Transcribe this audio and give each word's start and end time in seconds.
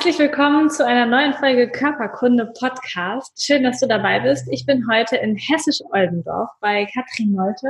Herzlich 0.00 0.18
willkommen 0.18 0.70
zu 0.70 0.86
einer 0.86 1.04
neuen 1.04 1.34
Folge 1.34 1.70
Körperkunde 1.70 2.50
Podcast. 2.58 3.34
Schön, 3.36 3.64
dass 3.64 3.80
du 3.80 3.86
dabei 3.86 4.18
bist. 4.20 4.48
Ich 4.50 4.64
bin 4.64 4.90
heute 4.90 5.16
in 5.16 5.36
Hessisch-Oldendorf 5.36 6.48
bei 6.62 6.86
Katrin 6.86 7.32
Nolte. 7.32 7.68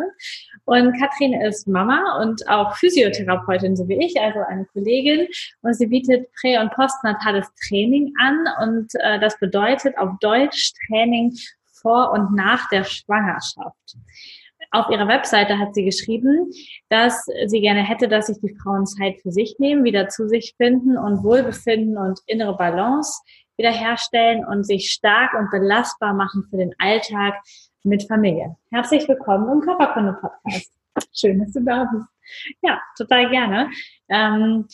Und 0.65 0.97
Katrin 0.97 1.33
ist 1.43 1.67
Mama 1.67 2.21
und 2.23 2.49
auch 2.49 2.77
Physiotherapeutin, 2.77 3.75
so 3.75 3.89
wie 3.89 3.99
ich, 4.07 4.15
also 4.21 4.39
eine 4.49 4.65
Kollegin. 4.67 5.27
Und 5.63 5.75
sie 5.75 5.89
bietet 5.89 6.29
prä- 6.41 6.61
und 6.61 6.73
postnatales 6.73 7.49
Training 7.67 8.15
an. 8.21 8.47
Und 8.63 8.95
äh, 9.01 9.19
das 9.19 9.37
bedeutet 9.41 9.99
auf 9.99 10.11
Deutsch 10.21 10.73
Training 10.87 11.37
vor 11.83 12.13
und 12.13 12.37
nach 12.37 12.69
der 12.69 12.85
Schwangerschaft 12.85 13.97
auf 14.73 14.89
ihrer 14.91 15.09
Webseite 15.09 15.59
hat 15.59 15.75
sie 15.75 15.85
geschrieben, 15.85 16.51
dass 16.89 17.27
sie 17.47 17.61
gerne 17.61 17.83
hätte, 17.83 18.09
dass 18.09 18.27
sich 18.27 18.41
die 18.41 18.57
Frauen 18.63 18.87
Zeit 18.87 19.21
für 19.21 19.33
sich 19.33 19.57
nehmen, 19.59 19.85
wieder 19.85 20.09
zu 20.09 20.29
sich 20.29 20.55
finden 20.57 20.97
und 20.97 21.25
Wohlbefinden 21.25 21.99
und 21.99 22.21
innere 22.27 22.57
Balance 22.57 23.21
wiederherstellen 23.57 24.45
und 24.45 24.65
sich 24.65 24.91
stark 24.91 25.35
und 25.35 25.51
belastbar 25.51 26.15
machen 26.15 26.47
für 26.49 26.57
den 26.57 26.73
Alltag 26.79 27.35
mit 27.83 28.07
Familie. 28.07 28.57
Herzlich 28.71 29.09
willkommen 29.09 29.51
im 29.53 29.61
Körperkunde 29.61 30.17
Podcast. 30.21 30.73
Schön, 31.13 31.41
dass 31.41 31.53
du 31.53 31.61
da 31.65 31.89
bist. 31.93 32.07
Ja, 32.63 32.81
total 32.97 33.29
gerne. 33.29 33.71
Ähm, 34.09 34.67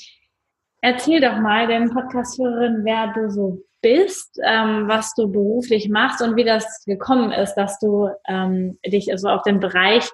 erzähl 0.83 1.21
doch 1.21 1.39
mal 1.39 1.67
den 1.67 1.91
Podcast-Hörerinnen, 1.91 2.85
wer 2.85 3.13
du 3.15 3.31
so 3.31 3.63
bist, 3.83 4.39
ähm, 4.45 4.89
was 4.89 5.15
du 5.15 5.31
beruflich 5.31 5.89
machst 5.89 6.23
und 6.23 6.37
wie 6.37 6.45
das 6.45 6.85
gekommen 6.85 7.33
ist, 7.33 7.55
dass 7.55 7.79
du 7.79 8.09
ähm, 8.27 8.79
dich 8.87 9.11
also 9.11 9.29
auf 9.29 9.43
den 9.43 9.61
Bereich 9.61 10.09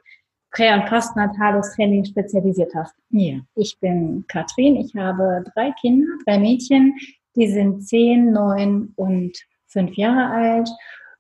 Prä- 0.51 0.75
und 0.75 0.87
Postnatales 0.87 1.75
Training 1.75 2.05
spezialisiert 2.05 2.73
hast. 2.75 2.95
Ja, 3.11 3.41
ich 3.55 3.79
bin 3.81 4.25
Katrin. 4.29 4.77
Ich 4.77 4.95
habe 4.95 5.43
drei 5.55 5.73
Kinder, 5.81 6.07
drei 6.27 6.39
Mädchen. 6.39 6.95
Die 7.37 7.49
sind 7.49 7.87
zehn, 7.87 8.33
neun 8.33 8.93
und 8.97 9.39
fünf 9.67 9.95
Jahre 9.97 10.31
alt 10.31 10.69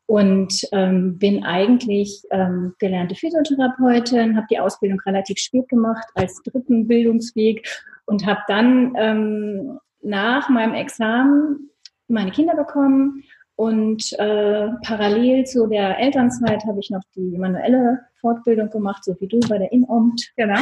und 0.06 0.68
ähm, 0.72 1.18
bin 1.18 1.42
eigentlich 1.44 2.22
ähm, 2.30 2.74
gelernte 2.78 3.14
Physiotherapeutin, 3.14 4.36
habe 4.36 4.46
die 4.50 4.58
Ausbildung 4.58 5.00
relativ 5.06 5.38
spät 5.38 5.68
gemacht 5.70 6.04
als 6.14 6.42
dritten 6.42 6.86
Bildungsweg 6.86 7.66
und 8.04 8.26
habe 8.26 8.40
dann 8.46 8.92
ähm, 8.96 9.78
nach 10.02 10.50
meinem 10.50 10.74
Examen 10.74 11.70
meine 12.12 12.30
Kinder 12.30 12.54
bekommen 12.54 13.24
und 13.56 14.12
äh, 14.18 14.68
parallel 14.82 15.44
zu 15.44 15.66
der 15.66 15.98
Elternzeit 15.98 16.64
habe 16.66 16.80
ich 16.80 16.90
noch 16.90 17.02
die 17.14 17.36
manuelle 17.38 18.00
Fortbildung 18.20 18.70
gemacht, 18.70 19.04
so 19.04 19.14
wie 19.20 19.28
du 19.28 19.40
bei 19.48 19.58
der 19.58 19.70
Inamt, 19.72 20.32
genau. 20.36 20.60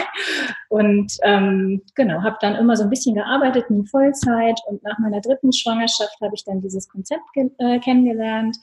Und 0.69 1.17
ähm, 1.23 1.83
genau, 1.95 2.23
habe 2.23 2.37
dann 2.41 2.56
immer 2.56 2.77
so 2.77 2.84
ein 2.84 2.91
bisschen 2.91 3.15
gearbeitet, 3.15 3.67
in 3.71 3.87
Vollzeit. 3.87 4.59
Und 4.67 4.83
nach 4.83 4.98
meiner 4.98 5.21
dritten 5.21 5.53
Schwangerschaft 5.53 6.21
habe 6.21 6.34
ich 6.34 6.45
dann 6.45 6.61
dieses 6.61 6.89
Konzept 6.89 7.23
äh, 7.34 7.78
kennengelernt, 7.78 8.56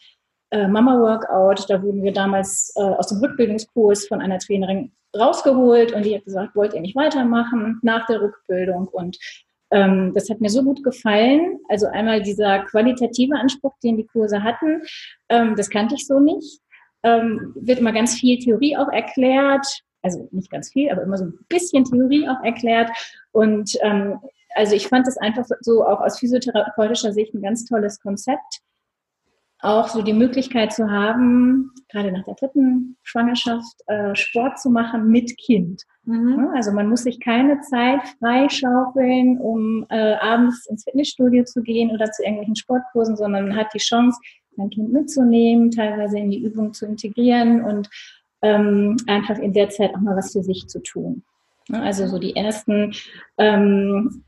äh, 0.52 0.68
Mama 0.68 1.00
Workout. 1.00 1.70
Da 1.70 1.82
wurden 1.82 2.04
wir 2.04 2.12
damals 2.12 2.74
äh, 2.76 2.82
aus 2.82 3.08
dem 3.08 3.20
Rückbildungskurs 3.20 4.08
von 4.08 4.22
einer 4.22 4.40
Trainerin 4.40 4.92
rausgeholt 5.18 5.94
und 5.94 6.06
die 6.06 6.16
hat 6.16 6.26
gesagt, 6.26 6.56
wollt 6.56 6.74
ihr 6.74 6.82
nicht 6.82 6.96
weitermachen 6.96 7.80
nach 7.82 8.06
der 8.08 8.22
Rückbildung? 8.22 8.88
Und 8.88 9.18
ähm, 9.72 10.14
das 10.14 10.30
hat 10.30 10.42
mir 10.42 10.50
so 10.50 10.64
gut 10.64 10.84
gefallen. 10.84 11.60
Also 11.70 11.88
einmal 11.88 12.22
dieser 12.22 12.60
qualitative 12.66 13.36
Anspruch, 13.36 13.74
den 13.84 13.98
die 13.98 14.06
Kurse 14.06 14.44
hatten, 14.44 14.82
ähm, 15.30 15.56
das 15.56 15.70
kannte 15.70 15.96
ich 15.96 16.08
so 16.08 16.20
nicht. 16.20 16.62
Ähm, 17.04 17.54
wird 17.56 17.80
immer 17.80 17.94
ganz 17.94 18.16
viel 18.16 18.40
Theorie 18.40 18.76
auch 18.76 18.90
erklärt, 18.90 19.66
also 20.02 20.28
nicht 20.32 20.50
ganz 20.50 20.72
viel, 20.72 20.90
aber 20.90 21.04
immer 21.04 21.18
so 21.18 21.26
ein 21.26 21.40
bisschen 21.48 21.86
Theorie 21.86 22.28
auch 22.28 22.44
erklärt. 22.44 22.90
Und 23.32 23.78
ähm, 23.82 24.20
also 24.56 24.76
ich 24.76 24.88
fand 24.88 25.08
es 25.08 25.18
einfach 25.18 25.46
so 25.62 25.86
auch 25.86 26.02
aus 26.02 26.20
physiotherapeutischer 26.20 27.14
Sicht 27.14 27.34
ein 27.34 27.42
ganz 27.42 27.66
tolles 27.66 28.00
Konzept. 28.00 28.62
Auch 29.60 29.88
so 29.88 30.04
die 30.04 30.14
Möglichkeit 30.14 30.72
zu 30.72 30.90
haben, 30.90 31.72
gerade 31.90 32.12
nach 32.12 32.24
der 32.26 32.36
dritten 32.36 32.96
Schwangerschaft, 33.04 33.76
äh, 33.88 34.16
Sport 34.16 34.60
zu 34.60 34.70
machen 34.70 35.10
mit 35.10 35.36
Kind. 35.38 35.84
Mhm. 36.06 36.50
Also 36.56 36.72
man 36.72 36.90
muss 36.90 37.04
sich 37.04 37.20
keine 37.20 37.60
Zeit 37.62 38.02
freischaufeln, 38.20 39.40
um 39.40 39.86
äh, 39.90 40.14
abends 40.16 40.68
ins 40.68 40.84
Fitnessstudio 40.84 41.44
zu 41.44 41.64
gehen 41.64 41.92
oder 41.92 42.12
zu 42.12 42.22
irgendwelchen 42.22 42.56
Sportkursen, 42.56 43.18
sondern 43.18 43.50
man 43.50 43.58
hat 43.58 43.74
die 43.74 43.80
Chance, 43.80 44.20
sein 44.58 44.70
Kind 44.70 44.92
mitzunehmen, 44.92 45.72
teilweise 45.72 46.18
in 46.18 46.32
die 46.32 46.44
Übung 46.44 46.74
zu 46.74 46.86
integrieren 46.86 47.64
und 47.64 47.90
ähm, 48.42 48.98
einfach 49.08 49.38
in 49.38 49.54
der 49.54 49.70
Zeit 49.70 49.94
auch 49.96 50.00
mal 50.00 50.16
was 50.16 50.34
für 50.34 50.44
sich 50.44 50.68
zu 50.68 50.82
tun. 50.82 51.24
Also 51.72 52.08
so 52.08 52.18
die 52.18 52.36
ersten 52.36 52.94
ähm, 53.38 54.24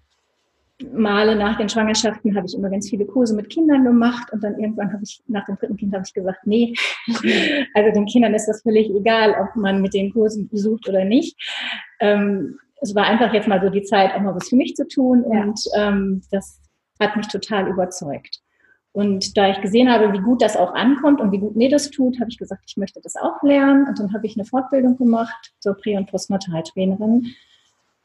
Male 0.94 1.35
nach 1.35 1.57
den 1.57 1.67
Schwangerschaften 1.67 2.35
habe 2.35 2.45
ich 2.47 2.56
immer 2.56 2.69
ganz 2.69 2.90
viele 2.90 3.06
Kurse 3.06 3.35
mit 3.35 3.50
Kindern 3.50 3.84
gemacht 3.84 4.31
und 4.31 4.44
dann 4.44 4.57
irgendwann 4.59 4.94
habe 4.94 5.03
ich 5.03 5.22
nach 5.28 5.45
dem 5.45 5.57
dritten 5.57 5.78
Kind 5.78 5.94
habe 5.94 6.03
ich 6.06 6.13
gesagt, 6.13 6.40
nee, 6.45 6.73
also 7.73 7.91
den 7.94 8.06
Kindern 8.06 8.34
ist 8.34 8.47
das 8.47 8.62
völlig 8.62 8.90
egal, 8.90 9.35
ob 9.41 9.56
man 9.56 9.81
mit 9.81 9.94
den 9.94 10.12
Kursen 10.13 10.47
besucht 10.47 10.88
oder 10.88 11.03
nicht. 11.03 11.38
Ähm, 12.00 12.57
es 12.81 12.95
war 12.95 13.06
einfach 13.06 13.34
jetzt 13.34 13.47
mal 13.47 13.62
so 13.62 13.69
die 13.69 13.84
Zeit, 13.84 14.13
auch 14.13 14.22
mal 14.22 14.35
was 14.35 14.47
für 14.47 14.56
mich 14.56 14.75
zu 14.75 14.88
tun 14.88 15.25
ja. 15.29 15.44
und 15.44 15.59
ähm, 15.75 16.22
das 16.31 16.62
hat 17.00 17.16
mich 17.17 17.28
total 17.28 17.67
überzeugt. 17.67 18.40
Und 18.91 19.38
da 19.38 19.50
ich 19.50 19.61
gesehen 19.61 19.90
habe, 19.90 20.11
wie 20.13 20.22
gut 20.22 20.41
das 20.41 20.57
auch 20.57 20.73
ankommt 20.73 21.22
und 21.22 21.31
wie 21.31 21.40
gut 21.40 21.56
mir 21.56 21.69
das 21.69 21.91
tut, 21.91 22.19
habe 22.19 22.29
ich 22.29 22.38
gesagt, 22.38 22.63
ich 22.67 22.75
möchte 22.75 23.00
das 23.01 23.16
auch 23.16 23.41
lernen. 23.44 23.88
Und 23.88 24.00
dann 24.00 24.13
habe 24.13 24.25
ich 24.25 24.35
eine 24.35 24.46
Fortbildung 24.46 24.97
gemacht 24.97 25.53
zur 25.59 25.75
Prä- 25.75 25.96
und 25.96 26.09
Postnataltrainerin 26.09 27.28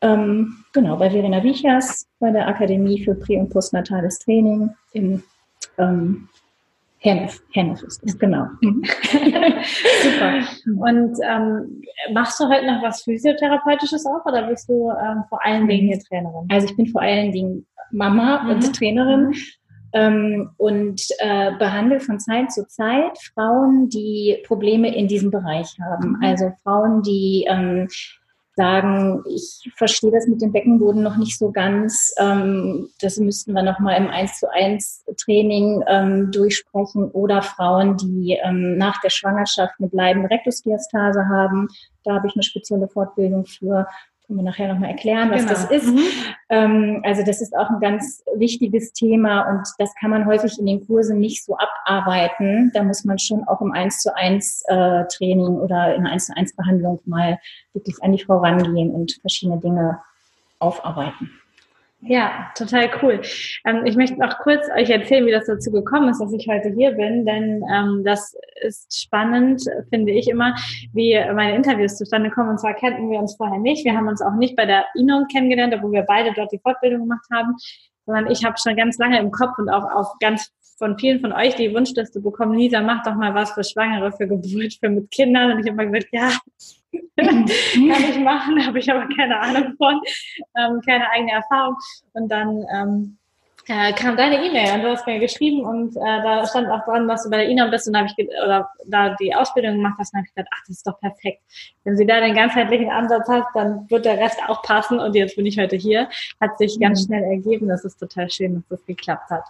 ähm, 0.05 0.65
genau, 0.73 0.97
bei 0.97 1.11
Verena 1.11 1.43
Wichers, 1.43 2.07
bei 2.21 2.31
der 2.31 2.47
Akademie 2.47 3.03
für 3.03 3.15
Prä- 3.15 3.39
und 3.39 3.49
Postnatales 3.49 4.19
Training 4.19 4.69
in 4.93 5.23
ähm, 5.79 6.29
Hennef. 6.99 7.43
Hennef 7.53 7.83
ist 7.83 8.03
das, 8.03 8.19
genau. 8.19 8.47
Mhm. 8.61 8.83
Super. 10.03 10.43
Und 10.65 11.17
ähm, 11.27 11.83
machst 12.13 12.39
du 12.39 12.49
heute 12.49 12.67
noch 12.67 12.83
was 12.83 13.03
Physiotherapeutisches 13.03 14.05
auch 14.07 14.25
oder 14.27 14.47
bist 14.47 14.69
du 14.69 14.91
ähm, 14.91 15.25
vor 15.31 15.45
allen 15.45 15.67
Dingen 15.69 15.89
hier 15.89 15.99
Trainerin? 15.99 16.49
Also 16.51 16.67
ich 16.67 16.77
bin 16.77 16.87
vor 16.87 17.01
allen 17.01 17.33
Dingen 17.33 17.67
Mama 17.91 18.43
mhm. 18.43 18.51
und 18.51 18.77
Trainerin. 18.77 19.27
Mhm. 19.29 19.35
Ähm, 19.97 20.51
und 20.57 21.01
äh, 21.21 21.53
behandle 21.57 22.01
von 22.01 22.19
Zeit 22.19 22.51
zu 22.51 22.67
Zeit 22.67 23.17
Frauen, 23.33 23.89
die 23.89 24.43
Probleme 24.45 24.95
in 24.95 25.07
diesem 25.07 25.31
Bereich 25.31 25.79
haben. 25.81 26.17
Mhm. 26.17 26.19
Also 26.21 26.53
Frauen, 26.65 27.03
die 27.03 27.47
ähm, 27.49 27.87
sagen, 28.57 29.23
ich 29.29 29.71
verstehe 29.77 30.11
das 30.11 30.27
mit 30.27 30.41
dem 30.41 30.53
Beckenboden 30.53 31.03
noch 31.03 31.17
nicht 31.17 31.39
so 31.39 31.51
ganz. 31.51 32.15
Ähm, 32.19 32.89
das 33.01 33.19
müssten 33.19 33.53
wir 33.53 33.63
nochmal 33.63 33.97
im 33.97 34.09
1 34.09 34.39
zu 34.39 34.51
1 34.51 35.05
Training 35.17 35.83
ähm, 35.89 36.31
durchsprechen. 36.31 37.11
Oder 37.11 37.43
Frauen, 37.43 37.97
die 37.97 38.39
ähm, 38.43 38.77
nach 38.77 39.01
der 39.01 39.11
Schwangerschaft 39.11 39.75
eine 39.79 39.89
bleibende 39.89 40.31
Rektusdiastase 40.31 41.29
haben. 41.29 41.69
Da 42.05 42.15
habe 42.15 42.29
ich 42.29 42.35
eine 42.35 42.43
spezielle 42.43 42.89
Fortbildung 42.89 43.47
für 43.47 43.87
können 44.27 44.39
wir 44.39 44.45
nachher 44.45 44.73
nochmal 44.73 44.91
erklären, 44.91 45.31
was 45.31 45.43
genau. 45.43 45.53
das 45.53 45.71
ist. 45.71 45.87
Mhm. 45.87 46.01
Ähm, 46.49 47.03
also 47.05 47.23
das 47.25 47.41
ist 47.43 47.55
auch 47.57 47.69
ein 47.69 47.81
ganz 47.81 48.25
wichtiges 48.37 48.93
Thema 48.93 49.43
und 49.51 49.69
das 49.79 49.95
kann 50.01 50.11
man 50.11 50.27
häufig 50.27 50.59
in 50.59 50.67
den 50.67 50.87
Kursen 50.87 51.19
nicht 51.19 51.45
so 51.45 51.57
abarbeiten. 51.57 52.71
Da 52.75 52.83
muss 52.83 53.05
man 53.05 53.19
schon 53.19 53.45
auch 53.45 53.61
im 53.61 53.73
1 53.73 54.01
zu 54.01 54.15
1 54.17 54.65
äh, 54.69 55.05
Training 55.09 55.57
oder 55.57 55.95
in 55.95 56.03
einer 56.03 56.13
1 56.13 56.27
zu 56.27 56.37
1 56.37 56.57
Behandlung 56.57 57.01
mal 57.05 57.39
wirklich 57.75 58.03
an 58.03 58.13
die 58.13 58.23
Frau 58.23 58.39
rangehen 58.39 58.93
und 58.93 59.19
verschiedene 59.21 59.59
Dinge 59.61 60.01
aufarbeiten. 60.59 61.31
Ja, 62.07 62.51
total 62.55 62.91
cool. 63.03 63.23
Ähm, 63.65 63.87
ich 63.87 63.97
möchte 63.97 64.21
noch 64.21 64.39
kurz 64.39 64.67
euch 64.77 64.91
erzählen, 64.91 65.25
wie 65.25 65.31
das 65.31 65.47
dazu 65.47 65.71
gekommen 65.71 66.11
ist, 66.11 66.21
dass 66.21 66.33
ich 66.35 66.47
heute 66.49 66.69
hier 66.77 66.93
bin, 66.93 67.25
denn 67.25 67.65
ähm, 67.73 68.03
das 68.05 68.37
ist 68.63 69.01
spannend, 69.01 69.63
finde 69.89 70.13
ich 70.13 70.29
immer, 70.29 70.55
wie 70.93 71.19
meine 71.35 71.57
Interviews 71.57 71.97
zustande 71.97 72.31
kommen. 72.31 72.51
Und 72.51 72.61
zwar 72.61 72.75
kannten 72.75 73.11
wir 73.11 73.19
uns 73.19 73.37
vorher 73.37 73.59
nicht. 73.59 73.87
Wir 73.87 73.95
haben 73.95 74.09
uns 74.09 74.21
auch 74.21 74.35
nicht 74.35 74.55
bei 74.55 74.67
der 74.67 74.85
INOM 74.95 75.29
kennengelernt, 75.29 75.75
wo 75.83 75.91
wir 75.93 76.03
beide 76.03 76.33
dort 76.35 76.53
die 76.53 76.59
Fortbildung 76.59 77.01
gemacht 77.01 77.27
haben, 77.33 77.57
sondern 78.05 78.31
ich 78.31 78.45
habe 78.45 78.57
schon 78.63 78.77
ganz 78.77 78.99
lange 78.99 79.19
im 79.19 79.31
Kopf 79.31 79.57
und 79.59 79.71
auch 79.71 79.91
auf 79.91 80.19
ganz 80.21 80.51
von 80.77 80.99
vielen 80.99 81.21
von 81.21 81.33
euch 81.33 81.55
die 81.55 81.73
Wunschliste 81.73 82.21
bekommen, 82.21 82.59
Lisa, 82.59 82.81
mach 82.81 83.03
doch 83.05 83.15
mal 83.15 83.35
was 83.35 83.53
für 83.53 83.65
Schwangere, 83.65 84.13
für 84.13 84.27
Geburt, 84.27 84.75
für 84.81 84.91
mit 84.91 85.11
Kindern. 85.11 85.53
Und 85.53 85.61
ich 85.61 85.67
habe 85.67 85.77
mal 85.77 85.91
gesagt, 85.91 86.13
ja, 86.13 86.33
kann 87.17 87.47
ich 87.47 88.19
machen, 88.19 88.67
habe 88.67 88.79
ich 88.79 88.91
aber 88.91 89.09
keine 89.15 89.41
Ahnung 89.41 89.75
von, 89.77 90.01
ähm, 90.57 90.81
keine 90.87 91.11
eigene 91.11 91.33
Erfahrung. 91.33 91.77
Und 92.13 92.29
dann 92.29 92.65
ähm, 92.75 93.19
äh, 93.67 93.93
kam 93.95 94.17
deine 94.17 94.45
E-Mail 94.45 94.75
und 94.75 94.83
du 94.83 94.91
hast 94.91 95.07
mir 95.07 95.19
geschrieben 95.19 95.65
und 95.65 95.97
äh, 95.97 96.01
da 96.01 96.47
stand 96.47 96.69
auch 96.69 96.85
dran, 96.85 97.09
dass 97.09 97.25
du 97.25 97.31
bei 97.31 97.39
der 97.39 97.49
INA 97.49 97.69
bist 97.69 97.89
und 97.89 97.97
habe 97.97 98.09
ich 98.09 98.29
oder 98.45 98.69
da 98.87 99.15
die 99.15 99.35
Ausbildung 99.35 99.77
gemacht 99.77 99.95
hast 99.99 100.13
und 100.13 100.19
habe 100.19 100.27
ich 100.27 100.35
gedacht, 100.35 100.51
ach, 100.55 100.61
das 100.67 100.77
ist 100.77 100.87
doch 100.87 101.01
perfekt. 101.01 101.41
Wenn 101.85 101.97
sie 101.97 102.05
da 102.05 102.21
den 102.21 102.35
ganzheitlichen 102.35 102.91
Ansatz 102.91 103.27
hat, 103.29 103.45
dann 103.55 103.89
wird 103.91 104.05
der 104.05 104.19
Rest 104.19 104.39
auch 104.47 104.63
passen 104.63 104.99
und 104.99 105.15
jetzt 105.15 105.37
bin 105.37 105.47
ich 105.47 105.59
heute 105.59 105.77
hier. 105.77 106.09
Hat 106.41 106.59
sich 106.59 106.79
ganz 106.79 107.03
mhm. 107.03 107.07
schnell 107.07 107.23
ergeben. 107.25 107.69
Das 107.69 107.85
ist 107.85 107.97
total 107.97 108.29
schön, 108.31 108.55
dass 108.55 108.69
das 108.69 108.87
geklappt 108.87 109.31
hat. 109.31 109.45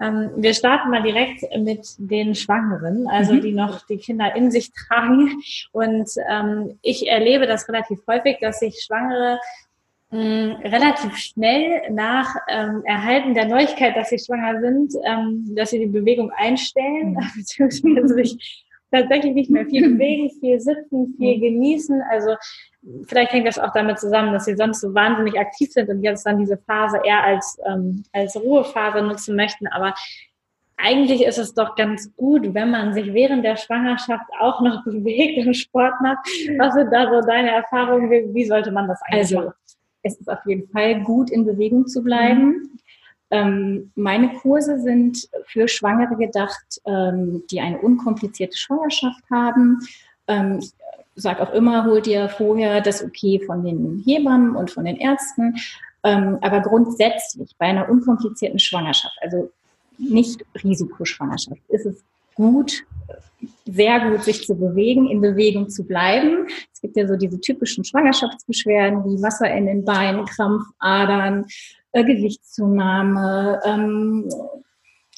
Ähm, 0.00 0.30
wir 0.36 0.52
starten 0.54 0.90
mal 0.90 1.02
direkt 1.02 1.42
mit 1.56 1.86
den 1.98 2.34
Schwangeren, 2.34 3.06
also 3.08 3.34
mhm. 3.34 3.40
die 3.40 3.52
noch 3.52 3.86
die 3.86 3.96
Kinder 3.96 4.34
in 4.34 4.50
sich 4.50 4.70
tragen. 4.72 5.40
Und 5.72 6.10
ähm, 6.28 6.78
ich 6.82 7.08
erlebe 7.08 7.46
das 7.46 7.68
relativ 7.68 8.00
häufig, 8.06 8.38
dass 8.40 8.60
sich 8.60 8.82
Schwangere 8.82 9.38
mh, 10.10 10.60
relativ 10.64 11.16
schnell 11.16 11.90
nach 11.90 12.34
ähm, 12.48 12.82
Erhalten 12.84 13.34
der 13.34 13.46
Neuigkeit, 13.46 13.96
dass 13.96 14.10
sie 14.10 14.18
schwanger 14.18 14.60
sind, 14.60 14.92
ähm, 15.04 15.54
dass 15.54 15.70
sie 15.70 15.78
die 15.78 15.86
Bewegung 15.86 16.30
einstellen, 16.30 17.12
mhm. 17.12 17.30
beziehungsweise 17.36 18.14
sich 18.14 18.65
tatsächlich 19.00 19.34
nicht 19.34 19.50
mehr 19.50 19.66
viel 19.66 19.88
bewegen, 19.92 20.30
viel 20.40 20.60
sitzen, 20.60 21.14
viel 21.16 21.40
genießen. 21.40 22.02
Also 22.10 22.36
vielleicht 23.06 23.32
hängt 23.32 23.46
das 23.46 23.58
auch 23.58 23.72
damit 23.72 23.98
zusammen, 23.98 24.32
dass 24.32 24.44
sie 24.44 24.56
sonst 24.56 24.80
so 24.80 24.94
wahnsinnig 24.94 25.38
aktiv 25.38 25.70
sind 25.72 25.88
und 25.88 26.02
jetzt 26.02 26.24
dann 26.24 26.38
diese 26.38 26.58
Phase 26.58 27.00
eher 27.04 27.22
als, 27.22 27.58
ähm, 27.66 28.04
als 28.12 28.36
Ruhephase 28.36 29.02
nutzen 29.02 29.36
möchten. 29.36 29.66
Aber 29.68 29.94
eigentlich 30.76 31.24
ist 31.24 31.38
es 31.38 31.54
doch 31.54 31.74
ganz 31.74 32.14
gut, 32.16 32.54
wenn 32.54 32.70
man 32.70 32.92
sich 32.92 33.12
während 33.14 33.44
der 33.44 33.56
Schwangerschaft 33.56 34.26
auch 34.38 34.60
noch 34.60 34.84
bewegt 34.84 35.46
und 35.46 35.54
Sport 35.54 35.94
macht. 36.02 36.26
Was 36.58 36.74
sind 36.74 36.92
da 36.92 37.10
so 37.10 37.26
deine 37.26 37.50
Erfahrungen? 37.50 38.10
Wie, 38.10 38.34
wie 38.34 38.44
sollte 38.44 38.70
man 38.70 38.88
das 38.88 39.00
eigentlich 39.02 39.36
also, 39.36 39.48
machen? 39.48 39.54
es 40.06 40.20
ist 40.20 40.30
auf 40.30 40.44
jeden 40.46 40.68
Fall 40.68 41.02
gut, 41.02 41.30
in 41.30 41.44
Bewegung 41.44 41.86
zu 41.86 42.02
bleiben. 42.02 42.48
Mhm. 42.48 42.70
Ähm, 43.30 43.90
meine 43.96 44.34
Kurse 44.34 44.80
sind 44.80 45.28
für 45.46 45.68
Schwangere 45.68 46.16
gedacht, 46.16 46.80
ähm, 46.86 47.42
die 47.50 47.60
eine 47.60 47.78
unkomplizierte 47.78 48.56
Schwangerschaft 48.56 49.22
haben. 49.30 49.80
Ähm, 50.28 50.58
ich 50.60 50.72
sage 51.16 51.42
auch 51.42 51.52
immer, 51.52 51.84
hol 51.84 52.02
dir 52.02 52.28
vorher 52.28 52.80
das 52.80 53.02
Okay 53.02 53.40
von 53.44 53.64
den 53.64 54.02
Hebammen 54.04 54.54
und 54.54 54.70
von 54.70 54.84
den 54.84 54.96
Ärzten. 54.96 55.56
Ähm, 56.04 56.38
aber 56.40 56.60
grundsätzlich 56.60 57.50
bei 57.58 57.66
einer 57.66 57.88
unkomplizierten 57.88 58.58
Schwangerschaft, 58.58 59.16
also 59.20 59.50
nicht 59.98 60.44
Risikoschwangerschaft, 60.62 61.60
ist 61.68 61.86
es 61.86 62.04
gut, 62.36 62.84
sehr 63.64 64.08
gut, 64.08 64.22
sich 64.22 64.46
zu 64.46 64.54
bewegen, 64.54 65.08
in 65.08 65.20
Bewegung 65.20 65.68
zu 65.68 65.84
bleiben. 65.84 66.46
Es 66.72 66.80
gibt 66.80 66.96
ja 66.96 67.06
so 67.06 67.16
diese 67.16 67.40
typischen 67.40 67.84
Schwangerschaftsbeschwerden 67.84 69.04
wie 69.04 69.22
Wasser 69.22 69.52
in 69.52 69.66
den 69.66 69.84
Beinen, 69.84 70.24
Krampfadern, 70.24 71.46
äh, 71.92 72.04
Gewichtszunahme, 72.04 73.60
ähm, 73.64 74.28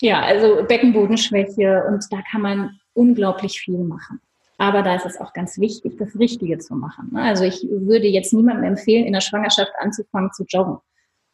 ja, 0.00 0.22
also 0.22 0.64
Beckenbodenschwäche 0.66 1.84
und 1.88 2.04
da 2.10 2.18
kann 2.30 2.40
man 2.40 2.80
unglaublich 2.94 3.60
viel 3.60 3.78
machen. 3.78 4.20
Aber 4.56 4.82
da 4.82 4.96
ist 4.96 5.06
es 5.06 5.20
auch 5.20 5.32
ganz 5.32 5.58
wichtig, 5.58 5.98
das 5.98 6.18
Richtige 6.18 6.58
zu 6.58 6.74
machen. 6.74 7.10
Ne? 7.12 7.22
Also 7.22 7.44
ich 7.44 7.62
würde 7.70 8.08
jetzt 8.08 8.32
niemandem 8.32 8.64
empfehlen, 8.64 9.06
in 9.06 9.12
der 9.12 9.20
Schwangerschaft 9.20 9.72
anzufangen 9.78 10.32
zu 10.32 10.44
joggen 10.48 10.78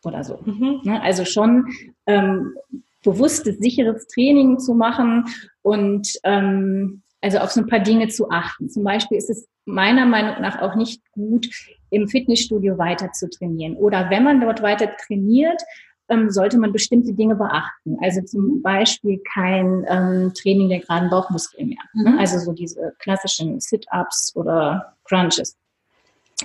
oder 0.05 0.25
so. 0.25 0.41
Mhm. 0.45 0.81
Ne? 0.85 1.03
Also 1.03 1.25
schon 1.25 1.69
ähm, 2.07 2.55
bewusstes, 3.03 3.59
sicheres 3.59 4.07
Training 4.09 4.59
zu 4.59 4.75
machen 4.75 5.25
und 5.65 6.13
ähm, 6.25 7.03
also 7.23 7.39
auf 7.39 7.51
so 7.51 7.63
ein 7.63 7.67
paar 7.67 7.81
Dinge 7.81 8.09
zu 8.09 8.31
achten. 8.31 8.69
Zum 8.69 8.85
Beispiel 8.85 9.17
ist 9.17 9.31
es 9.31 9.49
meiner 9.65 10.05
Meinung 10.05 10.43
nach 10.43 10.61
auch 10.61 10.75
nicht 10.75 11.01
gut, 11.13 11.49
im 11.89 12.07
Fitnessstudio 12.07 12.77
weiter 12.77 13.13
zu 13.13 13.31
trainieren. 13.31 13.77
Oder 13.77 14.11
wenn 14.11 14.25
man 14.25 14.41
dort 14.41 14.61
weiter 14.61 14.91
trainiert, 15.07 15.63
ähm, 16.11 16.31
sollte 16.31 16.59
man 16.59 16.73
bestimmte 16.73 17.15
Dinge 17.15 17.35
beachten. 17.35 17.97
Also 18.03 18.21
zum 18.21 18.61
Beispiel 18.61 19.23
kein 19.33 19.87
ähm, 19.89 20.33
Training 20.35 20.69
der 20.69 20.81
geraden 20.81 21.09
Bauchmuskeln 21.09 21.69
mehr. 21.69 21.79
Ne? 21.95 22.11
Mhm. 22.11 22.19
Also 22.19 22.39
so 22.39 22.53
diese 22.53 22.95
klassischen 22.99 23.59
Sit-ups 23.59 24.37
oder 24.37 24.95
Crunches. 25.05 25.57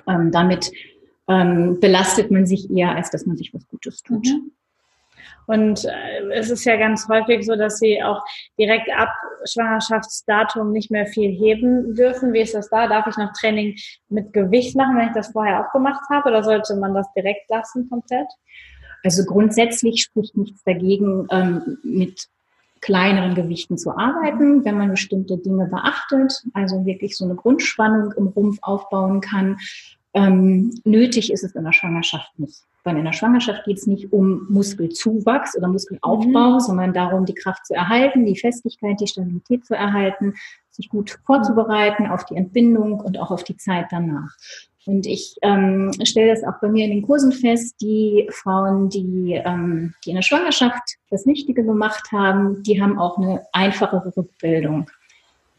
Ähm, 0.08 0.32
damit 0.32 0.72
ähm, 1.28 1.78
belastet 1.82 2.32
man 2.32 2.46
sich 2.46 2.72
eher, 2.72 2.96
als 2.96 3.12
dass 3.12 3.26
man 3.26 3.36
sich 3.36 3.54
was 3.54 3.68
Gutes 3.68 4.02
tut. 4.02 4.26
Mhm. 4.28 4.52
Und 5.50 5.84
äh, 5.84 6.32
es 6.32 6.52
ist 6.52 6.64
ja 6.66 6.78
ganz 6.78 7.08
häufig 7.10 7.44
so, 7.44 7.56
dass 7.56 7.80
sie 7.80 8.04
auch 8.04 8.24
direkt 8.60 8.88
ab 8.96 9.10
Schwangerschaftsdatum 9.52 10.72
nicht 10.72 10.92
mehr 10.92 11.08
viel 11.08 11.32
heben 11.32 11.96
dürfen. 11.96 12.34
Wie 12.34 12.42
ist 12.42 12.54
das 12.54 12.70
da? 12.70 12.88
Darf 12.88 13.08
ich 13.08 13.18
noch 13.18 13.34
Training 13.34 13.76
mit 14.10 14.32
Gewicht 14.32 14.76
machen, 14.76 14.96
wenn 14.96 15.08
ich 15.08 15.14
das 15.16 15.32
vorher 15.32 15.66
auch 15.66 15.72
gemacht 15.72 16.04
habe? 16.12 16.30
Oder 16.30 16.44
sollte 16.44 16.76
man 16.76 16.94
das 16.94 17.12
direkt 17.16 17.50
lassen 17.50 17.90
komplett? 17.90 18.28
Also 19.04 19.26
grundsätzlich 19.26 20.04
spricht 20.04 20.38
nichts 20.38 20.64
dagegen, 20.66 21.26
ähm, 21.32 21.80
mit 21.82 22.28
kleineren 22.82 23.34
Gewichten 23.34 23.80
zu 23.80 23.98
arbeiten, 23.98 24.64
wenn 24.66 24.78
man 24.78 24.92
bestimmte 24.92 25.40
Dinge 25.40 25.66
beachtet, 25.66 26.44
also 26.54 26.86
wirklich 26.86 27.18
so 27.18 27.26
eine 27.26 27.34
Grundspannung 27.34 28.12
im 28.12 28.28
Rumpf 28.28 28.60
aufbauen 28.62 29.20
kann. 29.20 29.58
Ähm, 30.14 30.80
nötig 30.84 31.34
ist 31.34 31.44
es 31.44 31.56
in 31.56 31.64
der 31.64 31.74
Schwangerschaft 31.74 32.38
nicht. 32.38 32.69
Weil 32.84 32.98
in 32.98 33.06
der 33.06 33.14
Schwangerschaft 33.14 33.66
geht 33.66 33.78
es 33.78 33.88
nicht 33.88 34.14
um 34.14 34.48
Muskelzuwachs 34.50 35.58
oder 35.58 35.68
Muskelaufbau, 35.68 36.54
mhm. 36.54 36.60
sondern 36.60 36.94
darum, 36.94 37.26
die 37.26 37.34
Kraft 37.34 37.66
zu 37.66 37.74
erhalten, 37.74 38.26
die 38.26 38.38
Festigkeit, 38.38 39.00
die 39.00 39.08
Stabilität 39.08 39.66
zu 39.66 39.76
erhalten, 39.76 40.34
sich 40.72 40.90
gut 40.90 41.20
vorzubereiten 41.26 42.08
auf 42.08 42.26
die 42.26 42.36
Entbindung 42.36 43.00
und 43.00 43.20
auch 43.20 43.32
auf 43.32 43.44
die 43.44 43.58
Zeit 43.58 43.88
danach. 43.92 44.36
Und 44.86 45.06
ich 45.06 45.36
ähm, 45.42 45.92
stelle 46.04 46.30
das 46.30 46.44
auch 46.44 46.60
bei 46.62 46.70
mir 46.70 46.86
in 46.86 46.92
den 46.92 47.02
Kursen 47.04 47.32
fest, 47.32 47.76
die 47.82 48.28
Frauen, 48.32 48.90
die, 48.90 49.40
ähm, 49.46 49.94
die 50.04 50.12
in 50.12 50.16
der 50.16 50.24
Schwangerschaft 50.24 50.98
das 51.12 51.26
Wichtige 51.26 51.64
gemacht 51.64 52.12
haben, 52.12 52.64
die 52.64 52.82
haben 52.82 52.98
auch 52.98 53.18
eine 53.18 53.44
einfachere 53.52 54.12
Rückbildung. 54.16 54.90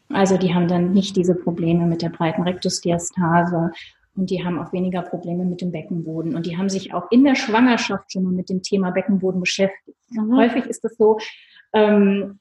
Also 0.09 0.37
die 0.37 0.53
haben 0.53 0.67
dann 0.67 0.91
nicht 0.91 1.15
diese 1.15 1.35
Probleme 1.35 1.85
mit 1.85 2.01
der 2.01 2.09
breiten 2.09 2.41
Rektusdiastase 2.43 3.71
und 4.15 4.29
die 4.29 4.43
haben 4.43 4.59
auch 4.59 4.73
weniger 4.73 5.01
Probleme 5.01 5.45
mit 5.45 5.61
dem 5.61 5.71
Beckenboden. 5.71 6.35
Und 6.35 6.45
die 6.45 6.57
haben 6.57 6.69
sich 6.69 6.93
auch 6.93 7.09
in 7.11 7.23
der 7.23 7.35
Schwangerschaft 7.35 8.11
schon 8.11 8.23
mal 8.23 8.33
mit 8.33 8.49
dem 8.49 8.61
Thema 8.61 8.91
Beckenboden 8.91 9.39
beschäftigt. 9.39 9.97
Mhm. 10.09 10.35
Häufig 10.35 10.65
ist 10.65 10.83
es 10.83 10.91
das 10.91 10.97
so, 10.97 11.17
ähm, 11.73 12.39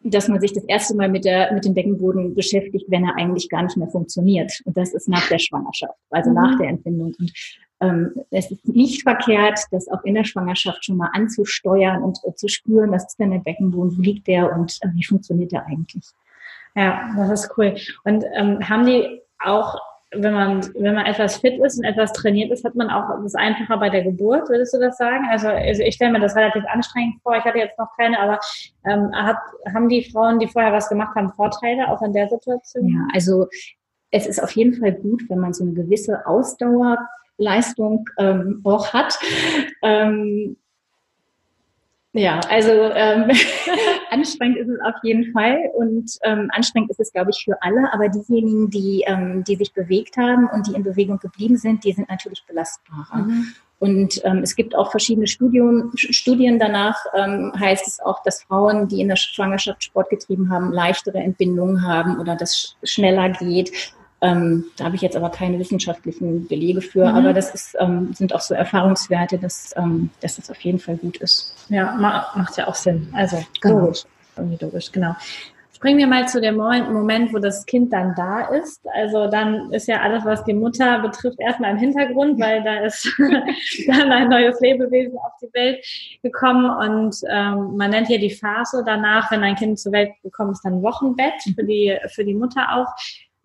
dass 0.00 0.28
man 0.28 0.40
sich 0.40 0.52
das 0.52 0.64
erste 0.64 0.94
Mal 0.94 1.08
mit, 1.08 1.24
der, 1.24 1.52
mit 1.52 1.64
dem 1.64 1.74
Beckenboden 1.74 2.34
beschäftigt, 2.34 2.84
wenn 2.88 3.04
er 3.04 3.16
eigentlich 3.16 3.48
gar 3.48 3.62
nicht 3.62 3.76
mehr 3.76 3.88
funktioniert. 3.88 4.60
Und 4.64 4.76
das 4.76 4.92
ist 4.92 5.08
nach 5.08 5.26
der 5.28 5.38
Schwangerschaft, 5.38 5.98
also 6.10 6.30
mhm. 6.30 6.36
nach 6.36 6.58
der 6.58 6.68
Entbindung. 6.68 7.14
Und 7.18 7.32
ähm, 7.80 8.12
es 8.30 8.50
ist 8.50 8.68
nicht 8.68 9.02
verkehrt, 9.02 9.58
das 9.70 9.88
auch 9.88 10.04
in 10.04 10.14
der 10.14 10.24
Schwangerschaft 10.24 10.84
schon 10.84 10.98
mal 10.98 11.10
anzusteuern 11.12 12.02
und 12.02 12.18
äh, 12.24 12.34
zu 12.34 12.48
spüren, 12.48 12.90
was 12.90 13.06
ist 13.06 13.18
denn 13.18 13.30
der 13.30 13.38
Beckenboden, 13.38 13.96
wo 13.96 14.02
liegt 14.02 14.26
der 14.26 14.52
und 14.52 14.78
äh, 14.82 14.88
wie 14.94 15.04
funktioniert 15.04 15.52
der 15.52 15.66
eigentlich. 15.66 16.04
Ja, 16.74 17.10
das 17.16 17.44
ist 17.44 17.50
cool. 17.56 17.74
Und 18.04 18.24
ähm, 18.36 18.68
haben 18.68 18.84
die 18.84 19.22
auch 19.38 19.78
wenn 20.12 20.32
man, 20.32 20.74
wenn 20.74 20.94
man 20.94 21.06
etwas 21.06 21.38
fit 21.38 21.58
ist 21.58 21.78
und 21.78 21.84
etwas 21.84 22.12
trainiert 22.12 22.50
ist, 22.52 22.64
hat 22.64 22.74
man 22.74 22.90
auch 22.90 23.22
das 23.22 23.34
einfacher 23.34 23.78
bei 23.78 23.90
der 23.90 24.02
Geburt, 24.02 24.48
würdest 24.48 24.72
du 24.74 24.78
das 24.78 24.96
sagen? 24.96 25.26
Also, 25.30 25.48
also 25.48 25.82
ich 25.82 25.94
stelle 25.96 26.12
mir 26.12 26.20
das 26.20 26.36
relativ 26.36 26.64
anstrengend 26.66 27.20
vor. 27.22 27.36
Ich 27.36 27.44
hatte 27.44 27.58
jetzt 27.58 27.78
noch 27.78 27.88
keine, 27.98 28.18
aber 28.20 28.38
ähm, 28.84 29.10
hat, 29.12 29.38
haben 29.74 29.88
die 29.88 30.04
Frauen, 30.04 30.38
die 30.38 30.46
vorher 30.46 30.72
was 30.72 30.88
gemacht 30.88 31.16
haben, 31.16 31.32
Vorteile 31.32 31.88
auch 31.88 32.00
in 32.02 32.12
der 32.12 32.28
Situation? 32.28 32.88
Ja, 32.88 33.08
also 33.12 33.48
es 34.10 34.26
ist 34.26 34.42
auf 34.42 34.52
jeden 34.52 34.74
Fall 34.74 34.92
gut, 34.92 35.24
wenn 35.28 35.40
man 35.40 35.52
so 35.52 35.64
eine 35.64 35.72
gewisse 35.72 36.24
Ausdauerleistung 36.26 38.08
ähm, 38.18 38.60
auch 38.64 38.92
hat. 38.92 39.18
Ähm, 39.82 40.56
ja, 42.16 42.40
also 42.48 42.70
ähm, 42.72 43.30
anstrengend 44.10 44.58
ist 44.58 44.68
es 44.68 44.80
auf 44.80 44.94
jeden 45.02 45.32
Fall 45.32 45.58
und 45.74 46.10
ähm, 46.22 46.48
anstrengend 46.52 46.90
ist 46.90 47.00
es, 47.00 47.12
glaube 47.12 47.30
ich, 47.30 47.44
für 47.44 47.60
alle. 47.62 47.92
Aber 47.92 48.08
diejenigen, 48.08 48.70
die, 48.70 49.04
ähm, 49.06 49.44
die 49.44 49.56
sich 49.56 49.72
bewegt 49.72 50.16
haben 50.16 50.48
und 50.48 50.66
die 50.66 50.74
in 50.74 50.82
Bewegung 50.82 51.18
geblieben 51.18 51.56
sind, 51.56 51.84
die 51.84 51.92
sind 51.92 52.08
natürlich 52.08 52.44
belastbarer. 52.46 53.24
Mhm. 53.24 53.54
Und 53.78 54.22
ähm, 54.24 54.38
es 54.38 54.56
gibt 54.56 54.74
auch 54.74 54.90
verschiedene 54.90 55.26
Studien, 55.26 55.90
Studien 55.96 56.58
danach, 56.58 56.96
ähm, 57.14 57.52
heißt 57.58 57.86
es 57.86 58.00
auch, 58.00 58.22
dass 58.22 58.42
Frauen, 58.44 58.88
die 58.88 59.02
in 59.02 59.08
der 59.08 59.16
Schwangerschaft 59.16 59.84
Sport 59.84 60.08
getrieben 60.08 60.50
haben, 60.50 60.72
leichtere 60.72 61.18
Entbindungen 61.18 61.86
haben 61.86 62.18
oder 62.18 62.36
das 62.36 62.76
schneller 62.82 63.28
geht. 63.28 63.70
Ähm, 64.22 64.64
da 64.76 64.86
habe 64.86 64.96
ich 64.96 65.02
jetzt 65.02 65.16
aber 65.16 65.30
keine 65.30 65.58
wissenschaftlichen 65.58 66.46
Belege 66.46 66.80
für, 66.80 67.06
mhm. 67.06 67.16
aber 67.16 67.32
das 67.34 67.54
ist, 67.54 67.76
ähm, 67.78 68.14
sind 68.14 68.34
auch 68.34 68.40
so 68.40 68.54
Erfahrungswerte, 68.54 69.38
dass, 69.38 69.74
ähm, 69.76 70.10
dass 70.20 70.36
das 70.36 70.50
auf 70.50 70.60
jeden 70.60 70.78
Fall 70.78 70.96
gut 70.96 71.18
ist. 71.18 71.54
Ja, 71.68 71.94
macht 71.96 72.56
ja 72.56 72.66
auch 72.66 72.74
Sinn. 72.74 73.08
Also 73.12 73.44
genau. 73.60 73.80
logisch. 73.80 74.04
Irgendwie 74.36 74.64
logisch, 74.64 74.92
genau. 74.92 75.14
Springen 75.76 75.98
wir 75.98 76.06
mal 76.06 76.26
zu 76.26 76.40
dem 76.40 76.56
Moment, 76.56 77.34
wo 77.34 77.38
das 77.38 77.66
Kind 77.66 77.92
dann 77.92 78.14
da 78.16 78.46
ist. 78.46 78.80
Also 78.94 79.26
dann 79.26 79.70
ist 79.72 79.86
ja 79.86 80.00
alles, 80.00 80.24
was 80.24 80.42
die 80.44 80.54
Mutter 80.54 81.00
betrifft, 81.00 81.38
erstmal 81.38 81.72
im 81.72 81.76
Hintergrund, 81.76 82.40
weil 82.40 82.64
da 82.64 82.76
ist 82.78 83.06
dann 83.86 84.10
ein 84.10 84.30
neues 84.30 84.58
Lebewesen 84.60 85.18
auf 85.18 85.32
die 85.42 85.52
Welt 85.52 85.84
gekommen 86.22 86.70
und 86.70 87.16
ähm, 87.30 87.76
man 87.76 87.90
nennt 87.90 88.08
ja 88.08 88.16
die 88.16 88.30
Phase 88.30 88.84
danach, 88.86 89.30
wenn 89.30 89.44
ein 89.44 89.54
Kind 89.54 89.78
zur 89.78 89.92
Welt 89.92 90.12
gekommen 90.22 90.52
ist, 90.52 90.64
dann 90.64 90.82
Wochenbett 90.82 91.34
für 91.54 91.64
die 91.64 91.94
für 92.08 92.24
die 92.24 92.34
Mutter 92.34 92.74
auch. 92.74 92.88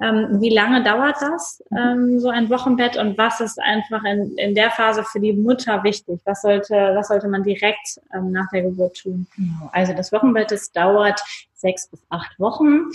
Ähm, 0.01 0.41
wie 0.41 0.49
lange 0.49 0.83
dauert 0.83 1.21
das, 1.21 1.63
mhm. 1.69 1.77
ähm, 1.77 2.19
so 2.19 2.29
ein 2.29 2.49
Wochenbett? 2.49 2.97
Und 2.97 3.17
was 3.17 3.39
ist 3.39 3.61
einfach 3.61 4.03
in, 4.03 4.35
in 4.37 4.55
der 4.55 4.71
Phase 4.71 5.03
für 5.03 5.19
die 5.19 5.33
Mutter 5.33 5.83
wichtig? 5.83 6.19
Was 6.25 6.41
sollte, 6.41 6.73
was 6.95 7.09
sollte 7.09 7.27
man 7.27 7.43
direkt 7.43 7.99
ähm, 8.13 8.31
nach 8.31 8.49
der 8.51 8.63
Geburt 8.63 8.97
tun? 8.97 9.27
Genau. 9.35 9.69
Also 9.71 9.93
das 9.93 10.11
Wochenbett, 10.11 10.51
das 10.51 10.71
dauert 10.71 11.21
sechs 11.53 11.87
bis 11.87 12.01
acht 12.09 12.39
Wochen. 12.39 12.89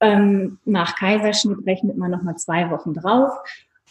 Ähm, 0.00 0.58
nach 0.64 0.96
Kaiserschnitt 0.96 1.66
rechnet 1.66 1.96
man 1.96 2.10
nochmal 2.10 2.36
zwei 2.36 2.70
Wochen 2.70 2.94
drauf. 2.94 3.32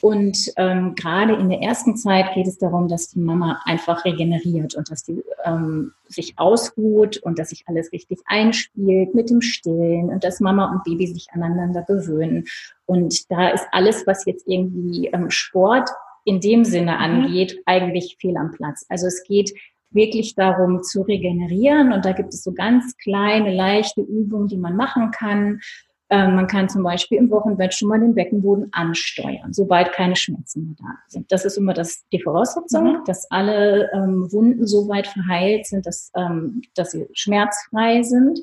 Und 0.01 0.51
ähm, 0.57 0.93
gerade 0.95 1.35
in 1.35 1.49
der 1.49 1.61
ersten 1.61 1.95
Zeit 1.95 2.33
geht 2.33 2.47
es 2.47 2.57
darum, 2.57 2.87
dass 2.87 3.09
die 3.09 3.19
Mama 3.19 3.61
einfach 3.65 4.03
regeneriert 4.03 4.75
und 4.75 4.91
dass 4.91 5.03
die 5.03 5.23
ähm, 5.45 5.93
sich 6.07 6.37
ausruht 6.37 7.17
und 7.17 7.39
dass 7.39 7.49
sich 7.49 7.63
alles 7.67 7.91
richtig 7.93 8.19
einspielt 8.25 9.15
mit 9.15 9.29
dem 9.29 9.41
Stillen 9.41 10.09
und 10.09 10.23
dass 10.23 10.41
Mama 10.41 10.71
und 10.71 10.83
Baby 10.83 11.07
sich 11.07 11.27
aneinander 11.31 11.83
gewöhnen. 11.83 12.43
Und 12.85 13.31
da 13.31 13.49
ist 13.49 13.65
alles, 13.71 14.05
was 14.05 14.25
jetzt 14.25 14.45
irgendwie 14.47 15.07
ähm, 15.07 15.29
Sport 15.29 15.89
in 16.25 16.41
dem 16.41 16.65
Sinne 16.65 16.93
mhm. 16.93 16.97
angeht, 16.97 17.61
eigentlich 17.65 18.17
fehl 18.19 18.35
am 18.35 18.51
Platz. 18.51 18.85
Also 18.89 19.07
es 19.07 19.23
geht 19.23 19.53
wirklich 19.91 20.35
darum 20.35 20.83
zu 20.83 21.03
regenerieren 21.03 21.93
und 21.93 22.03
da 22.03 22.11
gibt 22.11 22.33
es 22.33 22.43
so 22.43 22.51
ganz 22.51 22.97
kleine, 22.97 23.55
leichte 23.55 24.01
Übungen, 24.01 24.47
die 24.47 24.57
man 24.57 24.75
machen 24.75 25.11
kann 25.11 25.61
man 26.09 26.45
kann 26.45 26.69
zum 26.69 26.83
Beispiel 26.83 27.17
im 27.17 27.31
Wochenbett 27.31 27.73
schon 27.73 27.89
mal 27.89 27.99
den 27.99 28.13
Beckenboden 28.13 28.69
ansteuern, 28.73 29.53
sobald 29.53 29.91
keine 29.91 30.15
Schmerzen 30.15 30.65
mehr 30.65 30.75
da 30.79 30.97
sind. 31.07 31.31
Das 31.31 31.45
ist 31.45 31.57
immer 31.57 31.73
das, 31.73 32.05
die 32.11 32.21
Voraussetzung, 32.21 32.99
mhm. 32.99 33.05
dass 33.05 33.29
alle 33.31 33.89
ähm, 33.91 34.31
Wunden 34.31 34.67
so 34.67 34.87
weit 34.87 35.07
verheilt 35.07 35.65
sind, 35.65 35.85
dass, 35.87 36.11
ähm, 36.15 36.61
dass 36.75 36.91
sie 36.91 37.07
schmerzfrei 37.13 38.03
sind. 38.03 38.39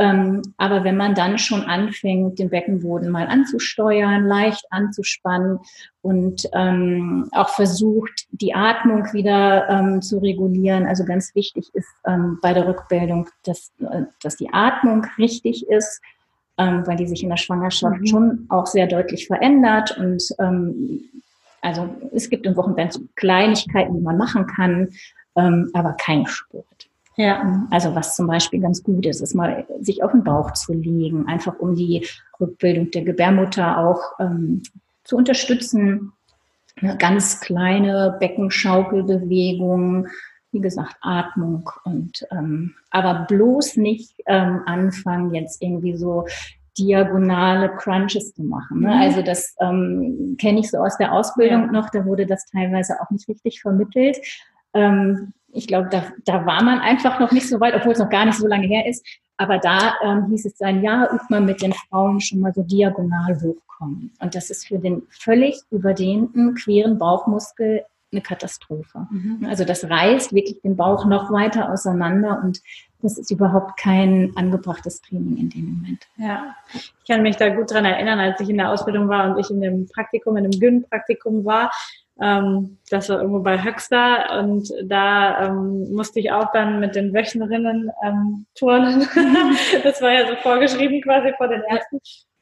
Ähm, 0.00 0.40
aber 0.56 0.82
wenn 0.82 0.96
man 0.96 1.14
dann 1.14 1.36
schon 1.36 1.62
anfängt, 1.62 2.38
den 2.38 2.48
Beckenboden 2.48 3.10
mal 3.10 3.26
anzusteuern, 3.26 4.24
leicht 4.24 4.64
anzuspannen 4.70 5.58
und 6.00 6.48
ähm, 6.54 7.28
auch 7.32 7.50
versucht, 7.50 8.26
die 8.30 8.54
Atmung 8.54 9.12
wieder 9.12 9.68
ähm, 9.68 10.00
zu 10.00 10.16
regulieren. 10.18 10.86
Also 10.86 11.04
ganz 11.04 11.34
wichtig 11.34 11.68
ist 11.74 11.88
ähm, 12.06 12.38
bei 12.40 12.54
der 12.54 12.66
Rückbildung, 12.66 13.28
dass, 13.44 13.72
äh, 13.80 14.04
dass 14.22 14.36
die 14.36 14.48
Atmung 14.50 15.06
richtig 15.18 15.68
ist 15.68 16.00
ähm, 16.60 16.86
weil 16.86 16.96
die 16.96 17.06
sich 17.06 17.22
in 17.22 17.30
der 17.30 17.38
Schwangerschaft 17.38 18.00
mhm. 18.00 18.06
schon 18.06 18.46
auch 18.50 18.66
sehr 18.66 18.86
deutlich 18.86 19.26
verändert. 19.26 19.96
Und 19.98 20.22
ähm, 20.38 21.00
also 21.62 21.88
es 22.12 22.28
gibt 22.28 22.46
im 22.46 22.56
Wochenbett 22.56 22.92
so 22.92 23.00
Kleinigkeiten, 23.16 23.94
die 23.94 24.02
man 24.02 24.18
machen 24.18 24.46
kann, 24.46 24.90
ähm, 25.36 25.70
aber 25.72 25.94
kein 25.94 26.26
Sport. 26.26 26.66
Ja. 27.16 27.66
Also 27.70 27.94
was 27.94 28.14
zum 28.14 28.26
Beispiel 28.26 28.60
ganz 28.60 28.82
gut 28.82 29.06
ist, 29.06 29.20
ist 29.20 29.34
mal 29.34 29.66
sich 29.80 30.02
auf 30.02 30.12
den 30.12 30.22
Bauch 30.22 30.52
zu 30.52 30.74
legen, 30.74 31.26
einfach 31.26 31.58
um 31.58 31.74
die 31.74 32.06
Rückbildung 32.38 32.90
der 32.90 33.02
Gebärmutter 33.02 33.78
auch 33.78 34.00
ähm, 34.20 34.62
zu 35.04 35.16
unterstützen. 35.16 36.12
Eine 36.80 36.96
ganz 36.96 37.40
kleine 37.40 38.16
Beckenschaukelbewegung, 38.20 40.08
wie 40.52 40.60
gesagt, 40.60 40.96
Atmung 41.00 41.70
und 41.84 42.26
ähm, 42.30 42.74
aber 42.90 43.26
bloß 43.28 43.76
nicht 43.76 44.14
ähm, 44.26 44.62
anfangen, 44.66 45.34
jetzt 45.34 45.62
irgendwie 45.62 45.96
so 45.96 46.26
diagonale 46.78 47.70
Crunches 47.76 48.34
zu 48.34 48.42
machen. 48.42 48.80
Ne? 48.80 48.88
Mhm. 48.88 49.00
Also 49.00 49.22
das 49.22 49.54
ähm, 49.60 50.36
kenne 50.40 50.60
ich 50.60 50.70
so 50.70 50.78
aus 50.78 50.96
der 50.98 51.12
Ausbildung 51.12 51.70
noch, 51.72 51.90
da 51.90 52.04
wurde 52.04 52.26
das 52.26 52.46
teilweise 52.46 52.94
auch 53.00 53.10
nicht 53.10 53.28
richtig 53.28 53.60
vermittelt. 53.60 54.18
Ähm, 54.74 55.32
ich 55.52 55.66
glaube, 55.66 55.88
da, 55.90 56.04
da 56.24 56.46
war 56.46 56.62
man 56.62 56.78
einfach 56.78 57.18
noch 57.18 57.32
nicht 57.32 57.48
so 57.48 57.60
weit, 57.60 57.74
obwohl 57.74 57.92
es 57.92 57.98
noch 57.98 58.08
gar 58.10 58.24
nicht 58.24 58.38
so 58.38 58.46
lange 58.46 58.66
her 58.66 58.86
ist. 58.86 59.04
Aber 59.36 59.58
da 59.58 59.94
ähm, 60.04 60.26
hieß 60.28 60.44
es 60.44 60.56
dann, 60.56 60.82
ja, 60.82 61.08
übt 61.12 61.26
man 61.30 61.46
mit 61.46 61.62
den 61.62 61.72
Frauen 61.72 62.20
schon 62.20 62.40
mal 62.40 62.52
so 62.52 62.62
diagonal 62.62 63.40
hochkommen. 63.40 64.12
Und 64.20 64.34
das 64.34 64.50
ist 64.50 64.68
für 64.68 64.78
den 64.78 65.02
völlig 65.08 65.62
überdehnten, 65.70 66.54
queeren 66.54 66.98
Bauchmuskel 66.98 67.84
eine 68.12 68.20
Katastrophe. 68.20 69.06
Mhm. 69.10 69.46
Also 69.48 69.64
das 69.64 69.88
reißt 69.88 70.32
wirklich 70.32 70.60
den 70.62 70.76
Bauch 70.76 71.04
noch 71.06 71.30
weiter 71.30 71.70
auseinander 71.70 72.40
und 72.42 72.60
das 73.02 73.16
ist 73.16 73.30
überhaupt 73.30 73.78
kein 73.78 74.32
angebrachtes 74.36 75.00
Training 75.00 75.36
in 75.36 75.50
dem 75.50 75.74
Moment. 75.74 76.06
Ja, 76.16 76.54
ich 76.74 76.92
kann 77.06 77.22
mich 77.22 77.36
da 77.36 77.48
gut 77.48 77.70
dran 77.70 77.84
erinnern, 77.84 78.18
als 78.18 78.40
ich 78.40 78.50
in 78.50 78.58
der 78.58 78.70
Ausbildung 78.70 79.08
war 79.08 79.30
und 79.30 79.38
ich 79.38 79.50
in 79.50 79.60
dem 79.60 79.86
Praktikum, 79.88 80.36
in 80.36 80.44
einem 80.44 80.60
Gyn-Praktikum 80.60 81.44
war. 81.44 81.70
Ähm, 82.20 82.78
das 82.90 83.08
war 83.08 83.18
irgendwo 83.18 83.40
bei 83.40 83.62
Höxter 83.62 84.40
und 84.40 84.70
da 84.84 85.46
ähm, 85.46 85.90
musste 85.92 86.20
ich 86.20 86.30
auch 86.30 86.52
dann 86.52 86.78
mit 86.78 86.94
den 86.94 87.14
Wöchnerinnen 87.14 87.90
ähm, 88.04 88.46
turnen. 88.54 89.08
das 89.82 90.02
war 90.02 90.12
ja 90.12 90.28
so 90.28 90.36
vorgeschrieben 90.42 91.00
quasi 91.00 91.32
vor 91.38 91.48
den 91.48 91.62
ersten. 91.62 91.98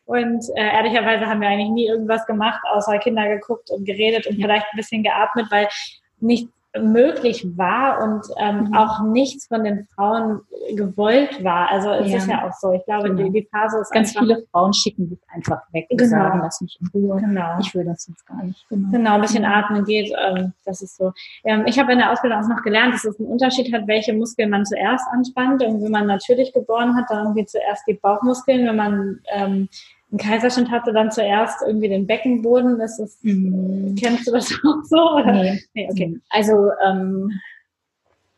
Und 0.09 0.43
äh, 0.55 0.75
ehrlicherweise 0.75 1.27
haben 1.27 1.43
wir 1.43 1.49
eigentlich 1.49 1.69
nie 1.69 1.87
irgendwas 1.87 2.25
gemacht, 2.25 2.63
außer 2.73 2.99
Kinder 2.99 3.29
geguckt 3.29 3.71
und 3.71 3.85
geredet 3.85 4.27
und 4.27 4.37
vielleicht 4.37 4.65
ein 4.73 4.77
bisschen 4.79 5.03
geatmet, 5.03 5.49
weil 5.51 5.69
nicht 6.19 6.49
möglich 6.81 7.47
war 7.57 8.03
und 8.03 8.23
ähm, 8.39 8.65
mhm. 8.65 8.75
auch 8.75 9.03
nichts 9.03 9.47
von 9.47 9.65
den 9.65 9.87
Frauen 9.95 10.41
gewollt 10.75 11.43
war. 11.43 11.71
Also 11.71 11.91
es 11.91 12.11
ja. 12.11 12.19
ist 12.19 12.29
ja 12.29 12.47
auch 12.47 12.53
so. 12.53 12.73
Ich 12.73 12.85
glaube, 12.85 13.11
genau. 13.11 13.25
die, 13.25 13.41
die, 13.41 13.49
Phase 13.51 13.81
ist 13.81 13.91
ganz 13.91 14.17
viele 14.17 14.45
Frauen 14.51 14.73
schicken 14.73 15.09
sich 15.09 15.19
einfach 15.35 15.61
weg 15.73 15.87
und 15.91 15.99
genau. 15.99 16.11
sagen, 16.11 16.41
lass 16.43 16.61
mich 16.61 16.79
in 16.81 16.89
Ruhe. 16.89 17.21
Genau. 17.21 17.59
Ich 17.61 17.75
will 17.75 17.85
das 17.85 18.07
jetzt 18.07 18.27
gar 18.27 18.43
nicht. 18.43 18.67
Genau, 18.69 18.91
genau 18.91 19.15
ein 19.15 19.21
bisschen 19.21 19.45
atmen 19.45 19.85
geht. 19.85 20.13
Ähm, 20.17 20.53
das 20.65 20.83
ist 20.83 20.97
so. 20.97 21.13
Ähm, 21.45 21.65
ich 21.67 21.79
habe 21.79 21.93
in 21.93 21.99
der 21.99 22.13
Ausbildung 22.13 22.43
auch 22.43 22.49
noch 22.49 22.63
gelernt, 22.63 22.95
dass 22.95 23.05
es 23.05 23.19
einen 23.19 23.29
Unterschied 23.29 23.73
hat, 23.73 23.87
welche 23.87 24.13
Muskeln 24.13 24.51
man 24.51 24.65
zuerst 24.65 25.07
anspannt. 25.13 25.63
Und 25.63 25.83
wenn 25.83 25.93
man 25.93 26.07
natürlich 26.07 26.53
geboren 26.53 26.97
hat, 26.97 27.07
dann 27.09 27.25
irgendwie 27.25 27.47
zuerst 27.47 27.85
die 27.87 27.95
Bauchmuskeln. 27.95 28.67
Wenn 28.67 28.77
man 28.77 29.21
ähm, 29.33 29.69
ein 30.11 30.19
Kaiserschnitt 30.19 30.71
hatte 30.71 30.93
dann 30.93 31.11
zuerst 31.11 31.63
irgendwie 31.67 31.89
den 31.89 32.07
Beckenboden. 32.07 32.79
Das 32.79 32.99
ist, 32.99 33.23
mhm. 33.25 33.95
kennst 33.95 34.27
du 34.27 34.33
das 34.33 34.51
auch 34.67 34.85
so? 34.85 34.97
Oder? 34.97 35.33
Nee. 35.33 35.63
nee 35.75 35.89
okay. 35.91 36.21
Also 36.31 36.71
ähm, 36.85 37.33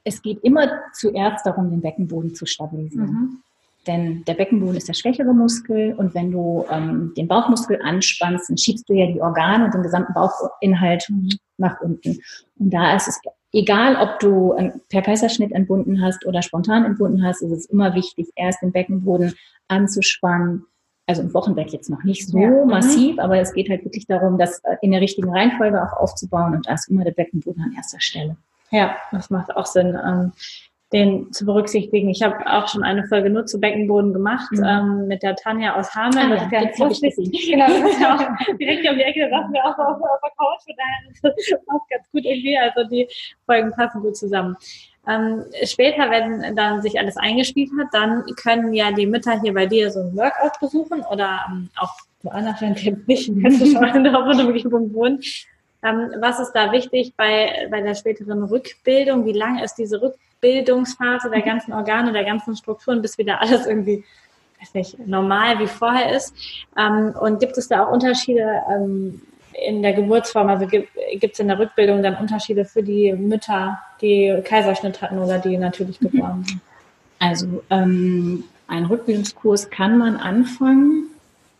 es 0.04 0.20
geht 0.22 0.42
immer 0.42 0.68
zuerst 0.92 1.46
darum, 1.46 1.70
den 1.70 1.80
Beckenboden 1.80 2.34
zu 2.34 2.46
stabilisieren. 2.46 3.10
Mhm. 3.10 3.38
Denn 3.86 4.24
der 4.24 4.34
Beckenboden 4.34 4.76
ist 4.76 4.88
der 4.88 4.94
schwächere 4.94 5.32
Muskel 5.32 5.94
und 5.94 6.14
wenn 6.14 6.30
du 6.30 6.66
ähm, 6.70 7.14
den 7.16 7.28
Bauchmuskel 7.28 7.80
anspannst, 7.82 8.50
dann 8.50 8.58
schiebst 8.58 8.88
du 8.88 8.92
ja 8.92 9.06
die 9.06 9.22
Organe 9.22 9.64
und 9.64 9.72
den 9.72 9.82
gesamten 9.82 10.12
Bauchinhalt 10.12 11.06
mhm. 11.08 11.30
nach 11.56 11.80
unten. 11.80 12.18
Und 12.58 12.70
da 12.70 12.94
ist 12.96 13.08
es 13.08 13.20
egal, 13.52 13.96
ob 13.96 14.18
du 14.18 14.54
per 14.90 15.02
Kaiserschnitt 15.02 15.52
entbunden 15.52 16.02
hast 16.02 16.26
oder 16.26 16.42
spontan 16.42 16.84
entbunden 16.84 17.24
hast, 17.24 17.42
ist 17.42 17.52
es 17.52 17.66
immer 17.66 17.94
wichtig, 17.94 18.28
erst 18.36 18.60
den 18.60 18.72
Beckenboden 18.72 19.34
anzuspannen, 19.68 20.66
also 21.10 21.22
im 21.22 21.34
Wochenbett 21.34 21.70
jetzt 21.70 21.90
noch 21.90 22.02
nicht 22.04 22.26
so 22.26 22.38
ja. 22.38 22.48
Mhm. 22.48 22.70
massiv, 22.70 23.18
aber 23.18 23.38
es 23.38 23.52
geht 23.52 23.68
halt 23.68 23.84
wirklich 23.84 24.06
darum, 24.06 24.38
das 24.38 24.60
äh, 24.60 24.76
in 24.80 24.92
der 24.92 25.00
richtigen 25.00 25.30
Reihenfolge 25.30 25.82
auch 25.82 25.92
aufzubauen 25.92 26.54
und 26.54 26.66
da 26.66 26.74
ist 26.74 26.88
immer 26.88 27.04
der 27.04 27.12
Beckenboden 27.12 27.62
an 27.62 27.74
erster 27.76 28.00
Stelle. 28.00 28.36
Ja, 28.70 28.96
das 29.10 29.30
macht 29.30 29.54
auch 29.56 29.66
Sinn, 29.66 29.98
ähm, 30.02 30.32
den 30.92 31.32
zu 31.32 31.44
berücksichtigen. 31.44 32.08
Ich 32.08 32.22
habe 32.22 32.44
auch 32.46 32.66
schon 32.66 32.82
eine 32.82 33.06
Folge 33.06 33.30
nur 33.30 33.46
zu 33.46 33.60
Beckenboden 33.60 34.12
gemacht 34.12 34.50
mhm. 34.52 34.64
ähm, 34.64 35.06
mit 35.08 35.22
der 35.22 35.36
Tanja 35.36 35.76
aus 35.76 35.94
Hameln. 35.94 36.32
Ah, 36.32 36.48
ja, 36.50 36.66
das 36.66 36.80
habe 36.80 36.92
ich 36.92 37.00
gesehen. 37.00 37.30
Genau, 37.30 37.66
das 37.66 37.92
ist 37.92 38.00
ja 38.00 38.14
auch 38.14 38.56
direkt 38.58 38.88
um 38.88 38.96
die 38.96 39.02
Ecke, 39.02 39.28
da 39.28 39.38
saßen 39.38 39.52
wir 39.52 39.64
auch 39.64 39.78
auf, 39.78 40.02
auf 40.02 40.20
der 40.22 40.30
Couch, 40.36 40.62
von 40.64 40.74
daher 40.76 41.34
auch 41.68 41.86
ganz 41.88 42.10
gut 42.10 42.24
irgendwie. 42.24 42.56
Also 42.58 42.88
die 42.88 43.08
Folgen 43.46 43.70
passen 43.72 44.02
gut 44.02 44.16
zusammen. 44.16 44.56
Ähm, 45.08 45.44
später, 45.64 46.10
wenn 46.10 46.54
dann 46.54 46.82
sich 46.82 46.98
alles 46.98 47.16
eingespielt 47.16 47.70
hat, 47.78 47.88
dann 47.92 48.24
können 48.36 48.74
ja 48.74 48.92
die 48.92 49.06
Mütter 49.06 49.40
hier 49.40 49.54
bei 49.54 49.66
dir 49.66 49.90
so 49.90 50.00
ein 50.00 50.16
Workout 50.16 50.60
besuchen 50.60 51.02
oder 51.10 51.40
ähm, 51.48 51.70
auch 51.76 51.94
woanders, 52.22 52.60
wenn 52.60 52.74
sie 52.74 52.90
nicht 53.06 53.28
in 53.28 54.04
der 54.04 54.20
Umgebung 54.20 54.92
wohnen. 54.92 55.20
Ähm, 55.82 56.12
was 56.20 56.38
ist 56.38 56.52
da 56.52 56.70
wichtig 56.72 57.14
bei, 57.16 57.66
bei 57.70 57.80
der 57.80 57.94
späteren 57.94 58.42
Rückbildung? 58.44 59.24
Wie 59.24 59.32
lange 59.32 59.64
ist 59.64 59.76
diese 59.76 60.00
Rückbildungsphase 60.02 61.30
der 61.30 61.42
ganzen 61.42 61.72
Organe, 61.72 62.12
der 62.12 62.24
ganzen 62.24 62.54
Strukturen, 62.54 63.00
bis 63.00 63.16
wieder 63.16 63.40
alles 63.40 63.66
irgendwie 63.66 64.04
weiß 64.60 64.74
nicht, 64.74 65.06
normal 65.06 65.58
wie 65.58 65.66
vorher 65.66 66.14
ist? 66.14 66.34
Ähm, 66.76 67.14
und 67.18 67.40
gibt 67.40 67.56
es 67.58 67.68
da 67.68 67.84
auch 67.84 67.92
Unterschiede, 67.92 68.62
ähm, 68.70 69.22
in 69.66 69.82
der 69.82 69.92
Geburtsform, 69.92 70.48
also 70.48 70.66
gibt 70.66 70.88
es 71.32 71.38
in 71.38 71.48
der 71.48 71.58
Rückbildung 71.58 72.02
dann 72.02 72.16
Unterschiede 72.16 72.64
für 72.64 72.82
die 72.82 73.12
Mütter, 73.12 73.78
die 74.00 74.40
Kaiserschnitt 74.44 75.02
hatten 75.02 75.18
oder 75.18 75.38
die 75.38 75.56
natürlich 75.56 76.00
mhm. 76.00 76.10
geboren 76.10 76.44
sind? 76.46 76.60
Also 77.18 77.62
ähm, 77.70 78.44
ein 78.66 78.86
Rückbildungskurs 78.86 79.70
kann 79.70 79.98
man 79.98 80.16
anfangen, 80.16 81.10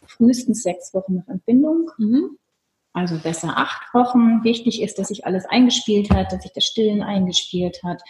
frühestens 0.07 0.63
sechs 0.63 0.95
Wochen 0.95 1.17
nach 1.17 1.29
Entbindung. 1.29 1.91
Mhm. 1.99 2.39
Also 2.93 3.19
besser 3.19 3.57
acht 3.57 3.95
Wochen. 3.95 4.43
Wichtig 4.43 4.83
ist, 4.83 4.99
dass 4.99 5.09
sich 5.09 5.27
alles 5.27 5.45
eingespielt 5.47 6.11
hat, 6.11 6.33
dass 6.33 6.43
sich 6.43 6.53
das 6.53 6.65
Stillen 6.65 7.03
eingespielt 7.03 7.81
hat. 7.85 8.03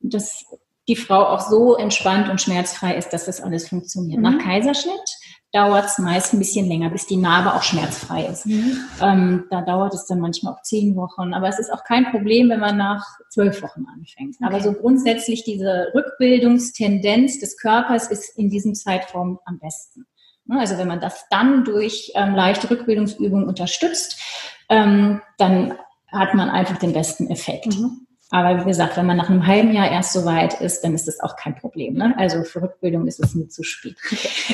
Und 0.00 0.14
dass 0.14 0.44
die 0.88 0.96
Frau 0.96 1.26
auch 1.26 1.40
so 1.40 1.76
entspannt 1.76 2.28
und 2.28 2.40
schmerzfrei 2.40 2.96
ist, 2.96 3.10
dass 3.10 3.26
das 3.26 3.40
alles 3.40 3.68
funktioniert. 3.68 4.18
Mhm. 4.18 4.22
Nach 4.24 4.38
Kaiserschnitt 4.38 5.18
dauert 5.52 5.84
es 5.84 5.98
meist 5.98 6.32
ein 6.32 6.38
bisschen 6.38 6.66
länger, 6.66 6.88
bis 6.90 7.06
die 7.06 7.16
Narbe 7.16 7.54
auch 7.54 7.62
schmerzfrei 7.62 8.24
ist. 8.24 8.46
Mhm. 8.46 8.78
Ähm, 9.02 9.44
da 9.50 9.60
dauert 9.60 9.92
es 9.92 10.06
dann 10.06 10.18
manchmal 10.18 10.54
auch 10.54 10.62
zehn 10.62 10.96
Wochen. 10.96 11.34
Aber 11.34 11.48
es 11.48 11.58
ist 11.58 11.70
auch 11.72 11.84
kein 11.84 12.10
Problem, 12.10 12.48
wenn 12.48 12.60
man 12.60 12.78
nach 12.78 13.04
zwölf 13.28 13.62
Wochen 13.62 13.84
anfängt. 13.94 14.36
Okay. 14.36 14.44
Aber 14.44 14.60
so 14.60 14.72
grundsätzlich 14.72 15.44
diese 15.44 15.88
Rückbildungstendenz 15.94 17.38
des 17.38 17.58
Körpers 17.58 18.08
ist 18.08 18.36
in 18.38 18.48
diesem 18.48 18.74
Zeitraum 18.74 19.38
am 19.44 19.58
besten. 19.58 20.06
Ne, 20.46 20.58
also 20.58 20.78
wenn 20.78 20.88
man 20.88 21.00
das 21.00 21.26
dann 21.30 21.64
durch 21.64 22.12
ähm, 22.14 22.34
leichte 22.34 22.68
Rückbildungsübungen 22.70 23.46
unterstützt, 23.46 24.20
ähm, 24.68 25.20
dann 25.38 25.74
hat 26.10 26.34
man 26.34 26.48
einfach 26.48 26.78
den 26.78 26.92
besten 26.92 27.30
Effekt. 27.30 27.78
Mhm. 27.78 28.06
Aber 28.32 28.58
wie 28.58 28.68
gesagt, 28.68 28.96
wenn 28.96 29.04
man 29.04 29.18
nach 29.18 29.28
einem 29.28 29.46
halben 29.46 29.74
Jahr 29.74 29.90
erst 29.90 30.14
so 30.14 30.24
weit 30.24 30.58
ist, 30.62 30.80
dann 30.80 30.94
ist 30.94 31.06
das 31.06 31.20
auch 31.20 31.36
kein 31.36 31.54
Problem. 31.54 31.94
Ne? 31.94 32.14
Also 32.16 32.44
für 32.44 32.62
Rückbildung 32.62 33.06
ist 33.06 33.20
es 33.20 33.34
nie 33.34 33.46
zu 33.48 33.62
spät. 33.62 33.94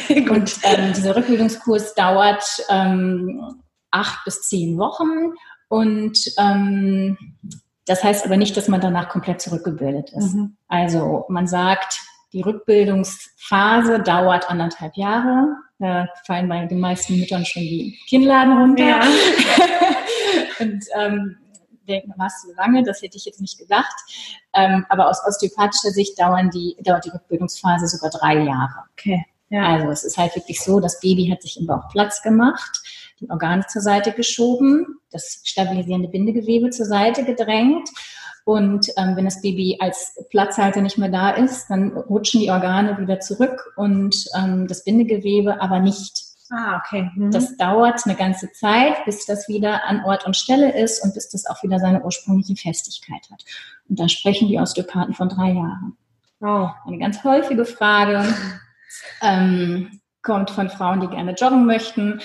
Und 0.29 0.59
ähm, 0.65 0.93
dieser 0.97 1.15
Rückbildungskurs 1.15 1.95
dauert 1.95 2.45
ähm, 2.71 3.41
acht 3.93 4.25
bis 4.25 4.43
zehn 4.43 4.77
Wochen. 4.79 5.33
Und 5.69 6.19
ähm, 6.39 7.17
das 7.87 8.03
heißt 8.03 8.27
aber 8.27 8.37
nicht, 8.37 8.57
dass 8.57 8.67
man 8.67 8.81
danach 8.81 9.11
komplett 9.11 9.41
zurückgebildet 9.41 10.11
ist. 10.11 10.35
Mhm. 10.35 10.57
Also 10.67 11.25
man 11.29 11.47
sagt, 11.47 12.01
die 12.33 12.43
Rückbildungsphase 12.43 14.01
dauert 14.01 14.51
anderthalb 14.51 14.97
Jahre. 14.97 15.55
Da 15.79 16.09
fallen 16.27 16.49
bei 16.49 16.67
den 16.67 16.81
meisten 16.81 17.17
Müttern 17.17 17.45
schon 17.45 17.63
die 17.63 17.97
Kinnladen 18.09 18.59
runter. 18.59 18.85
Ja. 18.85 19.01
Und 20.59 20.85
ähm, 20.97 21.37
denken, 21.89 22.15
was 22.17 22.43
so 22.43 22.53
lange, 22.57 22.83
das 22.85 23.03
hätte 23.03 23.17
ich 23.17 23.25
jetzt 23.25 23.41
nicht 23.41 23.59
gedacht. 23.59 23.97
Ähm, 24.55 24.87
aber 24.89 25.09
aus 25.09 25.25
osteopathischer 25.27 25.91
Sicht 25.91 26.19
dauern 26.21 26.51
die, 26.51 26.77
dauert 26.83 27.05
die 27.05 27.11
Rückbildungsphase 27.11 27.89
sogar 27.89 28.11
drei 28.11 28.45
Jahre. 28.45 28.85
Okay. 28.93 29.25
Ja. 29.51 29.63
Also 29.63 29.89
es 29.91 30.05
ist 30.05 30.19
halt 30.19 30.37
wirklich 30.37 30.61
so, 30.61 30.79
das 30.79 31.01
Baby 31.01 31.29
hat 31.29 31.43
sich 31.43 31.59
im 31.59 31.67
Bauch 31.67 31.89
Platz 31.91 32.23
gemacht, 32.23 32.83
die 33.21 33.31
Organe 33.31 33.67
zur 33.67 33.83
Seite 33.83 34.13
geschoben, 34.13 34.99
das 35.11 35.41
stabilisierende 35.45 36.09
Bindegewebe 36.09 36.71
zur 36.71 36.87
Seite 36.87 37.25
gedrängt. 37.25 37.89
Und 38.45 38.89
ähm, 38.97 39.15
wenn 39.17 39.27
das 39.27 39.43
Baby 39.43 39.77
als 39.81 40.17
Platzhalter 40.31 40.81
nicht 40.81 40.97
mehr 40.97 41.11
da 41.11 41.31
ist, 41.31 41.69
dann 41.69 41.97
rutschen 41.97 42.41
die 42.41 42.51
Organe 42.51 42.99
wieder 42.99 43.21
zurück 43.21 43.75
und 43.77 44.25
ähm, 44.39 44.67
das 44.67 44.85
Bindegewebe 44.85 45.61
aber 45.61 45.81
nicht. 45.81 46.28
Ah, 46.51 46.79
okay. 46.79 47.11
Mhm. 47.15 47.31
Das 47.31 47.57
dauert 47.57 48.01
eine 48.07 48.15
ganze 48.15 48.51
Zeit, 48.53 49.05
bis 49.05 49.27
das 49.27 49.49
wieder 49.49 49.85
an 49.85 50.05
Ort 50.05 50.27
und 50.27 50.37
Stelle 50.37 50.73
ist 50.81 51.05
und 51.05 51.15
bis 51.15 51.29
das 51.29 51.47
auch 51.47 51.63
wieder 51.63 51.79
seine 51.79 52.03
ursprüngliche 52.03 52.57
Festigkeit 52.57 53.29
hat. 53.31 53.45
Und 53.89 54.01
da 54.01 54.09
sprechen 54.09 54.49
die 54.49 54.59
Osteopathen 54.59 55.15
von 55.15 55.29
drei 55.29 55.53
Jahren. 55.53 55.97
Wow. 56.41 56.71
Eine 56.87 56.99
ganz 56.99 57.23
häufige 57.25 57.65
Frage 57.65 58.25
ähm, 59.23 60.01
kommt 60.23 60.51
von 60.51 60.71
Frauen, 60.71 61.01
die 61.01 61.09
gerne 61.09 61.35
joggen 61.35 61.67
möchten. 61.67 62.21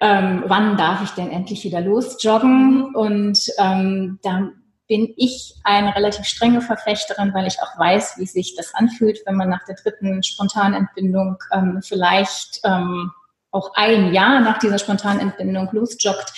Ähm, 0.00 0.44
wann 0.46 0.76
darf 0.76 1.02
ich 1.02 1.10
denn 1.10 1.30
endlich 1.30 1.64
wieder 1.64 1.80
losjoggen? 1.80 2.90
Mhm. 2.90 2.94
Und 2.94 3.40
ähm, 3.58 4.20
da 4.22 4.50
bin 4.86 5.12
ich 5.16 5.54
eine 5.64 5.94
relativ 5.94 6.24
strenge 6.24 6.60
Verfechterin, 6.60 7.34
weil 7.34 7.46
ich 7.46 7.60
auch 7.60 7.78
weiß, 7.78 8.18
wie 8.18 8.26
sich 8.26 8.54
das 8.56 8.74
anfühlt, 8.74 9.20
wenn 9.26 9.34
man 9.34 9.50
nach 9.50 9.64
der 9.66 9.76
dritten 9.76 10.22
Spontanentbindung 10.22 11.36
ähm, 11.52 11.80
vielleicht 11.82 12.60
ähm, 12.64 13.10
auch 13.50 13.72
ein 13.74 14.12
Jahr 14.12 14.40
nach 14.40 14.58
dieser 14.58 14.78
spontanen 14.78 15.20
Entbindung 15.20 15.68
losjoggt, 15.72 16.32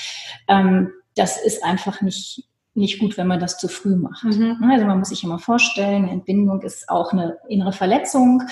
ähm, 0.48 0.92
das 1.16 1.42
ist 1.42 1.64
einfach 1.64 2.00
nicht, 2.02 2.44
nicht 2.74 2.98
gut, 2.98 3.16
wenn 3.16 3.26
man 3.26 3.40
das 3.40 3.58
zu 3.58 3.68
früh 3.68 3.96
macht. 3.96 4.24
Mhm. 4.24 4.58
Also 4.70 4.86
man 4.86 4.98
muss 4.98 5.08
sich 5.08 5.24
immer 5.24 5.38
vorstellen, 5.38 6.04
eine 6.04 6.12
Entbindung 6.12 6.62
ist 6.62 6.88
auch 6.88 7.12
eine 7.12 7.38
innere 7.48 7.72
Verletzung. 7.72 8.42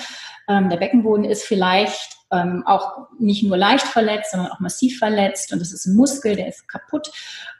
Ähm, 0.47 0.69
der 0.69 0.77
Beckenboden 0.77 1.25
ist 1.25 1.43
vielleicht 1.43 2.17
ähm, 2.31 2.63
auch 2.65 3.07
nicht 3.17 3.43
nur 3.43 3.57
leicht 3.57 3.87
verletzt, 3.87 4.31
sondern 4.31 4.51
auch 4.51 4.59
massiv 4.59 4.99
verletzt 4.99 5.51
und 5.53 5.61
es 5.61 5.73
ist 5.73 5.85
ein 5.85 5.95
Muskel, 5.95 6.35
der 6.35 6.47
ist 6.47 6.67
kaputt. 6.67 7.11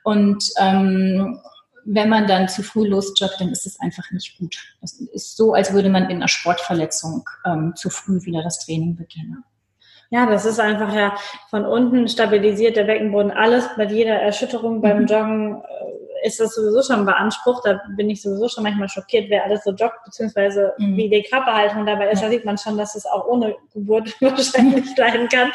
Und 0.03 0.43
ähm, 0.57 1.39
wenn 1.85 2.09
man 2.09 2.27
dann 2.27 2.47
zu 2.49 2.61
früh 2.61 2.87
losjoggt, 2.87 3.39
dann 3.39 3.49
ist 3.49 3.65
es 3.65 3.79
einfach 3.79 4.11
nicht 4.11 4.37
gut. 4.37 4.57
Das 4.81 4.93
ist 4.93 5.37
so, 5.37 5.53
als 5.53 5.73
würde 5.73 5.89
man 5.89 6.03
in 6.03 6.17
einer 6.17 6.27
Sportverletzung 6.27 7.27
ähm, 7.45 7.73
zu 7.75 7.89
früh 7.89 8.23
wieder 8.25 8.43
das 8.43 8.63
Training 8.65 8.95
beginnen. 8.95 9.43
Ja, 10.11 10.25
das 10.25 10.45
ist 10.45 10.59
einfach 10.59 10.93
ja 10.93 11.15
von 11.49 11.65
unten 11.65 12.07
stabilisiert 12.07 12.75
der 12.75 12.85
Beckenboden 12.85 13.31
alles. 13.31 13.69
Bei 13.77 13.85
jeder 13.85 14.15
Erschütterung 14.15 14.81
beim 14.81 15.01
mhm. 15.01 15.05
Joggen 15.05 15.61
äh, 15.61 16.25
ist 16.27 16.39
das 16.39 16.55
sowieso 16.55 16.81
schon 16.81 17.05
beansprucht. 17.05 17.65
Da 17.65 17.79
bin 17.95 18.09
ich 18.09 18.21
sowieso 18.21 18.49
schon 18.49 18.63
manchmal 18.63 18.89
schockiert, 18.89 19.29
wer 19.29 19.43
alles 19.43 19.63
so 19.63 19.71
joggt, 19.71 20.03
beziehungsweise 20.05 20.73
mhm. 20.77 20.97
wie 20.97 21.09
die 21.09 21.21
Körperhaltung 21.23 21.85
dabei 21.85 22.09
ist. 22.09 22.23
Da 22.23 22.29
sieht 22.29 22.43
man 22.43 22.57
schon, 22.57 22.77
dass 22.77 22.95
es 22.95 23.05
auch 23.05 23.27
ohne 23.27 23.55
Geburt 23.73 24.15
wahrscheinlich 24.21 24.97
leiden 24.97 25.29
kann. 25.29 25.51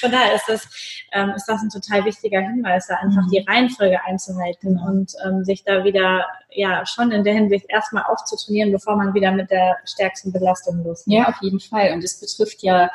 Von 0.00 0.10
daher 0.10 0.34
ist 0.34 0.48
das, 0.48 0.68
ähm, 1.12 1.32
ist 1.36 1.46
das 1.46 1.60
ein 1.62 1.68
total 1.68 2.04
wichtiger 2.06 2.40
Hinweis, 2.40 2.86
da 2.86 2.96
einfach 2.96 3.24
mhm. 3.24 3.30
die 3.30 3.44
Reihenfolge 3.46 4.02
einzuhalten 4.04 4.74
mhm. 4.74 4.88
und 4.88 5.12
ähm, 5.26 5.44
sich 5.44 5.64
da 5.64 5.84
wieder 5.84 6.26
ja 6.50 6.86
schon 6.86 7.12
in 7.12 7.24
der 7.24 7.34
Hinsicht 7.34 7.66
erstmal 7.68 8.04
aufzutrainieren, 8.04 8.72
bevor 8.72 8.96
man 8.96 9.12
wieder 9.12 9.32
mit 9.32 9.50
der 9.50 9.76
stärksten 9.84 10.32
Belastung 10.32 10.82
losgeht. 10.82 11.14
Ja, 11.14 11.28
auf 11.28 11.36
jeden 11.42 11.60
Fall. 11.60 11.92
Und 11.92 12.02
es 12.02 12.18
betrifft 12.18 12.62
ja 12.62 12.90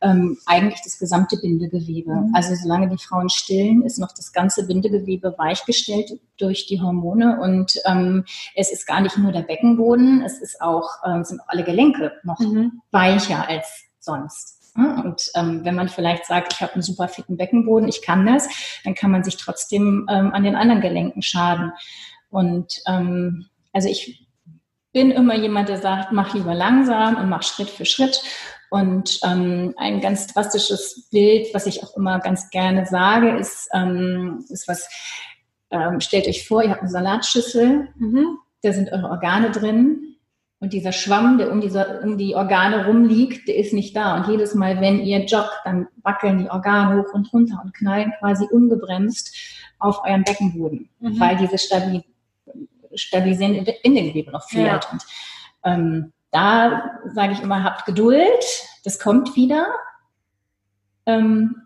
ähm, 0.00 0.36
eigentlich 0.46 0.82
das 0.82 0.98
gesamte 0.98 1.36
Bindegewebe. 1.38 2.14
Mhm. 2.14 2.34
Also 2.34 2.54
solange 2.54 2.88
die 2.88 3.02
Frauen 3.02 3.28
stillen, 3.28 3.82
ist 3.82 3.98
noch 3.98 4.12
das 4.12 4.32
ganze 4.32 4.66
Bindegewebe 4.66 5.34
weichgestellt 5.38 6.12
durch 6.38 6.66
die 6.66 6.80
Hormone 6.80 7.40
und 7.40 7.80
ähm, 7.86 8.24
es 8.54 8.70
ist 8.70 8.86
gar 8.86 9.00
nicht 9.00 9.16
nur 9.18 9.32
der 9.32 9.42
Beckenboden, 9.42 10.22
es 10.22 10.40
ist 10.40 10.60
auch 10.60 10.90
ähm, 11.06 11.24
sind 11.24 11.40
auch 11.40 11.48
alle 11.48 11.64
Gelenke 11.64 12.12
noch 12.24 12.38
mhm. 12.40 12.82
weicher 12.90 13.48
als 13.48 13.66
sonst. 13.98 14.56
Und 14.76 15.30
ähm, 15.34 15.64
wenn 15.64 15.74
man 15.74 15.88
vielleicht 15.88 16.26
sagt, 16.26 16.52
ich 16.52 16.60
habe 16.60 16.74
einen 16.74 16.82
super 16.82 17.08
fitten 17.08 17.38
Beckenboden, 17.38 17.88
ich 17.88 18.02
kann 18.02 18.26
das, 18.26 18.46
dann 18.84 18.94
kann 18.94 19.10
man 19.10 19.24
sich 19.24 19.38
trotzdem 19.38 20.06
ähm, 20.10 20.34
an 20.34 20.44
den 20.44 20.54
anderen 20.54 20.82
Gelenken 20.82 21.22
schaden. 21.22 21.72
Und 22.28 22.82
ähm, 22.86 23.46
also 23.72 23.88
ich 23.88 24.26
bin 24.92 25.10
immer 25.10 25.34
jemand, 25.34 25.68
der 25.68 25.78
sagt, 25.78 26.12
mach 26.12 26.34
lieber 26.34 26.54
langsam 26.54 27.16
und 27.16 27.28
mach 27.28 27.42
Schritt 27.42 27.70
für 27.70 27.84
Schritt. 27.84 28.22
Und 28.70 29.20
ähm, 29.24 29.74
ein 29.76 30.00
ganz 30.00 30.26
drastisches 30.26 31.08
Bild, 31.10 31.48
was 31.54 31.66
ich 31.66 31.82
auch 31.84 31.96
immer 31.96 32.18
ganz 32.18 32.50
gerne 32.50 32.86
sage, 32.86 33.36
ist, 33.36 33.68
ähm, 33.72 34.44
ist 34.48 34.66
was, 34.66 34.88
ähm, 35.70 36.00
stellt 36.00 36.26
euch 36.26 36.46
vor, 36.46 36.62
ihr 36.62 36.70
habt 36.70 36.80
eine 36.80 36.90
Salatschüssel, 36.90 37.88
mhm. 37.96 38.38
da 38.62 38.72
sind 38.72 38.92
eure 38.92 39.10
Organe 39.10 39.50
drin 39.50 40.16
und 40.58 40.72
dieser 40.72 40.92
Schwamm, 40.92 41.38
der 41.38 41.52
um, 41.52 41.60
diese, 41.60 42.00
um 42.02 42.16
die 42.16 42.34
Organe 42.34 42.86
rumliegt, 42.86 43.46
der 43.46 43.56
ist 43.56 43.72
nicht 43.72 43.94
da. 43.94 44.16
Und 44.16 44.28
jedes 44.28 44.54
Mal, 44.54 44.80
wenn 44.80 45.00
ihr 45.00 45.24
joggt, 45.26 45.60
dann 45.64 45.88
wackeln 46.02 46.38
die 46.38 46.50
Organe 46.50 47.02
hoch 47.02 47.12
und 47.12 47.32
runter 47.32 47.60
und 47.62 47.74
knallen 47.74 48.12
quasi 48.18 48.46
ungebremst 48.50 49.36
auf 49.78 50.00
euren 50.04 50.24
Beckenboden, 50.24 50.88
mhm. 50.98 51.20
weil 51.20 51.36
diese 51.36 51.58
Stabil 51.58 52.02
stabilisierende 52.94 53.74
Bindegewebe 53.82 54.30
noch 54.32 54.48
fehlt. 54.48 54.66
Ja. 54.66 54.90
Und 54.90 55.02
ähm, 55.64 56.12
da 56.36 57.00
sage 57.14 57.32
ich 57.32 57.40
immer, 57.40 57.64
habt 57.64 57.86
Geduld, 57.86 58.44
das 58.84 58.98
kommt 58.98 59.36
wieder, 59.36 59.68
ähm, 61.06 61.62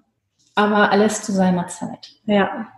aber 0.54 0.92
alles 0.92 1.22
zu 1.22 1.32
seiner 1.32 1.66
Zeit. 1.66 2.12
Ja. 2.24 2.68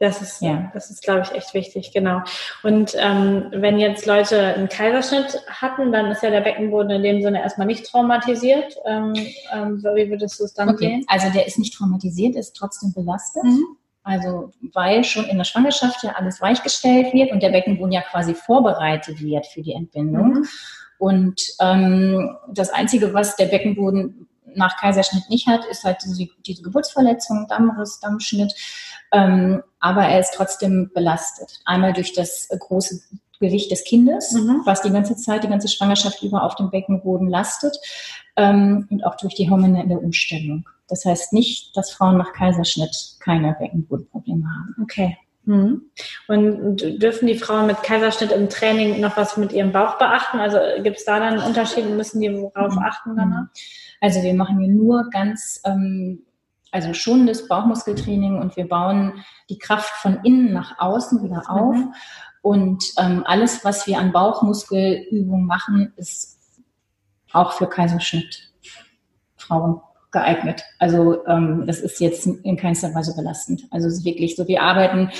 Das 0.00 0.22
ist, 0.22 0.42
ja. 0.42 0.70
das 0.74 0.90
ist, 0.90 1.02
glaube 1.02 1.22
ich, 1.22 1.32
echt 1.32 1.54
wichtig, 1.54 1.90
genau. 1.92 2.20
Und 2.62 2.94
ähm, 2.96 3.46
wenn 3.50 3.80
jetzt 3.80 4.06
Leute 4.06 4.54
einen 4.54 4.68
Kaiserschnitt 4.68 5.42
hatten, 5.48 5.90
dann 5.90 6.06
ist 6.12 6.22
ja 6.22 6.30
der 6.30 6.42
Beckenboden 6.42 6.90
in 6.90 7.02
dem 7.02 7.20
Sinne 7.20 7.40
erstmal 7.40 7.66
nicht 7.66 7.90
traumatisiert. 7.90 8.76
Ähm, 8.84 9.14
ähm, 9.52 9.82
wie 9.82 10.08
würdest 10.08 10.38
du 10.38 10.44
es 10.44 10.54
dann 10.54 10.68
okay. 10.68 10.78
sehen? 10.78 11.04
Also 11.08 11.30
der 11.30 11.48
ist 11.48 11.58
nicht 11.58 11.74
traumatisiert, 11.74 12.36
ist 12.36 12.54
trotzdem 12.54 12.92
belastet. 12.92 13.42
Mhm. 13.42 13.64
Also 14.04 14.52
weil 14.72 15.02
schon 15.02 15.24
in 15.24 15.36
der 15.36 15.44
Schwangerschaft 15.44 16.04
ja 16.04 16.12
alles 16.12 16.40
weichgestellt 16.40 17.12
wird 17.12 17.32
und 17.32 17.42
der 17.42 17.50
Beckenboden 17.50 17.90
ja 17.90 18.02
quasi 18.02 18.34
vorbereitet 18.34 19.20
wird 19.20 19.46
für 19.46 19.62
die 19.62 19.72
Entbindung. 19.72 20.32
Mhm. 20.32 20.48
Und 20.98 21.42
ähm, 21.60 22.36
das 22.52 22.70
Einzige, 22.70 23.14
was 23.14 23.36
der 23.36 23.46
Beckenboden 23.46 24.28
nach 24.54 24.76
Kaiserschnitt 24.76 25.30
nicht 25.30 25.46
hat, 25.46 25.64
ist 25.66 25.84
halt 25.84 25.98
diese, 26.04 26.28
diese 26.44 26.62
Geburtsverletzung, 26.62 27.46
Dammriss, 27.48 28.00
Dammschnitt. 28.00 28.52
Ähm, 29.12 29.62
aber 29.80 30.02
er 30.02 30.20
ist 30.20 30.34
trotzdem 30.34 30.90
belastet. 30.92 31.60
Einmal 31.64 31.92
durch 31.92 32.12
das 32.12 32.48
große 32.48 33.00
Gewicht 33.40 33.70
des 33.70 33.84
Kindes, 33.84 34.32
mhm. 34.32 34.62
was 34.64 34.82
die 34.82 34.90
ganze 34.90 35.16
Zeit, 35.16 35.44
die 35.44 35.48
ganze 35.48 35.68
Schwangerschaft 35.68 36.22
über 36.22 36.42
auf 36.42 36.56
dem 36.56 36.70
Beckenboden 36.70 37.28
lastet 37.28 37.78
ähm, 38.36 38.88
und 38.90 39.04
auch 39.04 39.16
durch 39.16 39.34
die 39.34 39.48
hormonelle 39.48 39.98
Umstellung. 39.98 40.68
Das 40.88 41.04
heißt 41.04 41.32
nicht, 41.32 41.76
dass 41.76 41.92
Frauen 41.92 42.16
nach 42.16 42.32
Kaiserschnitt 42.32 43.16
keine 43.20 43.54
Beckenbodenprobleme 43.58 44.44
haben. 44.44 44.76
Okay. 44.82 45.16
Mhm. 45.48 45.90
Und 46.28 46.76
dürfen 47.02 47.26
die 47.26 47.38
Frauen 47.38 47.66
mit 47.66 47.82
Kaiserschnitt 47.82 48.32
im 48.32 48.50
Training 48.50 49.00
noch 49.00 49.16
was 49.16 49.38
mit 49.38 49.50
ihrem 49.50 49.72
Bauch 49.72 49.96
beachten? 49.96 50.38
Also 50.40 50.58
gibt 50.82 50.98
es 50.98 51.06
da 51.06 51.18
dann 51.18 51.38
Unterschiede? 51.38 51.88
Müssen 51.88 52.20
die 52.20 52.30
worauf 52.34 52.74
mhm. 52.74 52.82
achten 52.82 53.16
danach? 53.16 53.46
Also 54.02 54.22
wir 54.22 54.34
machen 54.34 54.60
hier 54.60 54.68
nur 54.68 55.08
ganz, 55.08 55.62
ähm, 55.64 56.26
also 56.70 56.92
schonendes 56.92 57.48
Bauchmuskeltraining 57.48 58.38
und 58.38 58.56
wir 58.58 58.68
bauen 58.68 59.24
die 59.48 59.58
Kraft 59.58 59.94
von 60.02 60.20
innen 60.22 60.52
nach 60.52 60.78
außen 60.78 61.24
wieder 61.24 61.50
auf. 61.50 61.76
Mhm. 61.76 61.94
Und 62.42 62.84
ähm, 62.98 63.22
alles, 63.26 63.64
was 63.64 63.86
wir 63.86 63.98
an 63.98 64.12
Bauchmuskelübungen 64.12 65.46
machen, 65.46 65.94
ist 65.96 66.38
auch 67.32 67.52
für 67.52 67.66
Kaiserschnitt 67.66 68.52
Frauen 69.36 69.80
geeignet. 70.10 70.62
Also 70.78 71.26
ähm, 71.26 71.64
das 71.66 71.80
ist 71.80 72.00
jetzt 72.00 72.26
in 72.26 72.56
keinster 72.56 72.94
Weise 72.94 73.14
belastend. 73.14 73.62
Also 73.70 73.88
es 73.88 73.98
ist 73.98 74.04
wirklich 74.04 74.36
so, 74.36 74.48
wir 74.48 74.62
arbeiten 74.62 75.10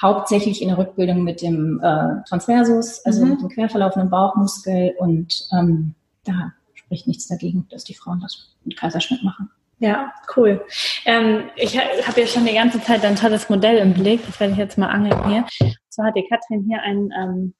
hauptsächlich 0.00 0.62
in 0.62 0.68
der 0.68 0.78
Rückbildung 0.78 1.22
mit 1.22 1.42
dem 1.42 1.80
äh, 1.82 2.22
Transversus, 2.28 3.04
also 3.04 3.24
mhm. 3.24 3.30
mit 3.30 3.40
dem 3.40 3.48
querverlaufenden 3.50 4.10
Bauchmuskel 4.10 4.94
und 4.98 5.46
ähm, 5.52 5.94
da 6.24 6.52
spricht 6.74 7.06
nichts 7.06 7.28
dagegen, 7.28 7.66
dass 7.70 7.84
die 7.84 7.94
Frauen 7.94 8.20
das 8.20 8.48
mit 8.64 8.76
Kaiserschnitt 8.76 9.22
machen. 9.22 9.50
Ja, 9.82 10.12
cool. 10.36 10.64
Ähm, 11.06 11.50
ich 11.56 11.76
habe 11.76 12.20
ja 12.20 12.26
schon 12.28 12.46
die 12.46 12.54
ganze 12.54 12.80
Zeit 12.80 13.04
ein 13.04 13.16
tolles 13.16 13.48
Modell 13.48 13.78
im 13.78 13.94
Blick. 13.94 14.24
Das 14.24 14.38
werde 14.38 14.52
ich 14.52 14.58
jetzt 14.58 14.78
mal 14.78 14.86
angeln 14.86 15.28
hier. 15.28 15.44
Und 15.60 15.76
zwar 15.88 16.06
hat 16.06 16.16
die 16.16 16.26
Katrin 16.28 16.64
hier 16.68 16.80
ein, 16.82 17.10
ähm, 17.20 17.54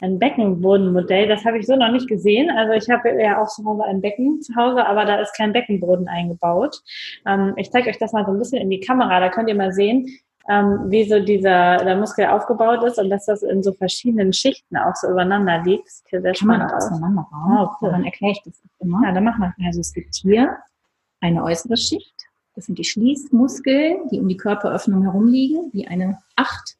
ein 0.00 0.18
Beckenbodenmodell. 0.18 1.28
Das 1.28 1.44
habe 1.44 1.58
ich 1.58 1.66
so 1.66 1.76
noch 1.76 1.90
nicht 1.90 2.08
gesehen. 2.08 2.50
Also 2.50 2.72
ich 2.72 2.88
habe 2.90 3.20
ja 3.20 3.40
auch 3.40 3.48
zu 3.48 3.64
Hause 3.64 3.84
ein 3.84 4.00
Becken 4.00 4.42
zu 4.42 4.54
Hause, 4.56 4.84
aber 4.84 5.04
da 5.04 5.20
ist 5.20 5.36
kein 5.36 5.52
Beckenboden 5.52 6.08
eingebaut. 6.08 6.82
Ähm, 7.26 7.54
ich 7.56 7.70
zeige 7.70 7.90
euch 7.90 7.98
das 7.98 8.12
mal 8.12 8.24
so 8.24 8.32
ein 8.32 8.38
bisschen 8.38 8.60
in 8.60 8.70
die 8.70 8.80
Kamera. 8.80 9.20
Da 9.20 9.28
könnt 9.28 9.48
ihr 9.48 9.54
mal 9.54 9.72
sehen, 9.72 10.06
ähm, 10.48 10.86
wie 10.88 11.08
so 11.08 11.20
dieser 11.20 11.76
der 11.78 11.96
Muskel 11.96 12.26
aufgebaut 12.26 12.82
ist 12.84 12.98
und 12.98 13.08
dass 13.08 13.26
das 13.26 13.42
in 13.42 13.62
so 13.62 13.72
verschiedenen 13.72 14.32
Schichten 14.32 14.76
auch 14.76 14.94
so 14.94 15.08
übereinander 15.08 15.62
liegt. 15.62 15.88
Das 16.10 16.22
sehr 16.22 16.32
Kann 16.32 16.48
man 16.48 16.60
das 16.60 16.72
auseinanderbauen? 16.72 17.58
Oh, 17.58 17.68
cool. 17.80 17.90
Dann 17.90 18.04
erkläre 18.04 18.32
ich 18.32 18.42
das 18.44 18.60
immer. 18.80 19.00
Ja, 19.04 19.12
dann 19.12 19.24
machen 19.24 19.40
wir. 19.56 19.66
Also 19.66 19.80
es 19.80 19.92
gibt 19.92 20.14
hier 20.16 20.56
eine 21.20 21.42
äußere 21.42 21.76
Schicht. 21.76 22.14
Das 22.56 22.66
sind 22.66 22.78
die 22.78 22.84
Schließmuskeln, 22.84 24.08
die 24.10 24.20
um 24.20 24.28
die 24.28 24.36
Körperöffnung 24.36 25.02
herum 25.02 25.28
liegen, 25.28 25.72
wie 25.72 25.86
eine 25.86 26.18
Acht. 26.36 26.76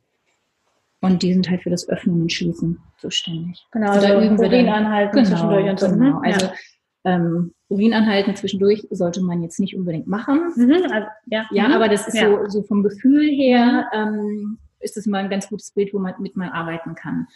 Und 1.00 1.22
die 1.22 1.32
sind 1.32 1.50
halt 1.50 1.62
für 1.62 1.70
das 1.70 1.88
Öffnen 1.88 2.22
und 2.22 2.32
Schließen 2.32 2.80
zuständig. 3.04 3.66
Genau, 3.72 3.90
also 3.90 4.06
da 4.06 4.22
üben 4.22 4.38
wir 4.38 4.46
Urin 4.46 4.68
anhalten 4.68 5.16
genau, 5.16 5.28
zwischendurch 5.28 5.70
und 5.70 5.80
so. 5.80 5.88
Genau. 5.88 6.18
Mhm. 6.18 6.24
Also 6.24 6.46
ja. 6.46 6.52
ähm, 7.04 7.54
Urin 7.68 7.92
anhalten 7.92 8.36
zwischendurch 8.36 8.86
sollte 8.90 9.22
man 9.22 9.42
jetzt 9.42 9.60
nicht 9.60 9.76
unbedingt 9.76 10.06
machen. 10.06 10.52
Mhm, 10.56 10.72
also, 10.90 11.06
ja. 11.26 11.46
ja, 11.50 11.68
mhm. 11.68 11.74
aber 11.74 11.88
das 11.88 12.08
ist 12.08 12.14
ja. 12.14 12.28
so, 12.28 12.48
so 12.48 12.62
vom 12.62 12.82
Gefühl 12.82 13.28
her, 13.28 13.88
ähm, 13.92 14.58
ist 14.80 14.96
das 14.96 15.06
mal 15.06 15.18
ein 15.18 15.30
ganz 15.30 15.48
gutes 15.48 15.70
Bild, 15.72 15.92
wo 15.92 15.98
man 15.98 16.14
mit 16.18 16.36
man 16.36 16.50
arbeiten 16.50 16.94
kann. 16.94 17.26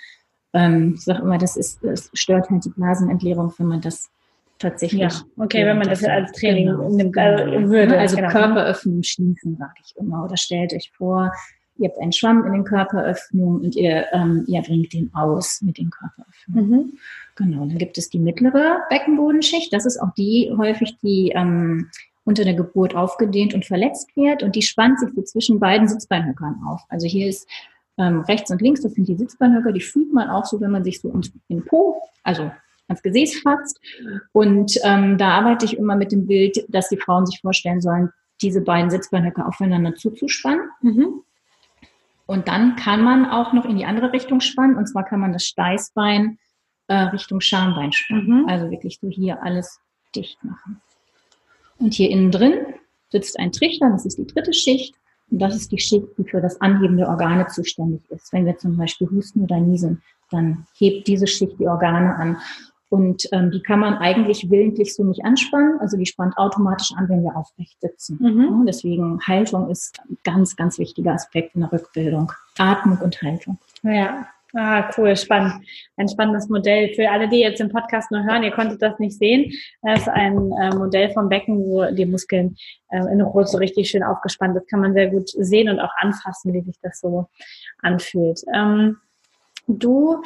Ähm, 0.54 0.94
ich 0.94 1.04
sage 1.04 1.22
immer, 1.22 1.38
das 1.38 1.56
ist, 1.56 1.82
das 1.82 2.10
stört 2.14 2.50
halt 2.50 2.64
die 2.64 2.70
Blasenentleerung, 2.70 3.52
wenn 3.58 3.66
man 3.66 3.80
das 3.80 4.10
tatsächlich. 4.58 5.00
Ja, 5.00 5.10
okay, 5.36 5.64
wenn 5.66 5.78
man 5.78 5.88
das 5.88 6.02
als 6.04 6.32
Training 6.32 6.66
genau, 6.66 6.88
nimmt, 6.88 7.16
also, 7.16 7.44
genau. 7.44 7.68
würde. 7.68 7.98
Also 7.98 8.16
genau. 8.16 8.30
Körper 8.30 8.64
öffnen, 8.64 9.04
schließen, 9.04 9.56
sage 9.56 9.74
ich 9.84 9.96
immer. 9.96 10.24
Oder 10.24 10.36
stellt 10.36 10.72
euch 10.72 10.90
vor, 10.96 11.32
ihr 11.78 11.88
habt 11.88 12.00
einen 12.00 12.12
Schwamm 12.12 12.44
in 12.44 12.52
den 12.52 12.64
Körperöffnungen 12.64 13.64
und 13.64 13.76
ihr, 13.76 14.06
ähm, 14.12 14.44
ihr 14.46 14.62
bringt 14.62 14.92
den 14.92 15.12
aus 15.14 15.62
mit 15.62 15.78
den 15.78 15.90
Körperöffnungen. 15.90 16.70
Mhm. 16.70 16.92
Genau, 17.36 17.66
dann 17.66 17.78
gibt 17.78 17.98
es 17.98 18.10
die 18.10 18.18
mittlere 18.18 18.80
Beckenbodenschicht. 18.90 19.72
Das 19.72 19.86
ist 19.86 19.98
auch 19.98 20.12
die 20.14 20.52
häufig, 20.56 20.96
die 21.02 21.32
ähm, 21.34 21.88
unter 22.24 22.44
der 22.44 22.54
Geburt 22.54 22.94
aufgedehnt 22.94 23.54
und 23.54 23.64
verletzt 23.64 24.14
wird 24.14 24.42
und 24.42 24.54
die 24.54 24.62
spannt 24.62 25.00
sich 25.00 25.10
so 25.14 25.22
zwischen 25.22 25.60
beiden 25.60 25.88
Sitzbeinhöckern 25.88 26.60
auf. 26.66 26.82
Also 26.88 27.06
hier 27.06 27.28
ist 27.28 27.48
ähm, 27.96 28.20
rechts 28.20 28.50
und 28.50 28.60
links, 28.60 28.82
das 28.82 28.92
sind 28.92 29.08
die 29.08 29.16
Sitzbeinhöcker, 29.16 29.72
die 29.72 29.80
fühlt 29.80 30.12
man 30.12 30.28
auch 30.28 30.44
so, 30.44 30.60
wenn 30.60 30.70
man 30.70 30.84
sich 30.84 31.00
so 31.00 31.10
in 31.10 31.22
den 31.48 31.64
Po, 31.64 32.02
also 32.22 32.50
ans 32.86 33.02
Gesäß 33.02 33.40
fasst. 33.40 33.80
Und 34.32 34.78
ähm, 34.84 35.16
da 35.16 35.30
arbeite 35.30 35.64
ich 35.64 35.78
immer 35.78 35.96
mit 35.96 36.12
dem 36.12 36.26
Bild, 36.26 36.64
dass 36.68 36.88
die 36.88 36.96
Frauen 36.96 37.24
sich 37.24 37.40
vorstellen 37.40 37.80
sollen, 37.80 38.10
diese 38.42 38.60
beiden 38.60 38.90
Sitzbeinhöcker 38.90 39.46
aufeinander 39.46 39.94
zuzuspannen. 39.94 40.68
Mhm. 40.82 41.22
Und 42.28 42.46
dann 42.46 42.76
kann 42.76 43.02
man 43.02 43.24
auch 43.24 43.54
noch 43.54 43.64
in 43.64 43.78
die 43.78 43.86
andere 43.86 44.12
Richtung 44.12 44.42
spannen. 44.42 44.76
Und 44.76 44.86
zwar 44.86 45.02
kann 45.02 45.18
man 45.18 45.32
das 45.32 45.44
Steißbein 45.44 46.38
äh, 46.88 46.94
Richtung 46.94 47.40
Schambein 47.40 47.90
spannen. 47.90 48.42
Mhm. 48.42 48.48
Also 48.48 48.70
wirklich 48.70 48.98
so 49.00 49.08
hier 49.08 49.42
alles 49.42 49.80
dicht 50.14 50.44
machen. 50.44 50.82
Und 51.78 51.94
hier 51.94 52.10
innen 52.10 52.30
drin 52.30 52.52
sitzt 53.08 53.38
ein 53.38 53.50
Trichter, 53.50 53.88
das 53.88 54.04
ist 54.04 54.18
die 54.18 54.26
dritte 54.26 54.52
Schicht. 54.52 54.94
Und 55.30 55.38
das 55.38 55.56
ist 55.56 55.72
die 55.72 55.78
Schicht, 55.78 56.06
die 56.18 56.24
für 56.24 56.42
das 56.42 56.60
Anheben 56.60 56.98
der 56.98 57.08
Organe 57.08 57.46
zuständig 57.46 58.02
ist. 58.10 58.30
Wenn 58.30 58.44
wir 58.44 58.58
zum 58.58 58.76
Beispiel 58.76 59.08
husten 59.08 59.42
oder 59.42 59.58
niesen, 59.58 60.02
dann 60.30 60.66
hebt 60.74 61.08
diese 61.08 61.26
Schicht 61.26 61.58
die 61.58 61.66
Organe 61.66 62.14
an. 62.14 62.36
Und 62.90 63.28
ähm, 63.32 63.50
die 63.50 63.62
kann 63.62 63.80
man 63.80 63.94
eigentlich 63.94 64.50
willentlich 64.50 64.94
so 64.94 65.04
nicht 65.04 65.24
anspannen. 65.24 65.78
Also 65.80 65.96
die 65.96 66.06
spannt 66.06 66.38
automatisch 66.38 66.92
an, 66.96 67.08
wenn 67.08 67.22
wir 67.22 67.36
aufrecht 67.36 67.80
sitzen. 67.80 68.18
Mhm. 68.20 68.64
Deswegen 68.66 69.20
Haltung 69.20 69.70
ist 69.70 70.00
ein 70.08 70.16
ganz, 70.24 70.56
ganz 70.56 70.78
wichtiger 70.78 71.12
Aspekt 71.12 71.54
in 71.54 71.62
der 71.62 71.72
Rückbildung. 71.72 72.32
Atmung 72.58 72.98
und 72.98 73.20
Haltung. 73.22 73.58
Ja. 73.82 74.26
Ah, 74.54 74.90
cool, 74.96 75.14
spannend. 75.14 75.62
Ein 75.98 76.08
spannendes 76.08 76.48
Modell. 76.48 76.94
Für 76.94 77.10
alle, 77.10 77.28
die 77.28 77.40
jetzt 77.40 77.60
im 77.60 77.68
Podcast 77.68 78.10
nur 78.10 78.24
hören, 78.24 78.42
ihr 78.42 78.50
konntet 78.50 78.80
das 78.80 78.98
nicht 78.98 79.18
sehen. 79.18 79.52
Das 79.82 80.00
ist 80.00 80.08
ein 80.08 80.52
äh, 80.52 80.74
Modell 80.74 81.10
vom 81.10 81.28
Becken, 81.28 81.58
wo 81.66 81.84
die 81.92 82.06
Muskeln 82.06 82.56
äh, 82.88 83.12
in 83.12 83.20
Rot 83.20 83.50
so 83.50 83.58
richtig 83.58 83.90
schön 83.90 84.02
aufgespannt 84.02 84.54
sind. 84.54 84.62
Das 84.62 84.70
kann 84.70 84.80
man 84.80 84.94
sehr 84.94 85.08
gut 85.08 85.28
sehen 85.28 85.68
und 85.68 85.80
auch 85.80 85.92
anfassen, 85.98 86.54
wie 86.54 86.62
sich 86.62 86.78
das 86.80 87.00
so 87.00 87.26
anfühlt. 87.82 88.40
Ähm, 88.54 88.96
du 89.66 90.22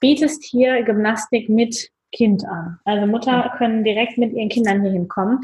bietest 0.00 0.42
hier 0.44 0.82
Gymnastik 0.82 1.50
mit 1.50 1.90
Kind 2.16 2.44
an. 2.46 2.78
Also 2.84 3.06
Mutter 3.06 3.52
können 3.58 3.84
direkt 3.84 4.16
mit 4.16 4.32
ihren 4.32 4.48
Kindern 4.48 4.82
hier 4.82 4.92
hinkommen. 4.92 5.40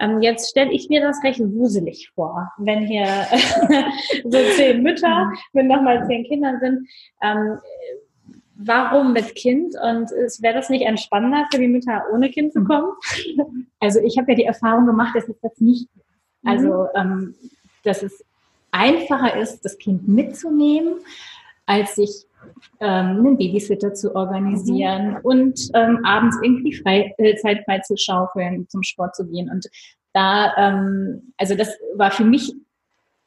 Ähm, 0.00 0.22
jetzt 0.22 0.50
stelle 0.50 0.72
ich 0.72 0.88
mir 0.88 1.00
das 1.00 1.22
recht 1.22 1.40
wuselig 1.40 2.10
vor, 2.14 2.50
wenn 2.58 2.86
hier 2.86 3.06
so 4.24 4.38
zehn 4.56 4.82
Mütter 4.82 5.30
mit 5.52 5.66
nochmal 5.66 6.04
zehn 6.06 6.24
Kindern 6.24 6.58
sind. 6.60 6.88
Ähm, 7.22 7.58
warum 8.56 9.12
mit 9.12 9.34
Kind? 9.34 9.74
Und 9.80 10.10
wäre 10.40 10.54
das 10.54 10.70
nicht 10.70 10.84
entspannender 10.84 11.46
für 11.52 11.60
die 11.60 11.68
Mütter 11.68 12.02
ohne 12.12 12.30
Kind 12.30 12.52
zu 12.52 12.64
kommen? 12.64 12.92
Also 13.80 14.00
ich 14.00 14.16
habe 14.16 14.32
ja 14.32 14.36
die 14.36 14.44
Erfahrung 14.44 14.86
gemacht, 14.86 15.14
dass 15.14 15.28
es 15.28 15.38
das 15.42 15.60
nicht. 15.60 15.90
Also 16.42 16.84
mhm. 16.84 16.88
ähm, 16.94 17.34
dass 17.82 18.02
es 18.02 18.24
einfacher 18.70 19.36
ist, 19.36 19.62
das 19.62 19.76
Kind 19.76 20.08
mitzunehmen, 20.08 20.94
als 21.66 21.96
sich 21.96 22.26
ähm, 22.80 23.06
einen 23.18 23.38
Babysitter 23.38 23.94
zu 23.94 24.14
organisieren 24.14 25.10
mhm. 25.10 25.18
und 25.22 25.60
ähm, 25.74 26.00
abends 26.04 26.36
irgendwie 26.42 26.74
frei, 26.74 27.14
äh, 27.18 27.36
Zeit 27.36 27.64
frei 27.64 27.80
zu 27.80 27.96
schaufeln, 27.96 28.68
zum 28.68 28.82
Sport 28.82 29.14
zu 29.16 29.26
gehen. 29.26 29.50
Und 29.50 29.66
da, 30.12 30.54
ähm, 30.56 31.32
also 31.36 31.54
das 31.54 31.76
war 31.96 32.10
für 32.10 32.24
mich 32.24 32.54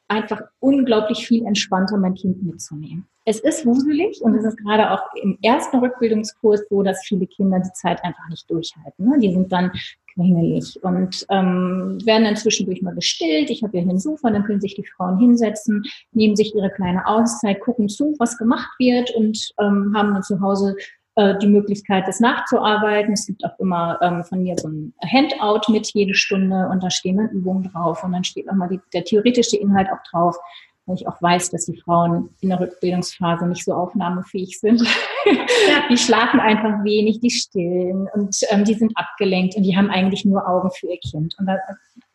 einfach 0.08 0.40
unglaublich 0.58 1.26
viel 1.26 1.44
entspannter, 1.46 1.98
mein 1.98 2.14
Kind 2.14 2.42
mitzunehmen. 2.42 3.06
Es 3.24 3.40
ist 3.40 3.66
wuselig 3.66 4.22
und 4.22 4.34
es 4.34 4.44
ist 4.44 4.56
gerade 4.56 4.90
auch 4.90 5.02
im 5.22 5.38
ersten 5.42 5.78
Rückbildungskurs 5.78 6.62
so, 6.70 6.82
dass 6.82 7.04
viele 7.04 7.26
Kinder 7.26 7.60
die 7.60 7.72
Zeit 7.74 8.02
einfach 8.02 8.26
nicht 8.30 8.50
durchhalten. 8.50 9.06
Ne? 9.06 9.18
Die 9.18 9.32
sind 9.32 9.52
dann 9.52 9.70
quengelig 10.18 10.78
und 10.82 11.24
ähm, 11.30 11.98
werden 12.04 12.24
dann 12.24 12.36
zwischendurch 12.36 12.82
mal 12.82 12.94
gestillt. 12.94 13.50
Ich 13.50 13.62
habe 13.62 13.76
ja 13.76 13.84
hier 13.84 13.92
ein 13.92 13.98
Sofa, 13.98 14.30
dann 14.30 14.44
können 14.44 14.60
sich 14.60 14.74
die 14.74 14.86
Frauen 14.96 15.18
hinsetzen, 15.18 15.84
nehmen 16.12 16.36
sich 16.36 16.54
ihre 16.54 16.70
kleine 16.70 17.06
Auszeit, 17.06 17.60
gucken 17.60 17.88
zu, 17.88 18.14
was 18.18 18.36
gemacht 18.36 18.70
wird 18.78 19.14
und 19.14 19.50
ähm, 19.60 19.94
haben 19.96 20.12
dann 20.12 20.22
zu 20.22 20.40
Hause 20.40 20.74
äh, 21.14 21.38
die 21.38 21.46
Möglichkeit, 21.46 22.06
das 22.08 22.20
nachzuarbeiten. 22.20 23.12
Es 23.12 23.26
gibt 23.26 23.44
auch 23.44 23.58
immer 23.58 23.98
ähm, 24.02 24.24
von 24.24 24.42
mir 24.42 24.56
so 24.58 24.68
ein 24.68 24.94
Handout 25.04 25.70
mit 25.72 25.92
jede 25.94 26.14
Stunde 26.14 26.68
und 26.68 26.82
da 26.82 26.90
stehen 26.90 27.18
dann 27.18 27.30
Übungen 27.30 27.64
drauf 27.64 28.02
und 28.02 28.12
dann 28.12 28.24
steht 28.24 28.46
nochmal 28.46 28.68
die, 28.68 28.80
der 28.92 29.04
theoretische 29.04 29.56
Inhalt 29.56 29.88
auch 29.92 30.02
drauf, 30.10 30.36
weil 30.88 30.96
ich 30.96 31.06
auch 31.06 31.20
weiß, 31.20 31.50
dass 31.50 31.66
die 31.66 31.76
Frauen 31.76 32.30
in 32.40 32.48
der 32.48 32.60
Rückbildungsphase 32.60 33.46
nicht 33.46 33.64
so 33.64 33.74
aufnahmefähig 33.74 34.58
sind. 34.58 34.82
Die 35.90 35.98
schlafen 35.98 36.40
einfach 36.40 36.82
wenig, 36.84 37.20
die 37.20 37.30
stillen 37.30 38.08
und 38.14 38.34
ähm, 38.48 38.64
die 38.64 38.74
sind 38.74 38.96
abgelenkt 38.96 39.56
und 39.56 39.62
die 39.64 39.76
haben 39.76 39.90
eigentlich 39.90 40.24
nur 40.24 40.48
Augen 40.48 40.70
für 40.70 40.86
ihr 40.86 40.98
Kind. 40.98 41.34
Und 41.38 41.46
da, 41.46 41.58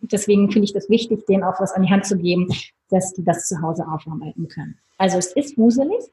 deswegen 0.02 0.52
finde 0.52 0.66
ich 0.66 0.74
das 0.74 0.90
wichtig, 0.90 1.26
denen 1.28 1.44
auch 1.44 1.60
was 1.60 1.74
an 1.74 1.84
die 1.84 1.90
Hand 1.90 2.06
zu 2.06 2.18
geben, 2.18 2.48
dass 2.90 3.14
die 3.14 3.24
das 3.24 3.48
zu 3.48 3.62
Hause 3.62 3.86
aufarbeiten 3.88 4.48
können. 4.48 4.80
Also 4.98 5.18
es 5.18 5.34
ist 5.34 5.58
wuselig, 5.58 6.04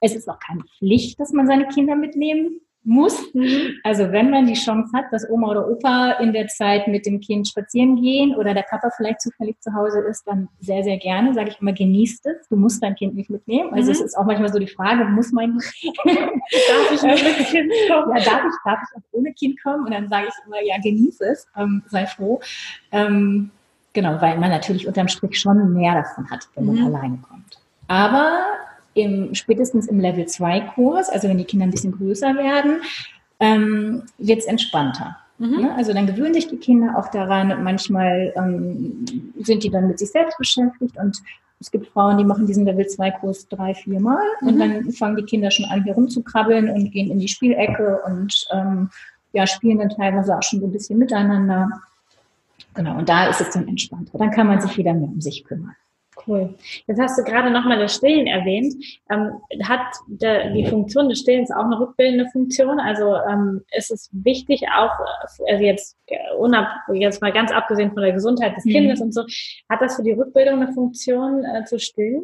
es 0.00 0.14
ist 0.14 0.28
auch 0.28 0.38
keine 0.38 0.62
Pflicht, 0.78 1.18
dass 1.18 1.32
man 1.32 1.46
seine 1.46 1.66
Kinder 1.68 1.96
mitnehmen 1.96 2.60
muss. 2.84 3.32
Mhm. 3.34 3.78
Also 3.84 4.10
wenn 4.10 4.30
man 4.30 4.46
die 4.46 4.54
Chance 4.54 4.90
hat, 4.96 5.06
dass 5.12 5.28
Oma 5.28 5.48
oder 5.48 5.68
Opa 5.68 6.12
in 6.12 6.32
der 6.32 6.48
Zeit 6.48 6.88
mit 6.88 7.06
dem 7.06 7.20
Kind 7.20 7.48
spazieren 7.48 8.00
gehen 8.00 8.34
oder 8.34 8.54
der 8.54 8.62
Papa 8.62 8.90
vielleicht 8.96 9.20
zufällig 9.20 9.60
zu 9.60 9.74
Hause 9.74 10.00
ist, 10.00 10.26
dann 10.26 10.48
sehr, 10.60 10.82
sehr 10.82 10.96
gerne, 10.96 11.34
sage 11.34 11.50
ich 11.50 11.60
immer, 11.60 11.72
genießt 11.72 12.26
es. 12.26 12.48
Du 12.48 12.56
musst 12.56 12.82
dein 12.82 12.94
Kind 12.94 13.14
nicht 13.14 13.30
mitnehmen. 13.30 13.72
Also 13.74 13.86
mhm. 13.86 13.92
es 13.92 14.00
ist 14.00 14.16
auch 14.16 14.24
manchmal 14.24 14.52
so 14.52 14.58
die 14.58 14.66
Frage, 14.66 15.04
muss 15.04 15.32
mein 15.32 15.50
darf 16.04 16.92
ich 16.92 17.02
ohne 17.02 17.44
Kind 17.44 17.72
kommen? 17.88 18.16
Ja, 18.16 18.24
darf 18.24 18.42
ich, 18.44 18.54
darf 18.64 18.78
ich 18.82 18.96
auch 18.96 19.02
ohne 19.12 19.32
Kind 19.34 19.62
kommen? 19.62 19.84
Und 19.84 19.92
dann 19.92 20.08
sage 20.08 20.28
ich 20.28 20.46
immer, 20.46 20.62
ja, 20.62 20.76
genieße 20.82 21.24
es, 21.24 21.46
ähm, 21.56 21.82
sei 21.88 22.06
froh. 22.06 22.40
Ähm, 22.92 23.50
genau, 23.92 24.20
weil 24.20 24.38
man 24.38 24.50
natürlich 24.50 24.86
unterm 24.86 25.08
Strich 25.08 25.38
schon 25.38 25.74
mehr 25.74 25.94
davon 25.94 26.30
hat, 26.30 26.48
wenn 26.54 26.66
man 26.66 26.76
mhm. 26.76 26.94
alleine 26.94 27.18
kommt. 27.18 27.60
Aber 27.88 28.44
im, 29.02 29.34
spätestens 29.34 29.86
im 29.86 30.00
Level 30.00 30.26
2 30.26 30.60
Kurs, 30.74 31.08
also 31.08 31.28
wenn 31.28 31.38
die 31.38 31.44
Kinder 31.44 31.66
ein 31.66 31.70
bisschen 31.70 31.92
größer 31.92 32.34
werden, 32.36 32.80
ähm, 33.38 34.02
wird 34.18 34.40
es 34.40 34.46
entspannter. 34.46 35.16
Mhm. 35.38 35.60
Ne? 35.62 35.74
Also 35.74 35.92
dann 35.92 36.06
gewöhnen 36.06 36.34
sich 36.34 36.48
die 36.48 36.58
Kinder 36.58 36.96
auch 36.96 37.08
daran. 37.08 37.64
Manchmal 37.64 38.32
ähm, 38.36 39.04
sind 39.40 39.64
die 39.64 39.70
dann 39.70 39.88
mit 39.88 39.98
sich 39.98 40.10
selbst 40.10 40.36
beschäftigt 40.38 40.96
und 40.96 41.22
es 41.60 41.70
gibt 41.70 41.88
Frauen, 41.88 42.16
die 42.16 42.24
machen 42.24 42.46
diesen 42.46 42.64
Level 42.64 42.86
2 42.86 43.10
Kurs 43.12 43.46
drei, 43.48 43.74
vier 43.74 44.00
Mal 44.00 44.24
mhm. 44.40 44.48
und 44.48 44.58
dann 44.58 44.92
fangen 44.92 45.16
die 45.16 45.24
Kinder 45.24 45.50
schon 45.50 45.66
an, 45.66 45.84
hier 45.84 45.94
rumzukrabbeln 45.94 46.70
und 46.70 46.90
gehen 46.90 47.10
in 47.10 47.18
die 47.18 47.28
Spielecke 47.28 48.00
und 48.06 48.46
ähm, 48.50 48.90
ja, 49.32 49.46
spielen 49.46 49.78
dann 49.78 49.90
teilweise 49.90 50.36
auch 50.36 50.42
schon 50.42 50.60
so 50.60 50.66
ein 50.66 50.72
bisschen 50.72 50.98
miteinander. 50.98 51.82
Genau, 52.74 52.98
und 52.98 53.08
da 53.08 53.28
ist 53.28 53.40
es 53.40 53.50
dann 53.50 53.68
entspannter. 53.68 54.18
Dann 54.18 54.30
kann 54.30 54.46
man 54.46 54.60
sich 54.60 54.76
wieder 54.76 54.94
mehr 54.94 55.08
um 55.08 55.20
sich 55.20 55.44
kümmern. 55.44 55.76
Cool. 56.26 56.54
Jetzt 56.86 57.00
hast 57.00 57.18
du 57.18 57.24
gerade 57.24 57.50
nochmal 57.50 57.78
das 57.78 57.94
Stillen 57.94 58.26
erwähnt. 58.26 58.74
Ähm, 59.10 59.32
hat 59.62 59.80
der, 60.06 60.50
die 60.50 60.66
Funktion 60.66 61.08
des 61.08 61.20
Stillens 61.20 61.50
auch 61.50 61.64
eine 61.64 61.78
rückbildende 61.78 62.26
Funktion? 62.30 62.80
Also 62.80 63.16
ähm, 63.28 63.62
ist 63.76 63.90
es 63.90 64.10
wichtig 64.12 64.62
auch, 64.76 64.92
also 65.48 65.64
jetzt, 65.64 65.96
unab, 66.38 66.68
jetzt 66.92 67.22
mal 67.22 67.32
ganz 67.32 67.52
abgesehen 67.52 67.92
von 67.92 68.02
der 68.02 68.12
Gesundheit 68.12 68.56
des 68.56 68.64
mhm. 68.64 68.70
Kindes 68.70 69.00
und 69.00 69.14
so, 69.14 69.22
hat 69.68 69.80
das 69.80 69.96
für 69.96 70.02
die 70.02 70.12
Rückbildung 70.12 70.62
eine 70.62 70.72
Funktion 70.72 71.44
äh, 71.44 71.64
zu 71.64 71.78
stillen? 71.78 72.22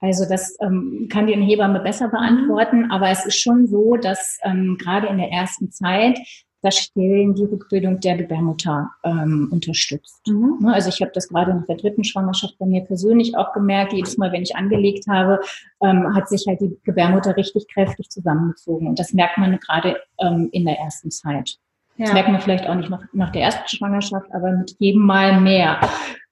Also 0.00 0.28
das 0.28 0.56
ähm, 0.60 1.08
kann 1.10 1.26
die 1.26 1.34
Hebamme 1.34 1.80
besser 1.80 2.08
beantworten, 2.08 2.84
mhm. 2.84 2.90
aber 2.90 3.10
es 3.10 3.26
ist 3.26 3.40
schon 3.40 3.66
so, 3.66 3.96
dass 3.96 4.38
ähm, 4.44 4.76
gerade 4.80 5.08
in 5.08 5.18
der 5.18 5.30
ersten 5.30 5.72
Zeit 5.72 6.18
das 6.62 6.76
Stillen 6.76 7.34
die 7.34 7.44
Rückbildung 7.44 8.00
der 8.00 8.16
Gebärmutter 8.16 8.90
ähm, 9.04 9.48
unterstützt. 9.52 10.26
Mhm. 10.26 10.58
Ne, 10.60 10.74
also 10.74 10.88
ich 10.88 11.00
habe 11.00 11.12
das 11.14 11.28
gerade 11.28 11.54
nach 11.54 11.66
der 11.66 11.76
dritten 11.76 12.04
Schwangerschaft 12.04 12.58
bei 12.58 12.66
mir 12.66 12.82
persönlich 12.82 13.36
auch 13.36 13.52
gemerkt. 13.52 13.92
Jedes 13.92 14.16
Mal, 14.18 14.32
wenn 14.32 14.42
ich 14.42 14.56
angelegt 14.56 15.06
habe, 15.08 15.40
ähm, 15.82 16.14
hat 16.14 16.28
sich 16.28 16.46
halt 16.48 16.60
die 16.60 16.76
Gebärmutter 16.84 17.36
richtig 17.36 17.66
kräftig 17.72 18.10
zusammengezogen. 18.10 18.88
Und 18.88 18.98
das 18.98 19.12
merkt 19.12 19.38
man 19.38 19.58
gerade 19.60 19.96
ähm, 20.18 20.48
in 20.52 20.64
der 20.64 20.78
ersten 20.78 21.10
Zeit. 21.10 21.58
Ja. 21.96 22.06
Das 22.06 22.14
merkt 22.14 22.28
man 22.28 22.40
vielleicht 22.40 22.66
auch 22.68 22.74
nicht 22.74 22.90
nach, 22.90 23.02
nach 23.12 23.30
der 23.30 23.42
ersten 23.42 23.68
Schwangerschaft, 23.68 24.26
aber 24.32 24.52
mit 24.52 24.74
jedem 24.78 25.02
Mal 25.02 25.40
mehr. 25.40 25.80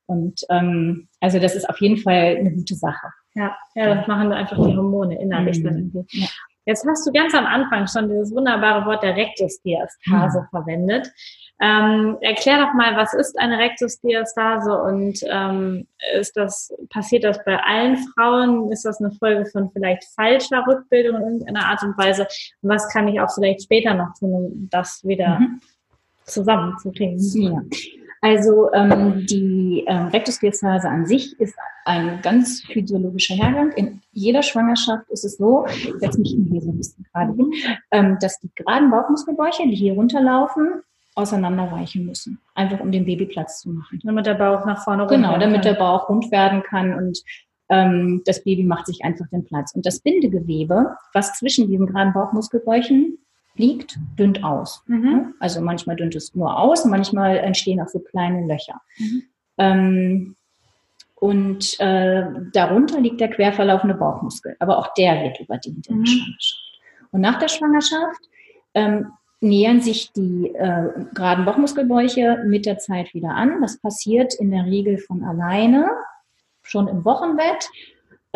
Und 0.06 0.42
ähm, 0.50 1.08
also 1.20 1.38
das 1.38 1.54
ist 1.54 1.68
auf 1.68 1.80
jeden 1.80 1.98
Fall 1.98 2.36
eine 2.38 2.52
gute 2.52 2.74
Sache. 2.74 3.08
Ja, 3.34 3.54
ja, 3.74 3.94
das 3.94 4.06
machen 4.06 4.32
einfach 4.32 4.56
die 4.56 4.74
Hormone 4.74 5.20
innerlich 5.20 5.62
mhm. 5.62 6.06
Ja. 6.10 6.26
Jetzt 6.66 6.84
hast 6.86 7.06
du 7.06 7.12
ganz 7.12 7.32
am 7.32 7.46
Anfang 7.46 7.86
schon 7.86 8.08
dieses 8.08 8.34
wunderbare 8.34 8.84
Wort 8.86 9.02
der 9.02 9.16
Rektusdiastase 9.16 10.40
hm. 10.40 10.46
verwendet. 10.50 11.12
Ähm, 11.58 12.18
erklär 12.20 12.58
doch 12.58 12.74
mal, 12.74 12.96
was 12.96 13.14
ist 13.14 13.38
eine 13.38 13.58
Rektusdiastase 13.58 14.76
und 14.82 15.20
ähm, 15.30 15.86
ist 16.18 16.36
das, 16.36 16.74
passiert 16.90 17.24
das 17.24 17.42
bei 17.44 17.56
allen 17.58 17.96
Frauen? 17.96 18.70
Ist 18.72 18.84
das 18.84 19.00
eine 19.00 19.12
Folge 19.12 19.46
von 19.46 19.70
vielleicht 19.70 20.04
falscher 20.14 20.64
Rückbildung 20.66 21.16
in 21.16 21.22
irgendeiner 21.22 21.66
Art 21.66 21.82
und 21.82 21.96
Weise? 21.96 22.26
Und 22.60 22.68
was 22.68 22.92
kann 22.92 23.08
ich 23.08 23.20
auch 23.20 23.32
vielleicht 23.32 23.62
später 23.62 23.94
noch 23.94 24.12
tun, 24.18 24.34
um 24.34 24.68
das 24.70 25.02
wieder 25.04 25.38
mhm. 25.38 25.60
zusammenzukriegen? 26.24 27.18
Ja. 27.40 27.62
Also 28.20 28.72
ähm, 28.72 29.26
die 29.26 29.84
ähm, 29.86 30.08
Rektusdiastase 30.08 30.88
an 30.88 31.06
sich 31.06 31.38
ist 31.38 31.54
ein 31.84 32.20
ganz 32.22 32.62
physiologischer 32.62 33.34
Hergang. 33.34 33.72
In 33.72 34.00
jeder 34.12 34.42
Schwangerschaft 34.42 35.08
ist 35.10 35.24
es 35.24 35.36
so, 35.36 35.66
jetzt 36.00 36.18
mich 36.18 36.34
hier 36.50 36.60
so 36.60 36.70
ein 36.70 36.78
bisschen 36.78 37.06
gerade 37.12 37.32
hin, 37.34 37.52
ähm, 37.90 38.18
dass 38.20 38.40
die 38.40 38.50
geraden 38.54 38.90
Bauchmuskelbäuche, 38.90 39.64
die 39.68 39.76
hier 39.76 39.94
runterlaufen, 39.94 40.82
auseinanderweichen 41.14 42.06
müssen. 42.06 42.40
Einfach 42.54 42.80
um 42.80 42.92
dem 42.92 43.04
Baby 43.04 43.26
Platz 43.26 43.60
zu 43.60 43.70
machen. 43.70 44.00
Damit 44.04 44.26
der 44.26 44.34
Bauch 44.34 44.66
nach 44.66 44.82
vorne 44.84 45.02
rund 45.02 45.12
Genau, 45.12 45.38
damit 45.38 45.64
der 45.64 45.74
Bauch 45.74 46.08
rund 46.08 46.30
werden 46.30 46.62
kann 46.62 46.94
und 46.94 47.22
ähm, 47.68 48.22
das 48.24 48.44
Baby 48.44 48.64
macht 48.64 48.86
sich 48.86 49.04
einfach 49.04 49.26
den 49.28 49.44
Platz. 49.44 49.74
Und 49.74 49.86
das 49.86 50.00
Bindegewebe, 50.00 50.96
was 51.12 51.32
zwischen 51.34 51.68
diesen 51.68 51.86
geraden 51.86 52.12
Bauchmuskelbäuchen 52.12 53.18
liegt, 53.58 53.98
dünnt 54.18 54.44
aus. 54.44 54.82
Mhm. 54.86 55.34
Also 55.40 55.60
manchmal 55.60 55.96
dünnt 55.96 56.14
es 56.14 56.34
nur 56.34 56.58
aus, 56.58 56.84
manchmal 56.84 57.38
entstehen 57.38 57.80
auch 57.80 57.88
so 57.88 58.00
kleine 58.00 58.46
Löcher. 58.46 58.80
Mhm. 58.98 59.22
Ähm, 59.58 60.36
und 61.14 61.80
äh, 61.80 62.26
darunter 62.52 63.00
liegt 63.00 63.20
der 63.20 63.30
quer 63.30 63.52
verlaufende 63.52 63.94
Bauchmuskel. 63.94 64.56
Aber 64.58 64.78
auch 64.78 64.92
der 64.94 65.22
wird 65.22 65.40
überdehnt 65.40 65.86
in 65.86 65.94
der 65.94 65.96
mhm. 65.96 66.06
Schwangerschaft. 66.06 66.80
Und 67.10 67.20
nach 67.22 67.38
der 67.38 67.48
Schwangerschaft 67.48 68.20
ähm, 68.74 69.12
nähern 69.40 69.80
sich 69.80 70.12
die 70.12 70.48
äh, 70.54 70.90
geraden 71.14 71.44
Bauchmuskelbäuche 71.44 72.44
mit 72.46 72.66
der 72.66 72.78
Zeit 72.78 73.14
wieder 73.14 73.30
an. 73.30 73.62
Das 73.62 73.78
passiert 73.80 74.34
in 74.34 74.50
der 74.50 74.66
Regel 74.66 74.98
von 74.98 75.24
alleine, 75.24 75.88
schon 76.62 76.88
im 76.88 77.04
Wochenbett. 77.04 77.68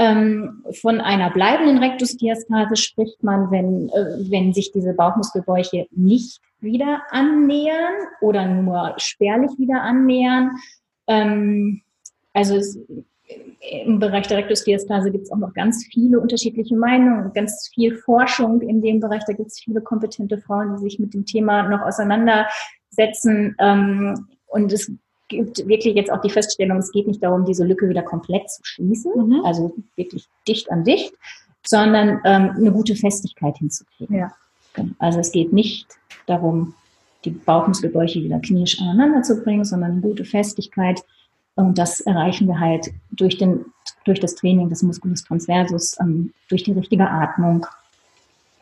Ähm, 0.00 0.64
von 0.80 0.98
einer 0.98 1.28
bleibenden 1.30 1.76
Rektusdiastase 1.76 2.74
spricht 2.76 3.22
man, 3.22 3.50
wenn, 3.50 3.90
äh, 3.90 4.30
wenn 4.30 4.54
sich 4.54 4.72
diese 4.72 4.94
Bauchmuskelbäuche 4.94 5.88
nicht 5.90 6.40
wieder 6.60 7.02
annähern 7.10 7.92
oder 8.22 8.46
nur 8.46 8.94
spärlich 8.96 9.50
wieder 9.58 9.82
annähern. 9.82 10.52
Ähm, 11.06 11.82
also 12.32 12.56
es, 12.56 12.78
im 13.84 13.98
Bereich 13.98 14.26
der 14.26 14.38
Rektusdiastase 14.38 15.10
gibt 15.10 15.24
es 15.24 15.32
auch 15.32 15.36
noch 15.36 15.52
ganz 15.52 15.86
viele 15.92 16.18
unterschiedliche 16.18 16.76
Meinungen, 16.76 17.34
ganz 17.34 17.70
viel 17.74 17.94
Forschung 17.98 18.62
in 18.62 18.80
dem 18.80 19.00
Bereich. 19.00 19.22
Da 19.26 19.34
gibt 19.34 19.48
es 19.48 19.60
viele 19.60 19.82
kompetente 19.82 20.38
Frauen, 20.38 20.76
die 20.76 20.82
sich 20.82 20.98
mit 20.98 21.12
dem 21.12 21.26
Thema 21.26 21.64
noch 21.68 21.82
auseinandersetzen. 21.82 23.54
Ähm, 23.58 24.28
und 24.46 24.72
es 24.72 24.90
gibt 25.30 25.66
wirklich 25.66 25.94
jetzt 25.94 26.12
auch 26.12 26.20
die 26.20 26.28
Feststellung, 26.28 26.78
es 26.78 26.92
geht 26.92 27.06
nicht 27.06 27.22
darum, 27.22 27.46
diese 27.46 27.64
Lücke 27.64 27.88
wieder 27.88 28.02
komplett 28.02 28.50
zu 28.50 28.60
schließen, 28.62 29.12
mhm. 29.16 29.44
also 29.44 29.74
wirklich 29.96 30.28
dicht 30.46 30.70
an 30.70 30.84
dicht, 30.84 31.14
sondern 31.64 32.20
ähm, 32.24 32.50
eine 32.56 32.72
gute 32.72 32.94
Festigkeit 32.94 33.56
hinzukriegen. 33.56 34.16
Ja. 34.16 34.32
Genau. 34.74 34.92
Also 34.98 35.20
es 35.20 35.32
geht 35.32 35.52
nicht 35.52 35.86
darum, 36.26 36.74
die 37.24 37.30
Bauchmuskelbäuche 37.30 38.22
wieder 38.22 38.40
knirsch 38.40 38.80
aneinander 38.80 39.22
zu 39.22 39.42
bringen, 39.42 39.64
sondern 39.64 39.92
eine 39.92 40.00
gute 40.00 40.24
Festigkeit. 40.24 41.02
Und 41.54 41.78
das 41.78 42.00
erreichen 42.00 42.46
wir 42.46 42.58
halt 42.58 42.90
durch, 43.10 43.38
den, 43.38 43.66
durch 44.04 44.20
das 44.20 44.34
Training 44.34 44.68
des 44.68 44.82
Musculus 44.82 45.24
transversus, 45.24 45.96
ähm, 46.00 46.32
durch 46.48 46.62
die 46.62 46.72
richtige 46.72 47.08
Atmung. 47.08 47.66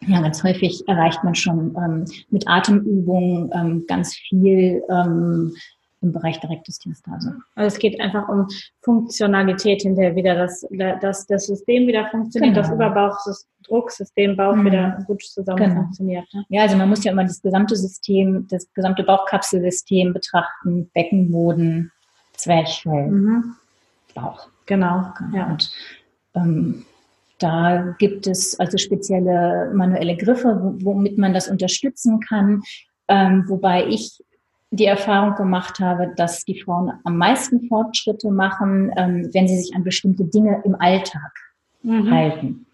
Ja, 0.07 0.20
ganz 0.20 0.42
häufig 0.44 0.87
erreicht 0.88 1.24
man 1.24 1.35
schon 1.35 1.76
ähm, 1.76 2.04
mit 2.31 2.48
Atemübungen 2.48 3.50
ähm, 3.52 3.85
ganz 3.87 4.14
viel 4.14 4.83
ähm, 4.88 5.54
im 6.00 6.12
Bereich 6.12 6.38
der 6.40 6.50
Rektusdiastase. 6.50 7.37
Also 7.54 7.74
es 7.74 7.78
geht 7.78 8.00
einfach 8.00 8.28
um 8.28 8.46
Funktionalität 8.82 9.82
hinterher 9.82 10.14
wieder, 10.14 10.34
dass, 10.34 10.66
dass 11.00 11.26
das 11.26 11.46
System 11.46 11.87
wieder 11.87 12.08
funktioniert, 12.11 12.54
genau. 12.54 12.66
das 12.66 12.74
Überbauchdrucksystem, 12.74 14.37
Bauch 14.37 14.54
mhm. 14.54 14.66
wieder 14.66 15.04
gut 15.06 15.22
zusammen 15.22 15.58
genau. 15.58 15.74
funktioniert. 15.82 16.24
Ne? 16.32 16.44
Ja, 16.50 16.62
also 16.62 16.76
man 16.76 16.88
muss 16.88 17.04
ja 17.04 17.12
immer 17.12 17.24
das 17.24 17.42
gesamte 17.42 17.76
System, 17.76 18.46
das 18.48 18.72
gesamte 18.74 19.02
Bauchkapselsystem 19.02 20.12
betrachten, 20.12 20.90
Beckenboden, 20.94 21.90
Zwerchfell, 22.34 23.11
mhm. 23.11 23.56
Bauch. 24.14 24.48
Genau. 24.66 25.12
genau. 25.18 25.37
Ja. 25.37 25.46
Und 25.50 25.70
ähm, 26.34 26.84
da 27.38 27.94
gibt 27.98 28.26
es 28.26 28.58
also 28.58 28.78
spezielle 28.78 29.72
manuelle 29.74 30.16
Griffe, 30.16 30.74
womit 30.80 31.18
man 31.18 31.32
das 31.32 31.48
unterstützen 31.48 32.20
kann. 32.20 32.62
Ähm, 33.08 33.44
wobei 33.48 33.87
ich 33.87 34.22
die 34.70 34.87
Erfahrung 34.87 35.35
gemacht 35.35 35.81
habe, 35.81 36.12
dass 36.16 36.44
die 36.44 36.61
Frauen 36.61 36.92
am 37.04 37.16
meisten 37.16 37.68
Fortschritte 37.68 38.31
machen, 38.31 38.92
ähm, 38.96 39.31
wenn 39.33 39.48
sie 39.48 39.59
sich 39.59 39.74
an 39.74 39.85
bestimmte 39.85 40.24
Dinge 40.24 40.62
im 40.64 40.74
Alltag 40.74 41.33
mhm. 41.83 42.11
halten. 42.11 42.66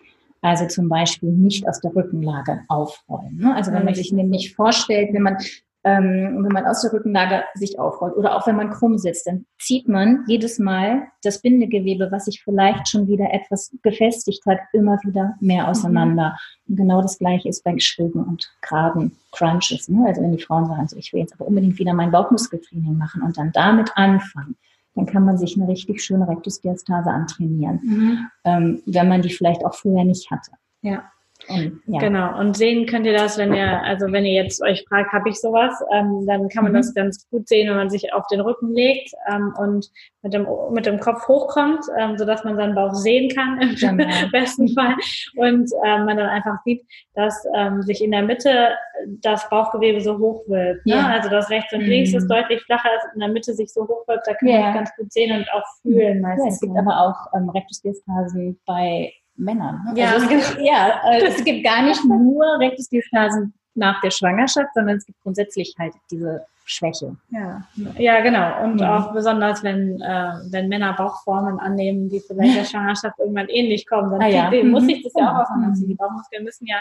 Also 0.43 0.67
zum 0.67 0.89
Beispiel 0.89 1.31
nicht 1.31 1.67
aus 1.67 1.81
der 1.81 1.95
Rückenlage 1.95 2.61
aufrollen. 2.69 3.39
Ne? 3.39 3.55
Also 3.55 3.73
wenn 3.73 3.85
man 3.85 3.95
sich 3.95 4.13
nämlich 4.13 4.55
vorstellt, 4.55 5.15
wenn 5.15 5.23
man 5.23 5.39
ähm, 5.85 6.43
wenn 6.43 6.53
man 6.53 6.67
aus 6.67 6.81
der 6.81 6.93
Rückenlage 6.93 7.45
sich 7.55 7.79
aufrollt 7.79 8.17
oder 8.17 8.37
auch 8.37 8.47
wenn 8.47 8.57
man 8.57 8.71
krumm 8.71 8.97
sitzt, 8.97 9.27
dann 9.27 9.45
zieht 9.59 9.87
man 9.87 10.25
jedes 10.27 10.59
Mal 10.59 11.09
das 11.23 11.43
Bindegewebe, 11.43 12.11
was 12.11 12.25
sich 12.25 12.43
vielleicht 12.43 12.89
schon 12.89 13.07
wieder 13.07 13.33
etwas 13.33 13.71
gefestigt 13.83 14.45
hat, 14.47 14.59
immer 14.73 14.99
wieder 15.05 15.35
mehr 15.41 15.69
auseinander. 15.69 16.37
Mhm. 16.65 16.71
Und 16.71 16.77
genau 16.77 17.03
das 17.03 17.19
Gleiche 17.19 17.51
ist 17.51 17.63
bei 17.65 17.75
schrägen 17.79 18.25
und 18.25 18.51
geraden 18.63 19.13
Crunches. 19.33 19.89
Ne? 19.89 20.07
Also 20.07 20.23
wenn 20.23 20.33
die 20.33 20.43
Frauen 20.43 20.67
sagen, 20.67 20.89
so, 20.89 20.97
ich 20.97 21.13
will 21.13 21.21
jetzt 21.21 21.35
aber 21.35 21.47
unbedingt 21.47 21.79
wieder 21.79 21.93
mein 21.93 22.11
Bauchmuskeltraining 22.11 22.97
machen 22.97 23.23
und 23.23 23.37
dann 23.37 23.53
damit 23.53 23.91
anfangen, 23.95 24.57
dann 24.95 25.07
kann 25.07 25.25
man 25.25 25.37
sich 25.37 25.57
eine 25.57 25.69
richtig 25.69 26.03
schöne 26.03 26.27
Rektusdiastase 26.27 27.11
antrainieren, 27.11 27.81
mhm. 27.83 28.29
ähm, 28.45 28.83
wenn 28.87 29.09
man 29.09 29.23
die 29.23 29.31
vielleicht 29.31 29.65
auch 29.67 29.75
früher 29.75 30.05
nicht 30.05 30.31
hatte. 30.31 30.53
Ja. 30.83 31.05
Und, 31.49 31.83
ja. 31.87 32.01
Genau. 32.01 32.39
Und 32.39 32.57
sehen 32.57 32.87
könnt 32.87 33.07
ihr 33.07 33.13
das, 33.13 33.39
wenn 33.39 33.53
ihr, 33.55 33.83
also 33.83 34.11
wenn 34.11 34.25
ihr 34.25 34.43
jetzt 34.43 34.63
euch 34.63 34.85
fragt, 34.89 35.13
habe 35.13 35.29
ich 35.29 35.41
sowas, 35.41 35.75
ähm, 35.93 36.25
dann 36.27 36.49
kann 36.49 36.65
man 36.65 36.73
mhm. 36.73 36.77
das 36.77 36.95
ganz 36.95 37.29
gut 37.31 37.49
sehen, 37.49 37.69
wenn 37.69 37.77
man 37.77 37.91
sich 37.91 38.13
auf 38.13 38.27
den 38.29 38.41
Rücken 38.41 38.73
legt 38.73 39.13
ähm, 39.31 39.55
und 39.59 39.91
mit 40.23 40.33
dem, 40.33 40.47
mit 40.73 40.87
dem 40.87 40.99
Kopf 41.01 41.29
hochkommt, 41.29 41.85
ähm, 41.99 42.17
sodass 42.17 42.45
man 42.45 42.57
seinen 42.57 42.75
Bauch 42.75 42.95
sehen 42.95 43.31
kann 43.31 43.61
im 43.61 43.75
genau. 43.75 44.05
besten 44.33 44.69
Fall. 44.69 44.95
Und 45.37 45.71
ähm, 45.85 46.07
man 46.07 46.17
dann 46.17 46.29
einfach 46.29 46.57
sieht, 46.65 46.83
dass 47.15 47.45
ähm, 47.55 47.83
sich 47.83 48.03
in 48.03 48.11
der 48.11 48.23
Mitte 48.23 48.71
das 49.07 49.49
Bauchgewebe 49.51 50.01
so 50.01 50.19
hochwölbt. 50.19 50.87
Ne? 50.87 50.95
Ja. 50.95 51.09
Also 51.09 51.29
das 51.29 51.51
rechts 51.51 51.73
und 51.73 51.83
links 51.83 52.13
mhm. 52.13 52.19
ist 52.19 52.29
deutlich 52.29 52.63
flacher, 52.63 52.89
als 52.91 53.05
in 53.15 53.21
der 53.21 53.29
Mitte 53.29 53.53
sich 53.55 53.73
so 53.73 53.83
hochwölbt. 53.83 54.27
Da 54.27 54.35
kann 54.35 54.49
ja. 54.49 54.61
man 54.61 54.75
ganz 54.75 54.91
gut 54.97 55.13
sehen 55.13 55.37
und 55.37 55.53
auch 55.53 55.65
fühlen 55.83 56.21
meistens. 56.21 56.47
Ja, 56.47 56.53
es 56.53 56.61
gibt 56.61 56.79
aber 56.79 57.01
auch 57.01 57.37
ähm, 57.37 57.51
Rektusdiastasen 57.51 58.61
bei 58.67 59.13
Männern. 59.37 59.81
Ne? 59.85 60.01
Ja, 60.01 60.13
also 60.13 60.27
es, 60.27 60.29
gibt, 60.29 60.59
ja 60.65 61.01
äh, 61.11 61.25
es 61.27 61.45
gibt 61.45 61.65
gar 61.65 61.83
nicht 61.83 62.05
nur 62.09 62.45
Rektusdiastasen 62.59 63.55
nach 63.75 64.01
der 64.01 64.11
Schwangerschaft, 64.11 64.69
sondern 64.75 64.97
es 64.97 65.07
gibt 65.07 65.21
grundsätzlich 65.23 65.75
halt 65.79 65.95
diese 66.11 66.47
Schwäche. 66.65 67.17
Ja, 67.31 67.63
ja 67.99 68.21
genau. 68.21 68.65
Und 68.65 68.81
ja. 68.81 68.99
auch 68.99 69.13
besonders, 69.13 69.63
wenn, 69.63 70.01
äh, 70.01 70.33
wenn 70.51 70.69
Männer 70.69 70.95
Bauchformen 70.95 71.59
annehmen, 71.59 72.09
die 72.09 72.21
vielleicht 72.21 72.57
der 72.57 72.65
Schwangerschaft 72.65 73.19
irgendwann 73.19 73.49
ähnlich 73.49 73.87
kommen, 73.87 74.11
dann 74.11 74.23
ah, 74.23 74.29
ja. 74.29 74.51
die, 74.51 74.63
muss 74.63 74.87
sich 74.87 75.03
das 75.03 75.13
ja 75.15 75.31
auch 75.31 75.43
auseinanderziehen. 75.43 75.89
Die 75.89 75.95
Bauchmuskeln 75.95 76.45
müssen 76.45 76.67
ja 76.67 76.77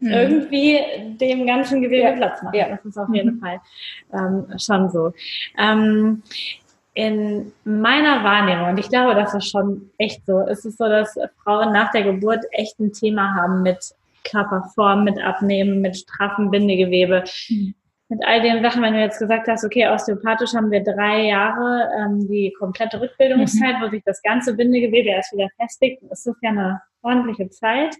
mhm. 0.00 0.10
irgendwie 0.10 0.80
dem 1.20 1.46
ganzen 1.46 1.82
Gewebe 1.82 2.08
ja. 2.08 2.16
Platz 2.16 2.42
machen. 2.42 2.56
Ja. 2.56 2.68
Das 2.68 2.84
ist 2.84 2.98
auf 2.98 3.08
jeden 3.12 3.36
mhm. 3.36 3.40
Fall 3.40 3.60
ähm, 4.12 4.58
schon 4.58 4.90
so. 4.90 5.12
Ähm, 5.56 6.22
in 6.96 7.52
meiner 7.64 8.24
Wahrnehmung, 8.24 8.70
und 8.70 8.78
ich 8.78 8.88
glaube, 8.88 9.14
das 9.14 9.34
ist 9.34 9.50
schon 9.50 9.90
echt 9.98 10.24
so, 10.24 10.40
ist 10.40 10.64
es 10.64 10.78
so, 10.78 10.88
dass 10.88 11.14
Frauen 11.44 11.72
nach 11.74 11.90
der 11.90 12.04
Geburt 12.04 12.42
echt 12.52 12.80
ein 12.80 12.90
Thema 12.94 13.34
haben 13.34 13.62
mit 13.62 13.94
Körperform, 14.24 15.04
mit 15.04 15.22
Abnehmen, 15.22 15.82
mit 15.82 15.98
straffen 15.98 16.50
Bindegewebe. 16.50 17.24
Mhm. 17.50 17.74
Mit 18.08 18.24
all 18.24 18.40
den 18.40 18.62
Sachen, 18.62 18.82
wenn 18.82 18.94
du 18.94 19.00
jetzt 19.00 19.18
gesagt 19.18 19.46
hast, 19.46 19.64
okay, 19.64 19.88
osteopathisch 19.88 20.54
haben 20.54 20.70
wir 20.70 20.82
drei 20.82 21.26
Jahre 21.26 21.90
ähm, 21.98 22.26
die 22.28 22.54
komplette 22.58 22.98
Rückbildungszeit, 22.98 23.78
mhm. 23.78 23.84
wo 23.84 23.90
sich 23.90 24.02
das 24.06 24.22
ganze 24.22 24.54
Bindegewebe 24.54 25.10
erst 25.10 25.34
wieder 25.34 25.48
festigt, 25.60 26.02
ist 26.10 26.26
das 26.26 26.36
ja 26.40 26.50
eine 26.50 26.80
ordentliche 27.02 27.50
Zeit, 27.50 27.94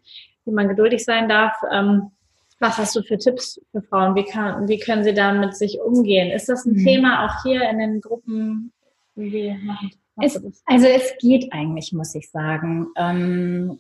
wie 0.47 0.53
man 0.53 0.69
geduldig 0.69 1.05
sein 1.05 1.29
darf. 1.29 1.55
Ähm, 1.71 2.13
was 2.61 2.79
hast 2.79 2.97
du 2.97 3.03
für 3.03 3.19
Tipps 3.19 3.61
für 3.73 3.83
Frauen? 3.83 4.15
Wie, 4.15 4.25
kann, 4.25 4.67
wie 4.69 4.79
können 4.79 5.05
sie 5.05 5.13
damit 5.13 5.55
sich 5.55 5.81
umgehen? 5.81 6.31
Ist 6.31 6.49
das 6.49 6.65
ein 6.65 6.77
mhm. 6.77 6.85
Thema 6.85 7.27
auch 7.27 7.43
hier 7.43 7.69
in 7.69 7.79
den 7.79 8.01
Gruppen? 8.01 8.73
Wie 9.17 9.57
machen, 9.65 9.91
es, 10.23 10.41
also 10.65 10.87
es 10.87 11.15
geht 11.19 11.53
eigentlich, 11.53 11.93
muss 11.93 12.15
ich 12.15 12.31
sagen. 12.31 12.89
Ähm, 12.97 13.79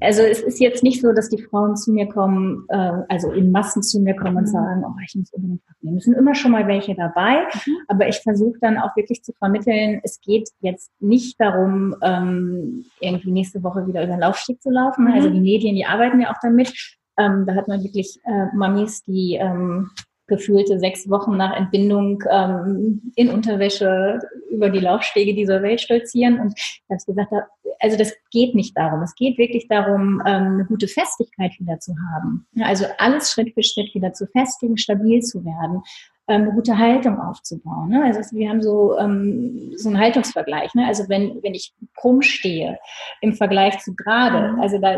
also 0.00 0.22
es 0.22 0.40
ist 0.40 0.58
jetzt 0.58 0.82
nicht 0.82 1.00
so, 1.00 1.12
dass 1.12 1.28
die 1.28 1.40
Frauen 1.40 1.76
zu 1.76 1.92
mir 1.92 2.08
kommen, 2.08 2.64
äh, 2.68 3.02
also 3.08 3.30
in 3.30 3.52
Massen 3.52 3.82
zu 3.82 4.00
mir 4.00 4.16
kommen 4.16 4.36
und 4.36 4.44
mhm. 4.44 4.52
sagen, 4.52 4.84
oh, 4.84 4.94
ich 5.06 5.14
muss 5.14 5.32
unbedingt 5.32 5.62
abnehmen. 5.70 5.98
Es 5.98 6.04
sind 6.04 6.14
immer 6.14 6.34
schon 6.34 6.50
mal 6.50 6.66
welche 6.66 6.96
dabei, 6.96 7.44
mhm. 7.44 7.76
aber 7.86 8.08
ich 8.08 8.18
versuche 8.18 8.58
dann 8.60 8.78
auch 8.78 8.96
wirklich 8.96 9.22
zu 9.22 9.32
vermitteln, 9.32 10.00
es 10.02 10.20
geht 10.20 10.50
jetzt 10.60 10.90
nicht 10.98 11.40
darum, 11.40 11.94
ähm, 12.02 12.84
irgendwie 13.00 13.30
nächste 13.30 13.62
Woche 13.62 13.86
wieder 13.86 14.02
über 14.02 14.14
den 14.14 14.20
Laufstieg 14.20 14.60
zu 14.60 14.70
laufen. 14.70 15.04
Mhm. 15.04 15.12
Also 15.12 15.30
die 15.30 15.40
Medien, 15.40 15.76
die 15.76 15.86
arbeiten 15.86 16.20
ja 16.20 16.32
auch 16.32 16.40
damit. 16.42 16.72
Ähm, 17.16 17.44
da 17.46 17.54
hat 17.54 17.68
man 17.68 17.84
wirklich 17.84 18.18
äh, 18.24 18.46
Mamis, 18.56 19.04
die 19.04 19.34
ähm, 19.34 19.90
gefühlte 20.32 20.78
sechs 20.78 21.08
Wochen 21.10 21.36
nach 21.36 21.54
Entbindung 21.54 22.22
ähm, 22.30 23.12
in 23.16 23.28
Unterwäsche 23.28 24.18
über 24.50 24.70
die 24.70 24.80
Laufstege 24.80 25.34
dieser 25.34 25.62
Welt 25.62 25.80
stolzieren. 25.80 26.40
Und 26.40 26.54
ich 26.56 27.06
gesagt, 27.06 27.32
also 27.80 27.98
das 27.98 28.14
geht 28.30 28.54
nicht 28.54 28.76
darum. 28.76 29.02
Es 29.02 29.14
geht 29.14 29.36
wirklich 29.36 29.68
darum, 29.68 30.22
ähm, 30.26 30.54
eine 30.54 30.64
gute 30.64 30.88
Festigkeit 30.88 31.52
wieder 31.58 31.78
zu 31.80 31.94
haben. 32.10 32.46
Also 32.62 32.86
alles 32.98 33.30
Schritt 33.30 33.52
für 33.52 33.62
Schritt 33.62 33.94
wieder 33.94 34.12
zu 34.14 34.26
festigen, 34.26 34.78
stabil 34.78 35.20
zu 35.20 35.44
werden 35.44 35.82
ähm, 36.28 36.42
eine 36.42 36.52
gute 36.52 36.78
Haltung 36.78 37.20
aufzubauen. 37.20 37.90
Ne? 37.90 38.04
Also 38.04 38.36
wir 38.36 38.48
haben 38.48 38.62
so, 38.62 38.96
ähm, 38.98 39.72
so 39.76 39.88
einen 39.88 39.98
Haltungsvergleich. 39.98 40.72
Ne? 40.74 40.86
Also 40.86 41.08
wenn, 41.08 41.42
wenn 41.42 41.54
ich 41.54 41.74
krumm 41.96 42.22
stehe 42.22 42.78
im 43.20 43.34
Vergleich 43.34 43.78
zu 43.80 43.94
gerade, 43.94 44.52
mhm. 44.52 44.60
also 44.60 44.78
da 44.78 44.96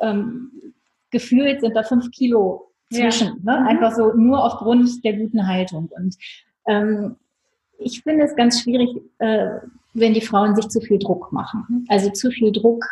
ähm, 0.00 0.50
gefühlt 1.10 1.60
sind 1.60 1.74
da 1.74 1.82
fünf 1.82 2.10
Kilo 2.10 2.65
zwischen. 2.90 3.42
Ja. 3.44 3.54
Ne? 3.54 3.60
Mhm. 3.60 3.66
Einfach 3.66 3.92
so 3.92 4.12
nur 4.12 4.44
aufgrund 4.44 5.04
der 5.04 5.14
guten 5.14 5.46
Haltung. 5.46 5.90
Und 5.96 6.16
ähm, 6.66 7.16
ich 7.78 8.02
finde 8.02 8.24
es 8.24 8.34
ganz 8.36 8.62
schwierig, 8.62 8.90
äh, 9.18 9.58
wenn 9.94 10.14
die 10.14 10.20
Frauen 10.20 10.56
sich 10.56 10.68
zu 10.68 10.80
viel 10.80 10.98
Druck 10.98 11.32
machen. 11.32 11.86
Also 11.88 12.10
zu 12.10 12.30
viel 12.30 12.52
Druck 12.52 12.84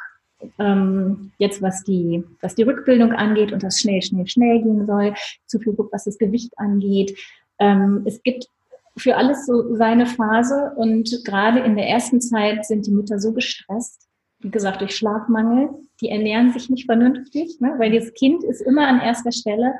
ähm, 0.58 1.32
jetzt 1.38 1.62
was 1.62 1.82
die, 1.84 2.24
was 2.40 2.54
die 2.54 2.62
Rückbildung 2.62 3.12
angeht 3.12 3.52
und 3.52 3.62
das 3.62 3.80
schnell, 3.80 4.02
schnell, 4.02 4.26
schnell 4.26 4.62
gehen 4.62 4.86
soll, 4.86 5.14
zu 5.46 5.58
viel 5.58 5.74
Druck, 5.74 5.92
was 5.92 6.04
das 6.04 6.18
Gewicht 6.18 6.52
angeht. 6.56 7.18
Ähm, 7.58 8.02
es 8.04 8.22
gibt 8.22 8.48
für 8.96 9.16
alles 9.16 9.46
so 9.46 9.74
seine 9.74 10.06
Phase 10.06 10.72
und 10.76 11.24
gerade 11.24 11.60
in 11.60 11.76
der 11.76 11.88
ersten 11.88 12.20
Zeit 12.20 12.64
sind 12.64 12.86
die 12.86 12.92
Mütter 12.92 13.18
so 13.18 13.32
gestresst, 13.32 14.08
wie 14.44 14.50
gesagt, 14.50 14.82
durch 14.82 14.94
Schlafmangel. 14.94 15.70
Die 16.00 16.10
ernähren 16.10 16.52
sich 16.52 16.68
nicht 16.68 16.84
vernünftig, 16.84 17.60
ne? 17.60 17.74
weil 17.78 17.90
das 17.90 18.12
Kind 18.12 18.44
ist 18.44 18.60
immer 18.60 18.86
an 18.86 19.00
erster 19.00 19.32
Stelle. 19.32 19.74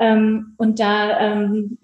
Ähm, 0.00 0.54
und 0.56 0.80
da 0.80 1.20
ähm, 1.20 1.78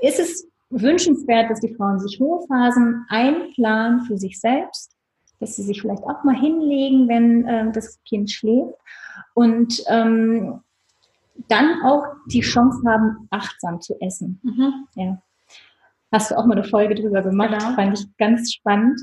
ist 0.00 0.20
es 0.20 0.48
wünschenswert, 0.70 1.50
dass 1.50 1.60
die 1.60 1.74
Frauen 1.74 1.98
sich 1.98 2.20
Ruhephasen 2.20 3.06
einplanen 3.08 4.02
für 4.02 4.16
sich 4.16 4.38
selbst, 4.40 4.92
dass 5.40 5.56
sie 5.56 5.62
sich 5.62 5.82
vielleicht 5.82 6.04
auch 6.04 6.22
mal 6.22 6.36
hinlegen, 6.36 7.08
wenn 7.08 7.46
äh, 7.46 7.72
das 7.72 8.00
Kind 8.04 8.30
schläft 8.30 8.74
und 9.34 9.82
ähm, 9.88 10.60
dann 11.48 11.82
auch 11.82 12.04
die 12.26 12.40
Chance 12.40 12.82
haben, 12.86 13.26
achtsam 13.30 13.80
zu 13.80 14.00
essen. 14.00 14.40
Mhm. 14.42 14.86
Ja. 14.94 15.22
Hast 16.12 16.30
du 16.30 16.38
auch 16.38 16.46
mal 16.46 16.56
eine 16.56 16.64
Folge 16.64 16.94
drüber 16.94 17.22
gemacht, 17.22 17.58
genau. 17.58 17.74
fand 17.74 17.98
ich 17.98 18.06
ganz 18.16 18.52
spannend. 18.52 19.00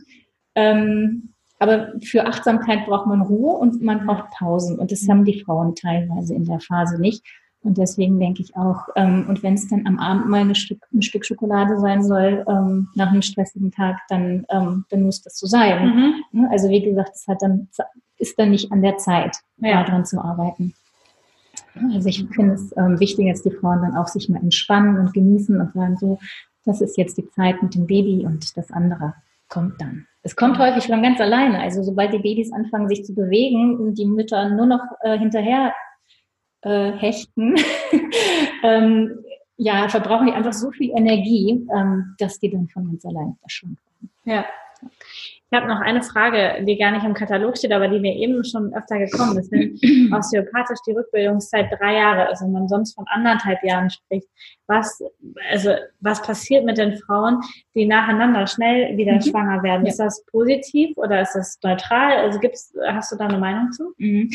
Ähm, 0.55 1.32
aber 1.63 1.93
für 2.03 2.25
Achtsamkeit 2.25 2.85
braucht 2.85 3.07
man 3.07 3.21
Ruhe 3.21 3.57
und 3.57 3.81
man 3.81 4.05
braucht 4.05 4.31
Pausen. 4.31 4.77
Und 4.77 4.91
das 4.91 5.07
haben 5.07 5.23
die 5.23 5.41
Frauen 5.41 5.75
teilweise 5.75 6.35
in 6.35 6.43
der 6.43 6.59
Phase 6.59 6.99
nicht. 6.99 7.25
Und 7.61 7.77
deswegen 7.77 8.19
denke 8.19 8.41
ich 8.41 8.55
auch, 8.57 8.89
ähm, 8.97 9.25
und 9.29 9.41
wenn 9.41 9.53
es 9.53 9.69
dann 9.69 9.87
am 9.87 9.97
Abend 9.97 10.27
mal 10.27 10.41
ein 10.41 10.53
Stück, 10.53 10.83
ein 10.93 11.01
Stück 11.01 11.25
Schokolade 11.25 11.79
sein 11.79 12.03
soll, 12.03 12.43
ähm, 12.47 12.89
nach 12.95 13.11
einem 13.11 13.21
stressigen 13.21 13.71
Tag, 13.71 13.99
dann, 14.09 14.45
ähm, 14.49 14.83
dann 14.89 15.03
muss 15.03 15.21
das 15.21 15.39
so 15.39 15.47
sein. 15.47 15.85
Mhm. 15.85 16.41
Ne? 16.41 16.49
Also 16.51 16.67
wie 16.67 16.83
gesagt, 16.83 17.11
es 17.15 17.25
hat 17.27 17.41
dann, 17.41 17.69
ist 18.17 18.37
dann 18.37 18.49
nicht 18.49 18.71
an 18.73 18.81
der 18.81 18.97
Zeit, 18.97 19.37
ja. 19.57 19.83
daran 19.85 20.05
zu 20.05 20.21
arbeiten. 20.21 20.73
Also 21.93 22.09
ich 22.09 22.27
finde 22.35 22.55
es 22.55 22.75
ähm, 22.75 22.99
wichtig, 22.99 23.29
dass 23.29 23.43
die 23.43 23.51
Frauen 23.51 23.81
dann 23.81 23.95
auch 23.95 24.07
sich 24.07 24.27
mal 24.27 24.41
entspannen 24.41 24.99
und 24.99 25.13
genießen 25.13 25.59
und 25.59 25.73
sagen 25.73 25.97
so, 25.97 26.19
das 26.65 26.81
ist 26.81 26.97
jetzt 26.97 27.17
die 27.17 27.29
Zeit 27.29 27.63
mit 27.63 27.75
dem 27.75 27.87
Baby 27.87 28.25
und 28.25 28.55
das 28.57 28.71
andere 28.71 29.15
kommt 29.47 29.79
dann. 29.81 30.05
Es 30.23 30.35
kommt 30.37 30.57
häufig 30.57 30.87
von 30.87 31.03
ganz 31.03 31.19
alleine. 31.19 31.59
Also 31.59 31.83
sobald 31.83 32.13
die 32.13 32.19
Babys 32.19 32.51
anfangen, 32.53 32.87
sich 32.87 33.03
zu 33.03 33.13
bewegen 33.13 33.77
und 33.77 33.95
die 33.95 34.05
Mütter 34.05 34.49
nur 34.49 34.65
noch 34.65 34.81
äh, 35.01 35.17
hinterher 35.17 35.73
äh, 36.61 36.93
hechten, 36.93 37.55
ähm, 38.63 39.19
ja, 39.57 39.87
verbrauchen 39.89 40.27
die 40.27 40.33
einfach 40.33 40.53
so 40.53 40.71
viel 40.71 40.91
Energie, 40.91 41.67
ähm, 41.75 42.15
dass 42.17 42.39
die 42.39 42.49
dann 42.49 42.67
von 42.69 42.87
ganz 42.87 43.05
alleine 43.05 43.35
verschwunden 43.41 43.77
werden. 43.99 44.11
Ja. 44.23 44.45
Ich 45.53 45.59
habe 45.59 45.67
noch 45.67 45.81
eine 45.81 46.01
Frage, 46.01 46.65
die 46.65 46.79
gar 46.79 46.89
nicht 46.89 47.05
im 47.05 47.13
Katalog 47.13 47.55
steht, 47.55 47.71
aber 47.71 47.87
die 47.87 47.99
mir 47.99 48.15
eben 48.15 48.43
schon 48.43 48.73
öfter 48.73 48.97
gekommen 48.97 49.37
ist. 49.37 49.51
Wenn 49.51 49.77
osteopathisch 50.11 50.79
die 50.87 50.93
Rückbildungszeit 50.93 51.71
drei 51.79 51.93
Jahre 51.93 52.31
ist 52.31 52.41
und 52.41 52.53
man 52.53 52.67
sonst 52.67 52.95
von 52.95 53.05
anderthalb 53.07 53.63
Jahren 53.63 53.91
spricht, 53.91 54.27
was, 54.65 54.99
also, 55.51 55.75
was 55.99 56.23
passiert 56.23 56.65
mit 56.65 56.79
den 56.79 56.97
Frauen, 56.97 57.39
die 57.75 57.85
nacheinander 57.85 58.47
schnell 58.47 58.97
wieder 58.97 59.13
mhm. 59.13 59.21
schwanger 59.21 59.61
werden? 59.61 59.85
Ja. 59.85 59.91
Ist 59.91 59.99
das 59.99 60.25
positiv 60.25 60.97
oder 60.97 61.21
ist 61.21 61.35
das 61.35 61.59
neutral? 61.61 62.13
Also 62.13 62.39
gibt's, 62.39 62.73
hast 62.87 63.11
du 63.11 63.15
da 63.15 63.27
eine 63.27 63.37
Meinung 63.37 63.71
zu? 63.73 63.93
Mhm. 63.99 64.31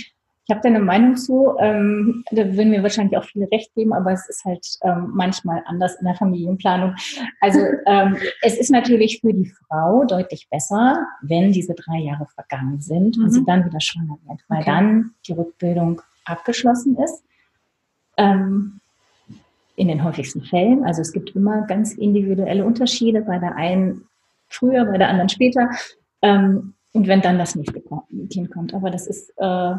Ich 0.48 0.54
habe 0.54 0.62
da 0.62 0.70
eine 0.70 0.80
Meinung 0.80 1.14
zu. 1.14 1.56
Ähm, 1.58 2.24
da 2.30 2.38
würden 2.56 2.70
mir 2.70 2.82
wahrscheinlich 2.82 3.18
auch 3.18 3.24
viele 3.24 3.50
recht 3.52 3.74
geben, 3.74 3.92
aber 3.92 4.12
es 4.12 4.26
ist 4.30 4.46
halt 4.46 4.66
ähm, 4.80 5.10
manchmal 5.12 5.62
anders 5.66 5.96
in 6.00 6.06
der 6.06 6.14
Familienplanung. 6.14 6.94
Also 7.42 7.58
ähm, 7.84 8.16
es 8.40 8.56
ist 8.56 8.70
natürlich 8.70 9.20
für 9.20 9.34
die 9.34 9.44
Frau 9.44 10.06
deutlich 10.06 10.48
besser, 10.50 11.06
wenn 11.20 11.52
diese 11.52 11.74
drei 11.74 11.98
Jahre 11.98 12.26
vergangen 12.34 12.80
sind 12.80 13.18
mhm. 13.18 13.24
und 13.24 13.30
sie 13.30 13.40
mhm. 13.40 13.44
dann 13.44 13.66
wieder 13.66 13.78
schwanger 13.78 14.16
wird, 14.26 14.40
weil 14.48 14.62
okay. 14.62 14.70
dann 14.70 15.10
die 15.26 15.32
Rückbildung 15.34 16.00
abgeschlossen 16.24 16.96
ist. 16.96 17.22
Ähm, 18.16 18.80
in 19.76 19.88
den 19.88 20.02
häufigsten 20.02 20.42
Fällen. 20.42 20.82
Also 20.82 21.02
es 21.02 21.12
gibt 21.12 21.36
immer 21.36 21.66
ganz 21.66 21.92
individuelle 21.92 22.64
Unterschiede, 22.64 23.20
bei 23.20 23.38
der 23.38 23.54
einen 23.54 24.06
früher, 24.48 24.86
bei 24.86 24.96
der 24.96 25.10
anderen 25.10 25.28
später. 25.28 25.68
Ähm, 26.22 26.72
und 26.94 27.06
wenn 27.06 27.20
dann 27.20 27.38
das 27.38 27.54
nächste 27.54 27.82
Kind 28.30 28.50
kommt. 28.50 28.72
Aber 28.74 28.90
das 28.90 29.06
ist 29.06 29.30
äh, 29.36 29.74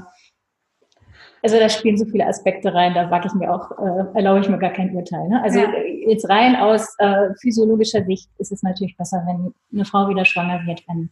also 1.42 1.58
da 1.58 1.70
spielen 1.70 1.98
so 1.98 2.06
viele 2.06 2.26
Aspekte 2.26 2.74
rein, 2.74 2.94
da 2.94 3.10
wage 3.10 3.28
ich 3.28 3.34
mir 3.34 3.54
auch, 3.54 3.72
äh, 3.72 4.18
erlaube 4.18 4.42
ich 4.42 4.50
mir 4.50 4.58
gar 4.58 4.72
kein 4.72 4.94
Urteil. 4.94 5.28
Ne? 5.30 5.42
Also 5.42 5.60
ja. 5.60 5.70
jetzt 6.08 6.28
rein 6.30 6.56
aus 6.56 6.96
äh, 7.00 7.34
physiologischer 7.40 8.04
Sicht 8.06 8.30
ist 8.38 8.52
es 8.52 8.64
natürlich 8.64 8.98
besser, 8.98 9.24
wenn 9.26 9.54
eine 9.74 9.86
Frau 9.86 10.10
wieder 10.10 10.26
schwanger 10.26 10.66
wird, 10.66 10.84
wenn 10.88 11.10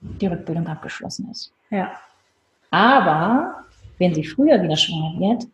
die 0.00 0.26
Rückbildung 0.26 0.66
abgeschlossen 0.66 1.30
ist. 1.30 1.52
Ja. 1.70 1.92
Aber 2.70 3.54
wenn 3.98 4.14
sie 4.14 4.24
früher 4.24 4.60
wieder 4.62 4.76
schwanger 4.76 5.18
wird, 5.20 5.46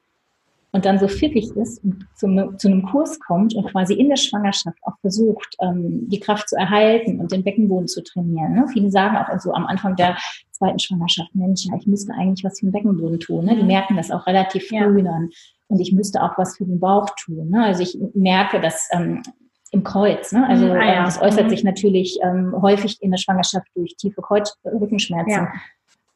und 0.73 0.85
dann 0.85 0.99
so 0.99 1.09
pfiffig 1.09 1.51
ist 1.57 1.83
und 1.83 2.07
zu, 2.15 2.57
zu, 2.59 2.69
einem 2.69 2.83
Kurs 2.83 3.19
kommt 3.21 3.55
und 3.55 3.71
quasi 3.71 3.95
in 3.95 4.09
der 4.09 4.17
Schwangerschaft 4.17 4.77
auch 4.83 4.99
versucht, 5.01 5.57
ähm, 5.61 6.09
die 6.09 6.21
Kraft 6.21 6.49
zu 6.49 6.57
erhalten 6.57 7.21
und 7.21 7.33
den 7.33 7.43
Beckenboden 7.43 7.89
zu 7.89 8.03
trainieren. 8.03 8.55
Ne? 8.55 8.67
Viele 8.73 8.91
sagen 8.91 9.17
auch 9.17 9.29
also 9.29 9.53
am 9.53 9.67
Anfang 9.67 9.97
der 9.97 10.17
zweiten 10.53 10.79
Schwangerschaft, 10.79 11.35
Mensch, 11.35 11.65
ja, 11.67 11.77
ich 11.79 11.87
müsste 11.87 12.13
eigentlich 12.13 12.45
was 12.45 12.61
für 12.61 12.67
den 12.67 12.73
Beckenboden 12.73 13.21
tun. 13.21 13.47
Ne? 13.47 13.57
Die 13.57 13.65
merken 13.65 13.97
das 13.97 14.11
auch 14.11 14.27
relativ 14.27 14.69
früh 14.69 14.99
ja. 14.99 15.05
dann. 15.05 15.31
Und 15.69 15.81
ich 15.81 15.93
müsste 15.93 16.23
auch 16.23 16.37
was 16.37 16.57
für 16.57 16.65
den 16.65 16.81
Bauch 16.81 17.09
tun. 17.25 17.49
Ne? 17.51 17.65
Also 17.65 17.83
ich 17.83 17.97
merke, 18.15 18.61
dass 18.61 18.89
ähm, 18.93 19.23
im 19.71 19.85
Kreuz. 19.85 20.33
Ne? 20.33 20.47
Also 20.47 20.67
mhm, 20.67 20.73
ah, 20.73 20.87
ja. 20.87 20.99
ähm, 20.99 21.05
das 21.05 21.21
äußert 21.21 21.45
mhm. 21.45 21.51
sich 21.51 21.65
natürlich 21.65 22.19
ähm, 22.23 22.55
häufig 22.61 23.03
in 23.03 23.11
der 23.11 23.19
Schwangerschaft 23.19 23.67
durch 23.75 23.97
tiefe 23.97 24.21
Kreuzrückenschmerzen. 24.23 25.31
Ja. 25.31 25.53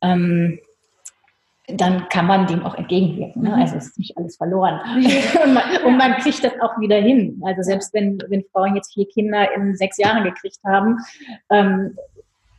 Ähm, 0.03 0.59
dann 1.69 2.09
kann 2.09 2.27
man 2.27 2.47
dem 2.47 2.65
auch 2.65 2.75
entgegenwirken. 2.75 3.43
Ne? 3.43 3.51
Mhm. 3.51 3.55
Also 3.55 3.77
es 3.77 3.87
ist 3.87 3.99
nicht 3.99 4.17
alles 4.19 4.37
verloren. 4.37 4.81
und, 5.45 5.55
man, 5.55 5.63
und, 5.85 5.97
man, 5.97 6.15
kriegt 6.17 6.43
das 6.43 6.53
auch 6.61 6.79
wieder 6.81 6.97
hin. 6.97 7.41
Also 7.45 7.63
selbst 7.63 7.95
wenn, 7.95 8.19
wenn 8.29 8.45
Frauen 8.53 8.75
jetzt 8.75 8.93
vier 8.93 9.07
Kinder 9.09 9.53
in 9.55 9.77
sechs 9.77 9.97
Jahren 9.99 10.25
gekriegt 10.25 10.59
haben, 10.65 10.99
ähm, 11.51 11.97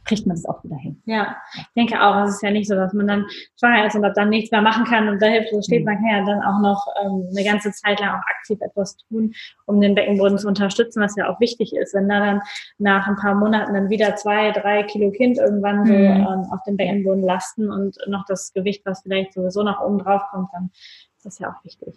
kriegt 0.05 0.25
man 0.27 0.35
das 0.35 0.45
auch 0.45 0.63
wieder 0.63 0.75
hin. 0.75 1.01
Ja, 1.05 1.37
ich 1.55 1.73
denke 1.75 2.01
auch, 2.01 2.23
es 2.23 2.35
ist 2.35 2.43
ja 2.43 2.51
nicht 2.51 2.67
so, 2.67 2.75
dass 2.75 2.93
man 2.93 3.07
dann 3.07 3.25
schwanger 3.59 3.85
ist 3.85 3.95
und 3.95 4.01
dann 4.01 4.29
nichts 4.29 4.51
mehr 4.51 4.61
machen 4.61 4.85
kann 4.85 5.07
und 5.07 5.21
da 5.21 5.27
hilft 5.27 5.51
es 5.53 5.65
steht. 5.65 5.81
Mhm. 5.81 5.85
Man 5.85 5.95
kann 5.97 6.07
ja 6.07 6.25
dann 6.25 6.41
auch 6.41 6.59
noch 6.59 6.87
ähm, 7.03 7.27
eine 7.31 7.43
ganze 7.43 7.71
Zeit 7.71 7.99
lang 7.99 8.09
auch 8.09 8.27
aktiv 8.27 8.59
etwas 8.61 8.97
tun, 8.97 9.33
um 9.65 9.79
den 9.79 9.95
Beckenboden 9.95 10.37
zu 10.37 10.47
unterstützen, 10.47 11.01
was 11.01 11.15
ja 11.15 11.29
auch 11.29 11.39
wichtig 11.39 11.73
ist. 11.75 11.93
Wenn 11.93 12.09
da 12.09 12.19
dann 12.19 12.41
nach 12.77 13.07
ein 13.07 13.15
paar 13.15 13.35
Monaten 13.35 13.73
dann 13.73 13.89
wieder 13.89 14.15
zwei, 14.15 14.51
drei 14.51 14.83
Kilo 14.83 15.11
Kind 15.11 15.37
irgendwann 15.37 15.85
so 15.85 15.93
mhm. 15.93 15.99
ähm, 15.99 16.45
auf 16.51 16.61
dem 16.67 16.77
Beckenboden 16.77 17.23
lasten 17.23 17.71
und 17.71 17.97
noch 18.07 18.25
das 18.25 18.53
Gewicht, 18.53 18.85
was 18.85 19.01
vielleicht 19.01 19.33
sowieso 19.33 19.63
nach 19.63 19.81
oben 19.81 19.99
drauf 19.99 20.23
kommt, 20.31 20.49
dann 20.53 20.71
ist 21.17 21.25
das 21.25 21.39
ja 21.39 21.49
auch 21.49 21.63
wichtig. 21.63 21.95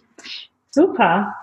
Super. 0.69 1.33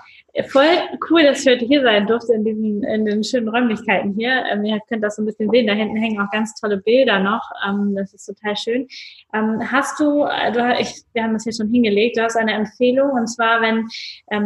Voll 0.48 0.66
cool, 1.10 1.22
dass 1.22 1.40
ich 1.40 1.52
heute 1.52 1.64
hier 1.64 1.82
sein 1.82 2.06
durfte 2.06 2.34
in 2.34 2.44
diesen 2.44 2.82
in 2.82 3.04
den 3.04 3.22
schönen 3.22 3.48
Räumlichkeiten 3.48 4.14
hier. 4.14 4.44
Ähm, 4.50 4.64
ihr 4.64 4.80
könnt 4.88 5.04
das 5.04 5.16
so 5.16 5.22
ein 5.22 5.26
bisschen 5.26 5.48
sehen. 5.50 5.66
Da 5.66 5.74
hinten 5.74 5.96
hängen 5.96 6.20
auch 6.20 6.30
ganz 6.30 6.54
tolle 6.60 6.78
Bilder 6.78 7.20
noch. 7.20 7.48
Ähm, 7.68 7.94
das 7.94 8.12
ist 8.14 8.26
total 8.26 8.56
schön. 8.56 8.88
Ähm, 9.32 9.60
hast 9.70 10.00
du, 10.00 10.24
äh, 10.24 10.50
du 10.50 10.76
ich, 10.80 11.02
wir 11.12 11.22
haben 11.22 11.34
das 11.34 11.44
hier 11.44 11.52
schon 11.52 11.70
hingelegt, 11.70 12.16
du 12.16 12.22
hast 12.22 12.36
eine 12.36 12.52
Empfehlung 12.52 13.12
und 13.12 13.28
zwar, 13.28 13.60
wenn 13.62 13.88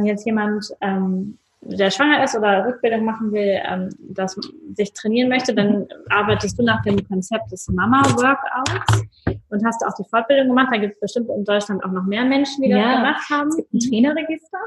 jetzt 0.04 0.26
jemand 0.26 0.64
der 1.60 1.90
schwanger 1.90 2.22
ist 2.22 2.36
oder 2.36 2.66
Rückbildung 2.66 3.04
machen 3.04 3.32
will, 3.32 3.60
ähm, 3.68 3.90
das 4.00 4.38
sich 4.74 4.92
trainieren 4.92 5.28
möchte, 5.28 5.54
dann 5.54 5.86
arbeitest 6.08 6.58
du 6.58 6.62
nach 6.62 6.82
dem 6.82 7.06
Konzept 7.06 7.50
des 7.50 7.68
Mama-Workouts 7.68 9.02
und 9.50 9.66
hast 9.66 9.84
auch 9.84 9.94
die 9.98 10.08
Fortbildung 10.08 10.48
gemacht. 10.48 10.68
Da 10.70 10.78
gibt 10.78 10.94
es 10.94 11.00
bestimmt 11.00 11.28
in 11.30 11.44
Deutschland 11.44 11.84
auch 11.84 11.90
noch 11.90 12.04
mehr 12.04 12.24
Menschen, 12.24 12.62
die 12.62 12.70
ja, 12.70 12.76
das 12.78 12.96
gemacht 12.96 13.30
haben. 13.30 13.48
Es 13.48 13.56
gibt 13.56 13.74
ein 13.74 13.80
Trainerregister. 13.80 14.58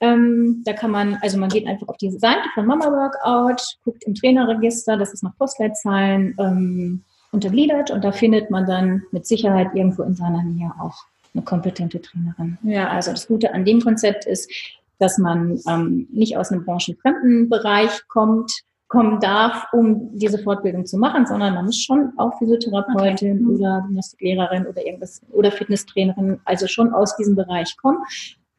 Ähm, 0.00 0.62
da 0.64 0.72
kann 0.72 0.90
man, 0.90 1.18
also 1.22 1.38
man 1.38 1.48
geht 1.48 1.66
einfach 1.66 1.88
auf 1.88 1.96
diese 1.96 2.18
Seite 2.18 2.48
von 2.54 2.66
Mama 2.66 2.86
Workout, 2.86 3.62
guckt 3.84 4.04
im 4.04 4.14
Trainerregister, 4.14 4.96
das 4.96 5.12
ist 5.12 5.22
nach 5.22 5.36
Postleitzahlen 5.38 6.34
ähm, 6.38 7.04
untergliedert 7.30 7.90
und 7.90 8.02
da 8.02 8.12
findet 8.12 8.50
man 8.50 8.66
dann 8.66 9.02
mit 9.12 9.26
Sicherheit 9.26 9.68
irgendwo 9.74 10.02
in 10.02 10.14
seiner 10.14 10.42
Nähe 10.42 10.72
auch 10.80 11.04
eine 11.34 11.44
kompetente 11.44 12.00
Trainerin. 12.00 12.58
Ja. 12.62 12.88
Also 12.88 13.10
das 13.10 13.26
Gute 13.26 13.52
an 13.54 13.64
dem 13.64 13.80
Konzept 13.80 14.26
ist, 14.26 14.50
dass 14.98 15.18
man 15.18 15.60
ähm, 15.68 16.08
nicht 16.12 16.36
aus 16.36 16.50
einem 16.50 16.64
branchenfremden 16.64 17.48
Bereich 17.48 18.06
kommt, 18.08 18.50
kommen 18.88 19.18
darf, 19.18 19.66
um 19.72 20.16
diese 20.16 20.38
Fortbildung 20.38 20.86
zu 20.86 20.98
machen, 20.98 21.26
sondern 21.26 21.54
man 21.54 21.66
ist 21.66 21.84
schon 21.84 22.12
auch 22.16 22.38
Physiotherapeutin 22.38 23.32
okay. 23.32 23.34
Mhm. 23.34 23.50
oder 23.50 23.84
Gymnastiklehrerin 23.86 24.66
oder 24.66 24.86
irgendwas 24.86 25.20
oder 25.32 25.50
Fitnesstrainerin, 25.50 26.40
also 26.44 26.68
schon 26.68 26.92
aus 26.92 27.16
diesem 27.16 27.34
Bereich 27.34 27.76
kommen, 27.76 27.98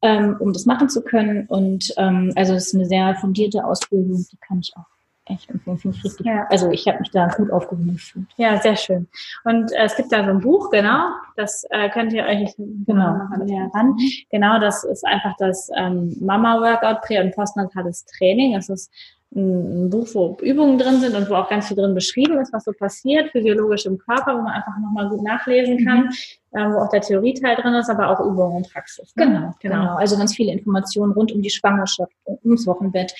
ähm, 0.05 0.37
um 0.39 0.53
das 0.53 0.65
machen 0.65 0.87
zu 0.87 1.01
können. 1.01 1.47
Und 1.47 1.93
ähm, 1.97 2.31
also 2.35 2.53
es 2.53 2.67
ist 2.67 2.75
eine 2.75 2.85
sehr 2.85 3.15
fundierte 3.15 3.65
Ausbildung, 3.65 4.25
die 4.31 4.37
kann 4.37 4.59
ich 4.59 4.71
auch 4.77 4.85
echt 5.27 5.49
empfehlen, 5.49 5.79
finde 5.79 5.97
ich 5.97 6.05
richtig. 6.05 6.25
Ja. 6.25 6.45
Also 6.49 6.69
ich 6.69 6.87
habe 6.87 6.99
mich 6.99 7.09
da 7.09 7.27
gut 7.27 7.51
aufgehoben 7.51 7.93
gefühlt. 7.93 8.27
Ja, 8.37 8.61
sehr 8.61 8.75
schön. 8.75 9.07
Und 9.43 9.71
äh, 9.71 9.85
es 9.85 9.95
gibt 9.95 10.11
da 10.11 10.23
so 10.23 10.29
ein 10.29 10.39
Buch, 10.39 10.69
genau, 10.69 11.09
das 11.35 11.65
äh, 11.71 11.89
könnt 11.89 12.13
ihr 12.13 12.25
euch 12.25 12.53
genau 12.57 13.17
näher 13.43 13.71
ran. 13.73 13.97
Genau, 14.29 14.59
das 14.59 14.83
ist 14.83 15.05
einfach 15.05 15.35
das 15.39 15.69
ähm, 15.75 16.15
Mama-Workout, 16.21 17.01
Prä- 17.01 17.21
und 17.21 17.33
Postnatales 17.33 18.05
Training. 18.05 18.53
Das 18.53 18.69
ist 18.69 18.91
ein, 19.35 19.89
Buch, 19.89 20.07
wo 20.13 20.37
Übungen 20.41 20.77
drin 20.77 20.99
sind 20.99 21.15
und 21.15 21.29
wo 21.29 21.35
auch 21.35 21.49
ganz 21.49 21.67
viel 21.67 21.77
drin 21.77 21.93
beschrieben 21.93 22.39
ist, 22.39 22.53
was 22.53 22.63
so 22.63 22.71
passiert, 22.71 23.31
physiologisch 23.31 23.85
im 23.85 23.97
Körper, 23.97 24.37
wo 24.37 24.41
man 24.41 24.53
einfach 24.53 24.77
nochmal 24.79 25.09
gut 25.09 25.23
nachlesen 25.23 25.85
kann, 25.85 26.05
mhm. 26.05 26.59
äh, 26.59 26.73
wo 26.73 26.79
auch 26.79 26.89
der 26.89 27.01
Theorieteil 27.01 27.55
drin 27.57 27.73
ist, 27.75 27.89
aber 27.89 28.09
auch 28.09 28.19
Übungen 28.19 28.57
und 28.57 28.71
Praxis. 28.71 29.13
Ne? 29.15 29.25
Genau, 29.25 29.55
genau, 29.59 29.81
genau. 29.81 29.95
Also 29.95 30.17
ganz 30.17 30.35
viele 30.35 30.53
Informationen 30.53 31.11
rund 31.11 31.31
um 31.31 31.41
die 31.41 31.49
Schwangerschaft, 31.49 32.11
ums 32.43 32.65
Wochenbett. 32.65 33.13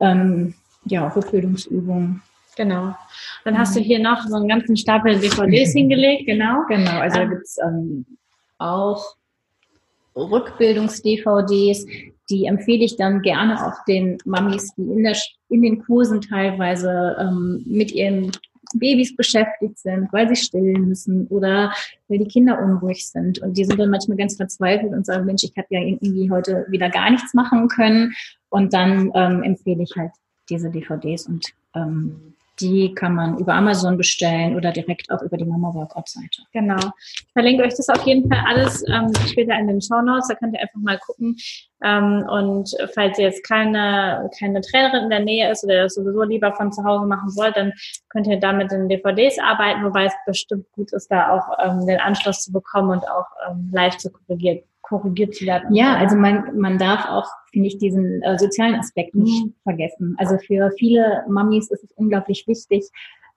Ähm, 0.00 0.54
ja, 0.84 1.08
Rückbildungsübungen. 1.08 2.22
Genau. 2.56 2.94
Dann 3.44 3.58
hast 3.58 3.76
du 3.76 3.80
hier 3.80 3.98
noch 3.98 4.22
so 4.26 4.36
einen 4.36 4.48
ganzen 4.48 4.76
Stapel 4.76 5.18
DVDs 5.18 5.72
hingelegt, 5.74 6.26
genau. 6.26 6.62
Genau, 6.68 7.00
also 7.00 7.18
ähm, 7.18 7.28
da 7.28 7.34
gibt's 7.34 7.58
ähm, 7.58 8.06
auch 8.58 9.16
Rückbildungs-DVDs, 10.16 11.86
die 12.30 12.46
empfehle 12.46 12.84
ich 12.84 12.96
dann 12.96 13.22
gerne 13.22 13.66
auch 13.66 13.84
den 13.86 14.18
Mamis, 14.24 14.74
die 14.76 14.82
in, 14.82 15.04
der, 15.04 15.16
in 15.48 15.62
den 15.62 15.84
Kursen 15.84 16.20
teilweise 16.20 17.16
ähm, 17.20 17.62
mit 17.66 17.92
ihren 17.92 18.32
Babys 18.74 19.14
beschäftigt 19.14 19.78
sind, 19.78 20.12
weil 20.12 20.28
sie 20.28 20.36
stillen 20.36 20.88
müssen 20.88 21.26
oder 21.28 21.72
weil 22.08 22.18
die 22.18 22.28
Kinder 22.28 22.60
unruhig 22.60 23.06
sind. 23.06 23.38
Und 23.38 23.56
die 23.56 23.64
sind 23.64 23.78
dann 23.78 23.90
manchmal 23.90 24.16
ganz 24.16 24.36
verzweifelt 24.36 24.92
und 24.92 25.06
sagen, 25.06 25.24
Mensch, 25.24 25.44
ich 25.44 25.52
habe 25.56 25.68
ja 25.70 25.80
irgendwie 25.80 26.30
heute 26.30 26.66
wieder 26.68 26.90
gar 26.90 27.10
nichts 27.10 27.32
machen 27.34 27.68
können. 27.68 28.14
Und 28.48 28.72
dann 28.72 29.12
ähm, 29.14 29.42
empfehle 29.42 29.82
ich 29.82 29.94
halt 29.96 30.12
diese 30.48 30.70
DVDs 30.70 31.26
und 31.26 31.46
ähm, 31.74 32.35
die 32.60 32.94
kann 32.94 33.14
man 33.14 33.38
über 33.38 33.54
Amazon 33.54 33.96
bestellen 33.96 34.56
oder 34.56 34.72
direkt 34.72 35.10
auch 35.10 35.22
über 35.22 35.36
die 35.36 35.44
Mama 35.44 35.72
Workout 35.74 36.08
Seite. 36.08 36.42
Genau. 36.52 36.76
Ich 36.76 37.32
verlinke 37.32 37.64
euch 37.64 37.74
das 37.74 37.88
auf 37.88 38.04
jeden 38.06 38.28
Fall 38.28 38.42
alles 38.46 38.84
ähm, 38.88 39.12
später 39.26 39.58
in 39.58 39.68
den 39.68 39.80
Show 39.80 40.00
Notes. 40.00 40.28
Da 40.28 40.34
könnt 40.34 40.54
ihr 40.54 40.60
einfach 40.60 40.80
mal 40.80 40.98
gucken. 40.98 41.36
Ähm, 41.82 42.24
und 42.28 42.70
falls 42.94 43.18
ihr 43.18 43.26
jetzt 43.26 43.44
keine, 43.44 44.30
keine 44.38 44.60
Trainerin 44.62 45.04
in 45.04 45.10
der 45.10 45.20
Nähe 45.20 45.50
ist 45.50 45.64
oder 45.64 45.82
das 45.82 45.94
sowieso 45.94 46.22
lieber 46.22 46.52
von 46.54 46.72
zu 46.72 46.82
Hause 46.84 47.06
machen 47.06 47.36
wollt, 47.36 47.56
dann 47.56 47.72
könnt 48.08 48.26
ihr 48.26 48.40
da 48.40 48.52
mit 48.52 48.70
den 48.70 48.88
DVDs 48.88 49.38
arbeiten, 49.38 49.84
wobei 49.84 50.06
es 50.06 50.14
bestimmt 50.26 50.70
gut 50.72 50.92
ist, 50.92 51.08
da 51.08 51.30
auch 51.30 51.58
ähm, 51.62 51.86
den 51.86 52.00
Anschluss 52.00 52.42
zu 52.42 52.52
bekommen 52.52 52.90
und 52.90 53.08
auch 53.08 53.26
ähm, 53.48 53.70
live 53.72 53.98
zu 53.98 54.10
korrigieren 54.10 54.62
korrigiert 54.88 55.34
zu 55.34 55.46
werden. 55.46 55.74
Ja, 55.74 55.96
also 55.96 56.16
man, 56.16 56.58
man 56.58 56.78
darf 56.78 57.06
auch, 57.08 57.26
finde 57.52 57.68
ich, 57.68 57.78
diesen 57.78 58.22
äh, 58.22 58.38
sozialen 58.38 58.76
Aspekt 58.76 59.14
nicht 59.14 59.46
mhm. 59.46 59.54
vergessen. 59.62 60.14
Also 60.18 60.38
für 60.38 60.70
viele 60.78 61.24
Mamis 61.28 61.70
ist 61.70 61.84
es 61.84 61.92
unglaublich 61.92 62.44
wichtig, 62.46 62.88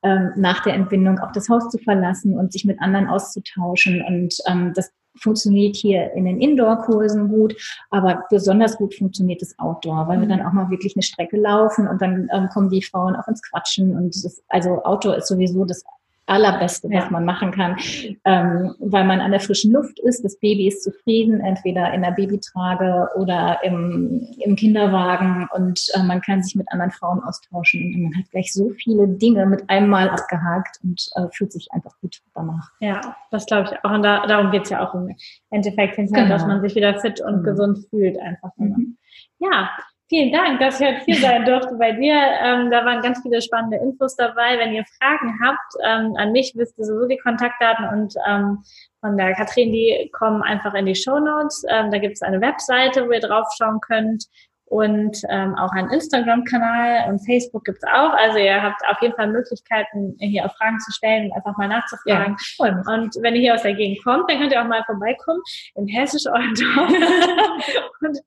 ähm, 0.03 0.31
nach 0.35 0.63
der 0.63 0.75
Entbindung 0.75 1.19
auch 1.19 1.31
das 1.31 1.49
Haus 1.49 1.69
zu 1.69 1.77
verlassen 1.79 2.37
und 2.37 2.53
sich 2.53 2.65
mit 2.65 2.79
anderen 2.81 3.07
auszutauschen. 3.07 4.01
Und 4.01 4.35
ähm, 4.47 4.73
das 4.75 4.91
funktioniert 5.17 5.75
hier 5.75 6.13
in 6.13 6.25
den 6.25 6.39
Indoor-Kursen 6.39 7.27
gut, 7.27 7.55
aber 7.89 8.23
besonders 8.29 8.77
gut 8.77 8.95
funktioniert 8.95 9.41
es 9.41 9.57
Outdoor, 9.59 10.07
weil 10.07 10.19
wir 10.19 10.25
mhm. 10.25 10.29
dann 10.29 10.45
auch 10.45 10.53
mal 10.53 10.69
wirklich 10.69 10.95
eine 10.95 11.03
Strecke 11.03 11.37
laufen 11.37 11.87
und 11.87 12.01
dann 12.01 12.29
ähm, 12.31 12.47
kommen 12.53 12.69
die 12.69 12.83
Frauen 12.83 13.15
auch 13.15 13.27
ins 13.27 13.41
Quatschen. 13.41 13.97
Und 13.97 14.23
das, 14.23 14.41
also 14.49 14.83
Outdoor 14.83 15.17
ist 15.17 15.27
sowieso 15.27 15.65
das 15.65 15.83
Allerbeste, 16.29 16.89
was 16.89 17.05
ja. 17.05 17.09
man 17.09 17.25
machen 17.25 17.51
kann, 17.51 17.77
ähm, 18.25 18.75
weil 18.79 19.03
man 19.03 19.19
an 19.19 19.31
der 19.31 19.39
frischen 19.39 19.73
Luft 19.73 19.99
ist. 19.99 20.23
Das 20.23 20.39
Baby 20.39 20.67
ist 20.67 20.83
zufrieden, 20.83 21.39
entweder 21.41 21.93
in 21.93 22.01
der 22.01 22.11
Babytrage 22.11 23.09
oder 23.15 23.59
im, 23.63 24.27
im 24.39 24.55
Kinderwagen 24.55 25.47
und 25.53 25.81
äh, 25.93 26.03
man 26.03 26.21
kann 26.21 26.43
sich 26.43 26.55
mit 26.55 26.71
anderen 26.71 26.91
Frauen 26.91 27.23
austauschen 27.23 27.93
und 27.95 28.03
man 28.03 28.17
hat 28.17 28.29
gleich 28.31 28.53
so 28.53 28.69
viele 28.71 29.07
Dinge 29.07 29.45
mit 29.45 29.69
einem 29.69 29.89
Mal 29.89 30.09
abgehakt 30.09 30.79
und 30.83 31.09
äh, 31.15 31.27
fühlt 31.31 31.51
sich 31.51 31.71
einfach 31.71 31.97
gut 32.01 32.21
danach. 32.33 32.69
Ja, 32.79 33.15
das 33.31 33.45
glaube 33.45 33.69
ich 33.71 33.85
auch. 33.85 33.91
Und 33.91 34.03
da, 34.03 34.25
darum 34.27 34.51
geht's 34.51 34.69
ja 34.69 34.87
auch 34.87 34.93
im 34.93 35.15
Endeffekt 35.49 35.95
hinterher, 35.95 36.25
genau. 36.25 36.37
dass 36.37 36.45
man 36.45 36.61
sich 36.61 36.75
wieder 36.75 36.99
fit 36.99 37.21
und 37.21 37.39
mhm. 37.39 37.43
gesund 37.43 37.79
fühlt 37.89 38.19
einfach. 38.19 38.51
Mhm. 38.57 38.97
Ja, 39.39 39.69
Vielen 40.09 40.31
Dank, 40.31 40.59
dass 40.59 40.81
ich 40.81 40.87
heute 40.87 41.05
hier 41.05 41.17
sein 41.17 41.45
durfte 41.45 41.75
bei 41.75 41.91
dir. 41.91 42.15
Ähm, 42.15 42.71
da 42.71 42.83
waren 42.83 43.03
ganz 43.03 43.21
viele 43.21 43.43
spannende 43.43 43.77
Infos 43.77 44.15
dabei. 44.15 44.57
Wenn 44.57 44.73
ihr 44.73 44.83
Fragen 44.97 45.39
habt 45.39 45.73
ähm, 45.85 46.15
an 46.17 46.31
mich, 46.31 46.53
wisst 46.55 46.79
ihr 46.79 46.85
sowieso 46.85 47.07
die 47.07 47.17
Kontaktdaten 47.17 47.87
und 47.89 48.15
ähm, 48.27 48.63
von 49.01 49.17
der 49.17 49.35
Katrin, 49.35 49.71
die 49.71 50.09
kommen 50.11 50.41
einfach 50.41 50.73
in 50.73 50.87
die 50.87 50.95
Show 50.95 51.19
Notes. 51.19 51.63
Ähm, 51.69 51.91
da 51.91 51.99
gibt 51.99 52.15
es 52.15 52.23
eine 52.23 52.41
Webseite, 52.41 53.07
wo 53.07 53.11
ihr 53.11 53.19
draufschauen 53.19 53.79
könnt 53.81 54.25
und 54.69 55.17
ähm, 55.29 55.55
auch 55.55 55.71
einen 55.71 55.89
Instagram-Kanal 55.89 57.09
und 57.09 57.19
Facebook 57.25 57.65
gibt's 57.65 57.83
auch. 57.83 58.13
Also 58.13 58.37
ihr 58.37 58.61
habt 58.61 58.81
auf 58.87 59.01
jeden 59.01 59.15
Fall 59.15 59.31
Möglichkeiten, 59.31 60.15
hier 60.19 60.45
auch 60.45 60.55
Fragen 60.55 60.79
zu 60.79 60.91
stellen 60.91 61.25
und 61.25 61.33
einfach 61.33 61.57
mal 61.57 61.67
nachzufragen. 61.67 62.37
Ja, 62.59 62.65
und 62.65 63.15
wenn 63.21 63.35
ihr 63.35 63.41
hier 63.41 63.55
aus 63.55 63.63
der 63.63 63.73
Gegend 63.73 64.03
kommt, 64.03 64.29
dann 64.29 64.39
könnt 64.39 64.51
ihr 64.51 64.61
auch 64.61 64.67
mal 64.67 64.83
vorbeikommen 64.85 65.41
in 65.75 65.87
Hessisch 65.87 66.23
Dorf 66.23 66.35
und, 68.01 68.19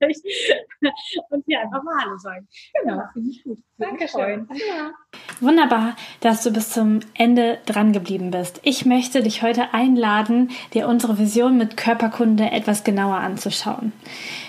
und 1.30 1.44
hier 1.46 1.60
einfach 1.60 1.82
mal 1.82 1.94
Hallo 2.02 2.16
sagen. 2.18 2.46
Genau, 2.82 3.02
finde 3.12 3.30
ich 3.30 3.44
gut. 3.44 3.58
Dankeschön. 3.78 4.48
Ja. 4.52 4.92
Wunderbar, 5.40 5.96
dass 6.20 6.42
du 6.42 6.52
bis 6.52 6.70
zum 6.70 7.00
Ende 7.14 7.58
dran 7.66 7.92
geblieben 7.92 8.30
bist. 8.30 8.60
Ich 8.62 8.86
möchte 8.86 9.22
dich 9.22 9.42
heute 9.42 9.74
einladen, 9.74 10.50
dir 10.72 10.88
unsere 10.88 11.18
Vision 11.18 11.58
mit 11.58 11.76
Körperkunde 11.76 12.50
etwas 12.50 12.84
genauer 12.84 13.16
anzuschauen. 13.16 13.92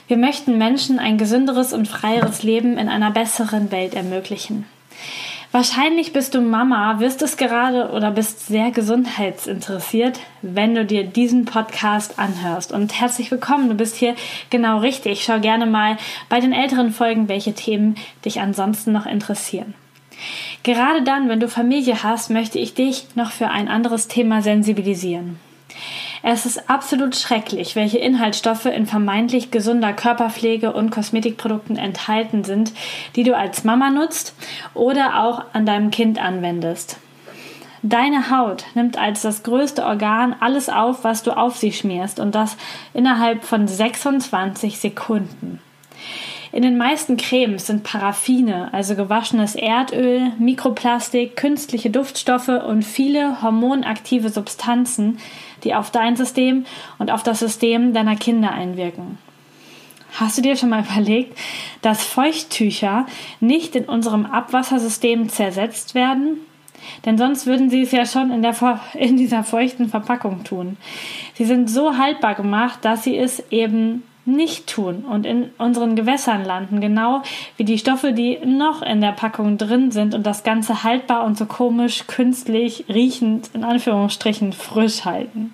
Wir 0.08 0.18
möchten 0.18 0.58
Menschen 0.58 1.00
ein 1.00 1.18
gesünderes 1.18 1.74
und 1.74 1.88
freieres 1.88 2.44
Leben 2.44 2.78
in 2.78 2.90
einer 2.90 3.12
besseren 3.12 3.72
Welt 3.72 3.94
ermöglichen. 3.94 4.66
Wahrscheinlich 5.54 6.14
bist 6.14 6.34
du 6.34 6.42
Mama, 6.42 7.00
wirst 7.00 7.22
es 7.22 7.38
gerade 7.38 7.92
oder 7.92 8.10
bist 8.10 8.48
sehr 8.48 8.72
gesundheitsinteressiert, 8.72 10.20
wenn 10.42 10.74
du 10.74 10.84
dir 10.84 11.04
diesen 11.04 11.46
Podcast 11.46 12.18
anhörst. 12.18 12.72
Und 12.72 13.00
herzlich 13.00 13.30
willkommen, 13.30 13.70
du 13.70 13.76
bist 13.76 13.96
hier 13.96 14.16
genau 14.50 14.80
richtig. 14.80 15.24
Schau 15.24 15.40
gerne 15.40 15.68
mal 15.68 15.98
bei 16.28 16.40
den 16.40 16.54
älteren 16.54 16.92
Folgen, 16.92 17.30
welche 17.30 17.54
Themen 17.54 17.96
dich 18.26 18.42
ansonsten 18.42 18.92
noch 18.94 19.06
interessieren. 19.06 19.76
Gerade 20.64 21.04
dann, 21.04 21.30
wenn 21.30 21.40
du 21.40 21.48
Familie 21.48 22.02
hast, 22.02 22.32
möchte 22.32 22.58
ich 22.58 22.74
dich 22.74 23.06
noch 23.14 23.32
für 23.32 23.50
ein 23.50 23.68
anderes 23.68 24.08
Thema 24.08 24.42
sensibilisieren. 24.42 25.40
Es 26.26 26.46
ist 26.46 26.70
absolut 26.70 27.18
schrecklich, 27.18 27.76
welche 27.76 27.98
Inhaltsstoffe 27.98 28.66
in 28.66 28.86
vermeintlich 28.86 29.52
gesunder 29.52 29.92
Körperpflege 29.92 30.72
und 30.72 30.90
Kosmetikprodukten 30.90 31.76
enthalten 31.76 32.46
sind, 32.46 32.72
die 33.18 33.24
du 33.24 33.36
als 33.36 33.66
Mama 33.66 33.90
nutzt 33.90 34.34
oder 34.74 35.22
auch 35.22 35.44
an 35.52 35.66
deinem 35.66 35.92
Kind 35.92 36.24
anwendest. 36.24 36.98
Deine 37.82 38.30
Haut 38.32 38.64
nimmt 38.74 38.98
als 38.98 39.24
das 39.24 39.44
größte 39.44 39.84
Organ 39.84 40.34
alles 40.40 40.70
auf, 40.70 41.04
was 41.04 41.24
du 41.24 41.32
auf 41.32 41.58
sie 41.58 41.74
schmierst 41.74 42.22
und 42.22 42.34
das 42.36 42.56
innerhalb 42.94 43.44
von 43.44 43.68
26 43.68 44.80
Sekunden. 44.80 45.60
In 46.54 46.62
den 46.62 46.78
meisten 46.78 47.18
Cremes 47.18 47.66
sind 47.66 47.82
Paraffine, 47.82 48.72
also 48.76 48.96
gewaschenes 48.96 49.56
Erdöl, 49.56 50.34
Mikroplastik, 50.38 51.36
künstliche 51.36 51.90
Duftstoffe 51.90 52.48
und 52.48 52.84
viele 52.84 53.42
hormonaktive 53.42 54.30
Substanzen, 54.30 55.18
die 55.64 55.74
auf 55.74 55.90
dein 55.90 56.16
System 56.16 56.68
und 57.00 57.10
auf 57.10 57.24
das 57.24 57.40
System 57.40 57.96
deiner 57.96 58.16
Kinder 58.16 58.52
einwirken. 58.52 59.18
Hast 60.20 60.38
du 60.38 60.44
dir 60.44 60.56
schon 60.56 60.70
mal 60.70 60.84
überlegt, 60.84 61.36
dass 61.82 62.06
Feuchttücher 62.06 63.08
nicht 63.40 63.76
in 63.76 63.86
unserem 63.86 64.28
Abwassersystem 64.28 65.30
zersetzt 65.30 65.96
werden? 65.96 66.38
Denn 67.04 67.18
sonst 67.18 67.48
würden 67.48 67.72
sie 67.72 67.82
es 67.82 67.92
ja 67.92 68.06
schon 68.06 68.30
in, 68.30 68.44
der, 68.44 68.80
in 68.94 69.18
dieser 69.18 69.44
feuchten 69.44 69.90
Verpackung 69.90 70.44
tun. 70.44 70.78
Sie 71.34 71.46
sind 71.46 71.68
so 71.68 71.98
haltbar 71.98 72.36
gemacht, 72.36 72.86
dass 72.86 73.04
sie 73.04 73.18
es 73.18 73.44
eben 73.50 74.04
nicht 74.26 74.68
tun 74.68 75.04
und 75.10 75.26
in 75.26 75.50
unseren 75.58 75.96
Gewässern 75.96 76.46
landen, 76.46 76.80
genau 76.80 77.24
wie 77.58 77.66
die 77.66 77.78
Stoffe, 77.78 78.14
die 78.14 78.40
noch 78.46 78.82
in 78.82 79.02
der 79.02 79.12
Packung 79.12 79.58
drin 79.58 79.92
sind 79.92 80.16
und 80.16 80.26
das 80.26 80.44
Ganze 80.44 80.84
haltbar 80.84 81.26
und 81.26 81.38
so 81.38 81.46
komisch, 81.46 82.08
künstlich, 82.08 82.86
riechend, 82.88 83.50
in 83.54 83.64
Anführungsstrichen, 83.64 84.54
frisch 84.54 85.04
halten. 85.06 85.54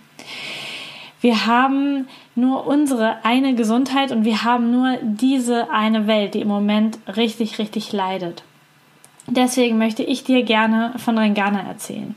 Wir 1.22 1.45
haben 1.45 2.07
nur 2.36 2.65
unsere 2.67 3.26
eine 3.26 3.55
Gesundheit 3.55 4.11
und 4.11 4.24
wir 4.24 4.43
haben 4.43 4.72
nur 4.72 4.97
diese 5.01 5.72
eine 5.72 6.07
Welt, 6.07 6.34
die 6.34 6.41
im 6.41 6.47
Moment 6.47 6.97
richtig, 7.17 7.59
richtig 7.59 7.91
leidet. 7.91 8.43
Deswegen 9.28 9.78
möchte 9.78 10.03
ich 10.03 10.24
dir 10.24 10.43
gerne 10.43 10.93
von 10.97 11.17
Rengana 11.17 11.61
erzählen. 11.61 12.15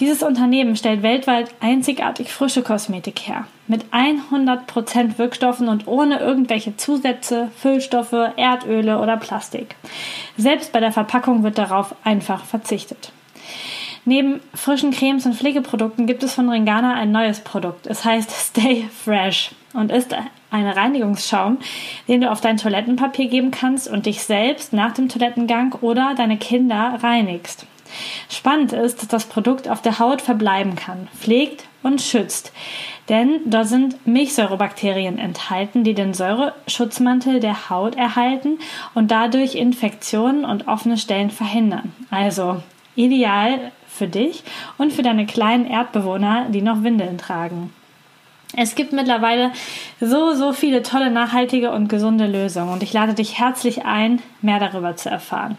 Dieses 0.00 0.24
Unternehmen 0.24 0.74
stellt 0.74 1.04
weltweit 1.04 1.54
einzigartig 1.60 2.32
frische 2.32 2.62
Kosmetik 2.62 3.20
her. 3.28 3.46
Mit 3.68 3.84
100% 3.92 5.18
Wirkstoffen 5.18 5.68
und 5.68 5.86
ohne 5.86 6.18
irgendwelche 6.18 6.76
Zusätze, 6.76 7.48
Füllstoffe, 7.56 8.32
Erdöle 8.36 8.98
oder 8.98 9.16
Plastik. 9.16 9.76
Selbst 10.36 10.72
bei 10.72 10.80
der 10.80 10.90
Verpackung 10.90 11.44
wird 11.44 11.58
darauf 11.58 11.94
einfach 12.02 12.44
verzichtet. 12.44 13.12
Neben 14.04 14.40
frischen 14.52 14.90
Cremes 14.90 15.26
und 15.26 15.36
Pflegeprodukten 15.36 16.06
gibt 16.06 16.24
es 16.24 16.34
von 16.34 16.48
Ringana 16.48 16.94
ein 16.94 17.12
neues 17.12 17.40
Produkt. 17.40 17.86
Es 17.86 18.04
heißt 18.04 18.30
Stay 18.32 18.88
Fresh 19.04 19.52
und 19.74 19.92
ist 19.92 20.14
eine 20.50 20.74
Reinigungsschaum, 20.74 21.58
den 22.08 22.20
du 22.20 22.30
auf 22.32 22.40
dein 22.40 22.56
Toilettenpapier 22.56 23.28
geben 23.28 23.52
kannst 23.52 23.88
und 23.88 24.06
dich 24.06 24.24
selbst 24.24 24.72
nach 24.72 24.92
dem 24.92 25.08
Toilettengang 25.08 25.72
oder 25.80 26.14
deine 26.16 26.36
Kinder 26.36 26.98
reinigst. 27.00 27.66
Spannend 28.28 28.72
ist, 28.72 29.00
dass 29.00 29.08
das 29.08 29.24
Produkt 29.26 29.68
auf 29.68 29.82
der 29.82 29.98
Haut 29.98 30.22
verbleiben 30.22 30.76
kann, 30.76 31.08
pflegt 31.18 31.64
und 31.82 32.00
schützt. 32.00 32.52
Denn 33.08 33.40
da 33.44 33.64
sind 33.64 34.06
Milchsäurebakterien 34.06 35.18
enthalten, 35.18 35.84
die 35.84 35.94
den 35.94 36.14
Säureschutzmantel 36.14 37.40
der 37.40 37.68
Haut 37.68 37.96
erhalten 37.96 38.58
und 38.94 39.10
dadurch 39.10 39.54
Infektionen 39.54 40.44
und 40.44 40.68
offene 40.68 40.96
Stellen 40.96 41.30
verhindern. 41.30 41.92
Also 42.10 42.62
ideal 42.96 43.72
für 43.86 44.08
dich 44.08 44.42
und 44.78 44.92
für 44.92 45.02
deine 45.02 45.26
kleinen 45.26 45.66
Erdbewohner, 45.66 46.46
die 46.48 46.62
noch 46.62 46.82
Windeln 46.82 47.18
tragen. 47.18 47.72
Es 48.56 48.74
gibt 48.74 48.92
mittlerweile 48.92 49.52
so, 50.00 50.34
so 50.34 50.52
viele 50.52 50.82
tolle, 50.82 51.10
nachhaltige 51.10 51.72
und 51.72 51.88
gesunde 51.88 52.26
Lösungen 52.26 52.72
und 52.72 52.82
ich 52.82 52.92
lade 52.92 53.14
dich 53.14 53.38
herzlich 53.38 53.84
ein, 53.84 54.22
mehr 54.42 54.60
darüber 54.60 54.96
zu 54.96 55.10
erfahren. 55.10 55.56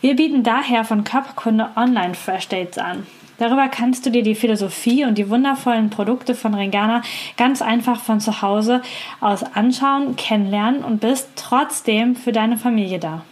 Wir 0.00 0.16
bieten 0.16 0.42
daher 0.42 0.84
von 0.84 1.04
Körperkunde 1.04 1.68
Online 1.76 2.14
Fresh 2.14 2.48
Dates 2.48 2.78
an. 2.78 3.06
Darüber 3.38 3.68
kannst 3.68 4.06
du 4.06 4.10
dir 4.10 4.22
die 4.22 4.34
Philosophie 4.34 5.04
und 5.04 5.18
die 5.18 5.28
wundervollen 5.28 5.90
Produkte 5.90 6.34
von 6.34 6.54
Regana 6.54 7.02
ganz 7.36 7.62
einfach 7.62 8.00
von 8.00 8.20
zu 8.20 8.42
Hause 8.42 8.80
aus 9.20 9.42
anschauen, 9.42 10.16
kennenlernen 10.16 10.84
und 10.84 11.00
bist 11.00 11.30
trotzdem 11.36 12.14
für 12.14 12.32
deine 12.32 12.58
Familie 12.58 13.00
da. 13.00 13.22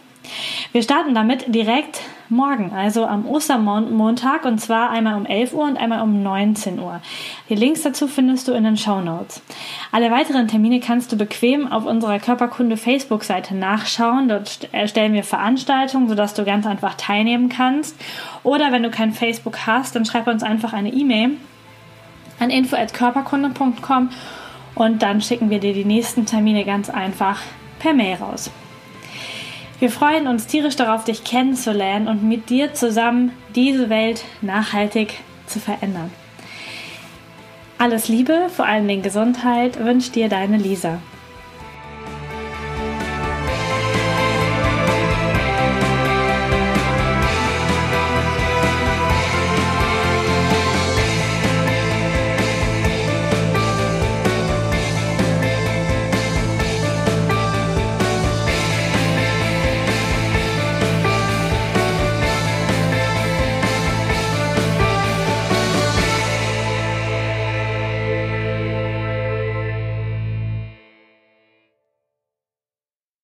Wir 0.71 0.83
starten 0.83 1.13
damit 1.13 1.53
direkt 1.53 2.01
morgen, 2.33 2.71
also 2.73 3.05
am 3.05 3.25
Ostermontag, 3.25 4.45
und 4.45 4.59
zwar 4.59 4.89
einmal 4.89 5.15
um 5.15 5.25
11 5.25 5.53
Uhr 5.53 5.65
und 5.65 5.77
einmal 5.77 6.01
um 6.01 6.23
19 6.23 6.79
Uhr. 6.79 7.01
Die 7.49 7.55
Links 7.55 7.83
dazu 7.83 8.07
findest 8.07 8.47
du 8.47 8.53
in 8.53 8.63
den 8.63 8.77
Show 8.77 9.01
Notes. 9.01 9.41
Alle 9.91 10.11
weiteren 10.11 10.47
Termine 10.47 10.79
kannst 10.79 11.11
du 11.11 11.17
bequem 11.17 11.71
auf 11.71 11.85
unserer 11.85 12.19
Körperkunde 12.19 12.77
Facebook-Seite 12.77 13.55
nachschauen. 13.55 14.27
Dort 14.27 14.67
erstellen 14.71 15.13
wir 15.13 15.23
Veranstaltungen, 15.23 16.09
sodass 16.09 16.33
du 16.33 16.43
ganz 16.43 16.65
einfach 16.65 16.95
teilnehmen 16.95 17.49
kannst. 17.49 17.95
Oder 18.43 18.71
wenn 18.71 18.83
du 18.83 18.89
kein 18.89 19.13
Facebook 19.13 19.65
hast, 19.65 19.95
dann 19.95 20.05
schreib 20.05 20.27
uns 20.27 20.43
einfach 20.43 20.73
eine 20.73 20.91
E-Mail 20.91 21.37
an 22.39 22.49
info@körperkunde.com 22.49 24.09
und 24.75 25.01
dann 25.01 25.21
schicken 25.21 25.49
wir 25.49 25.59
dir 25.59 25.73
die 25.73 25.85
nächsten 25.85 26.25
Termine 26.25 26.65
ganz 26.65 26.89
einfach 26.89 27.39
per 27.79 27.93
Mail 27.93 28.15
raus. 28.15 28.49
Wir 29.83 29.91
freuen 29.91 30.27
uns 30.27 30.47
tierisch 30.47 30.77
darauf, 30.77 31.03
dich 31.03 31.25
kennenzulernen 31.25 32.07
und 32.07 32.23
mit 32.23 32.49
dir 32.49 32.73
zusammen 32.73 33.33
diese 33.53 33.89
Welt 33.89 34.23
nachhaltig 34.41 35.15
zu 35.45 35.59
verändern. 35.59 36.09
Alles 37.79 38.07
Liebe, 38.07 38.47
vor 38.47 38.65
allen 38.65 38.87
Dingen 38.87 39.01
Gesundheit, 39.01 39.83
wünscht 39.83 40.15
dir 40.15 40.29
deine 40.29 40.55
Lisa. 40.55 40.99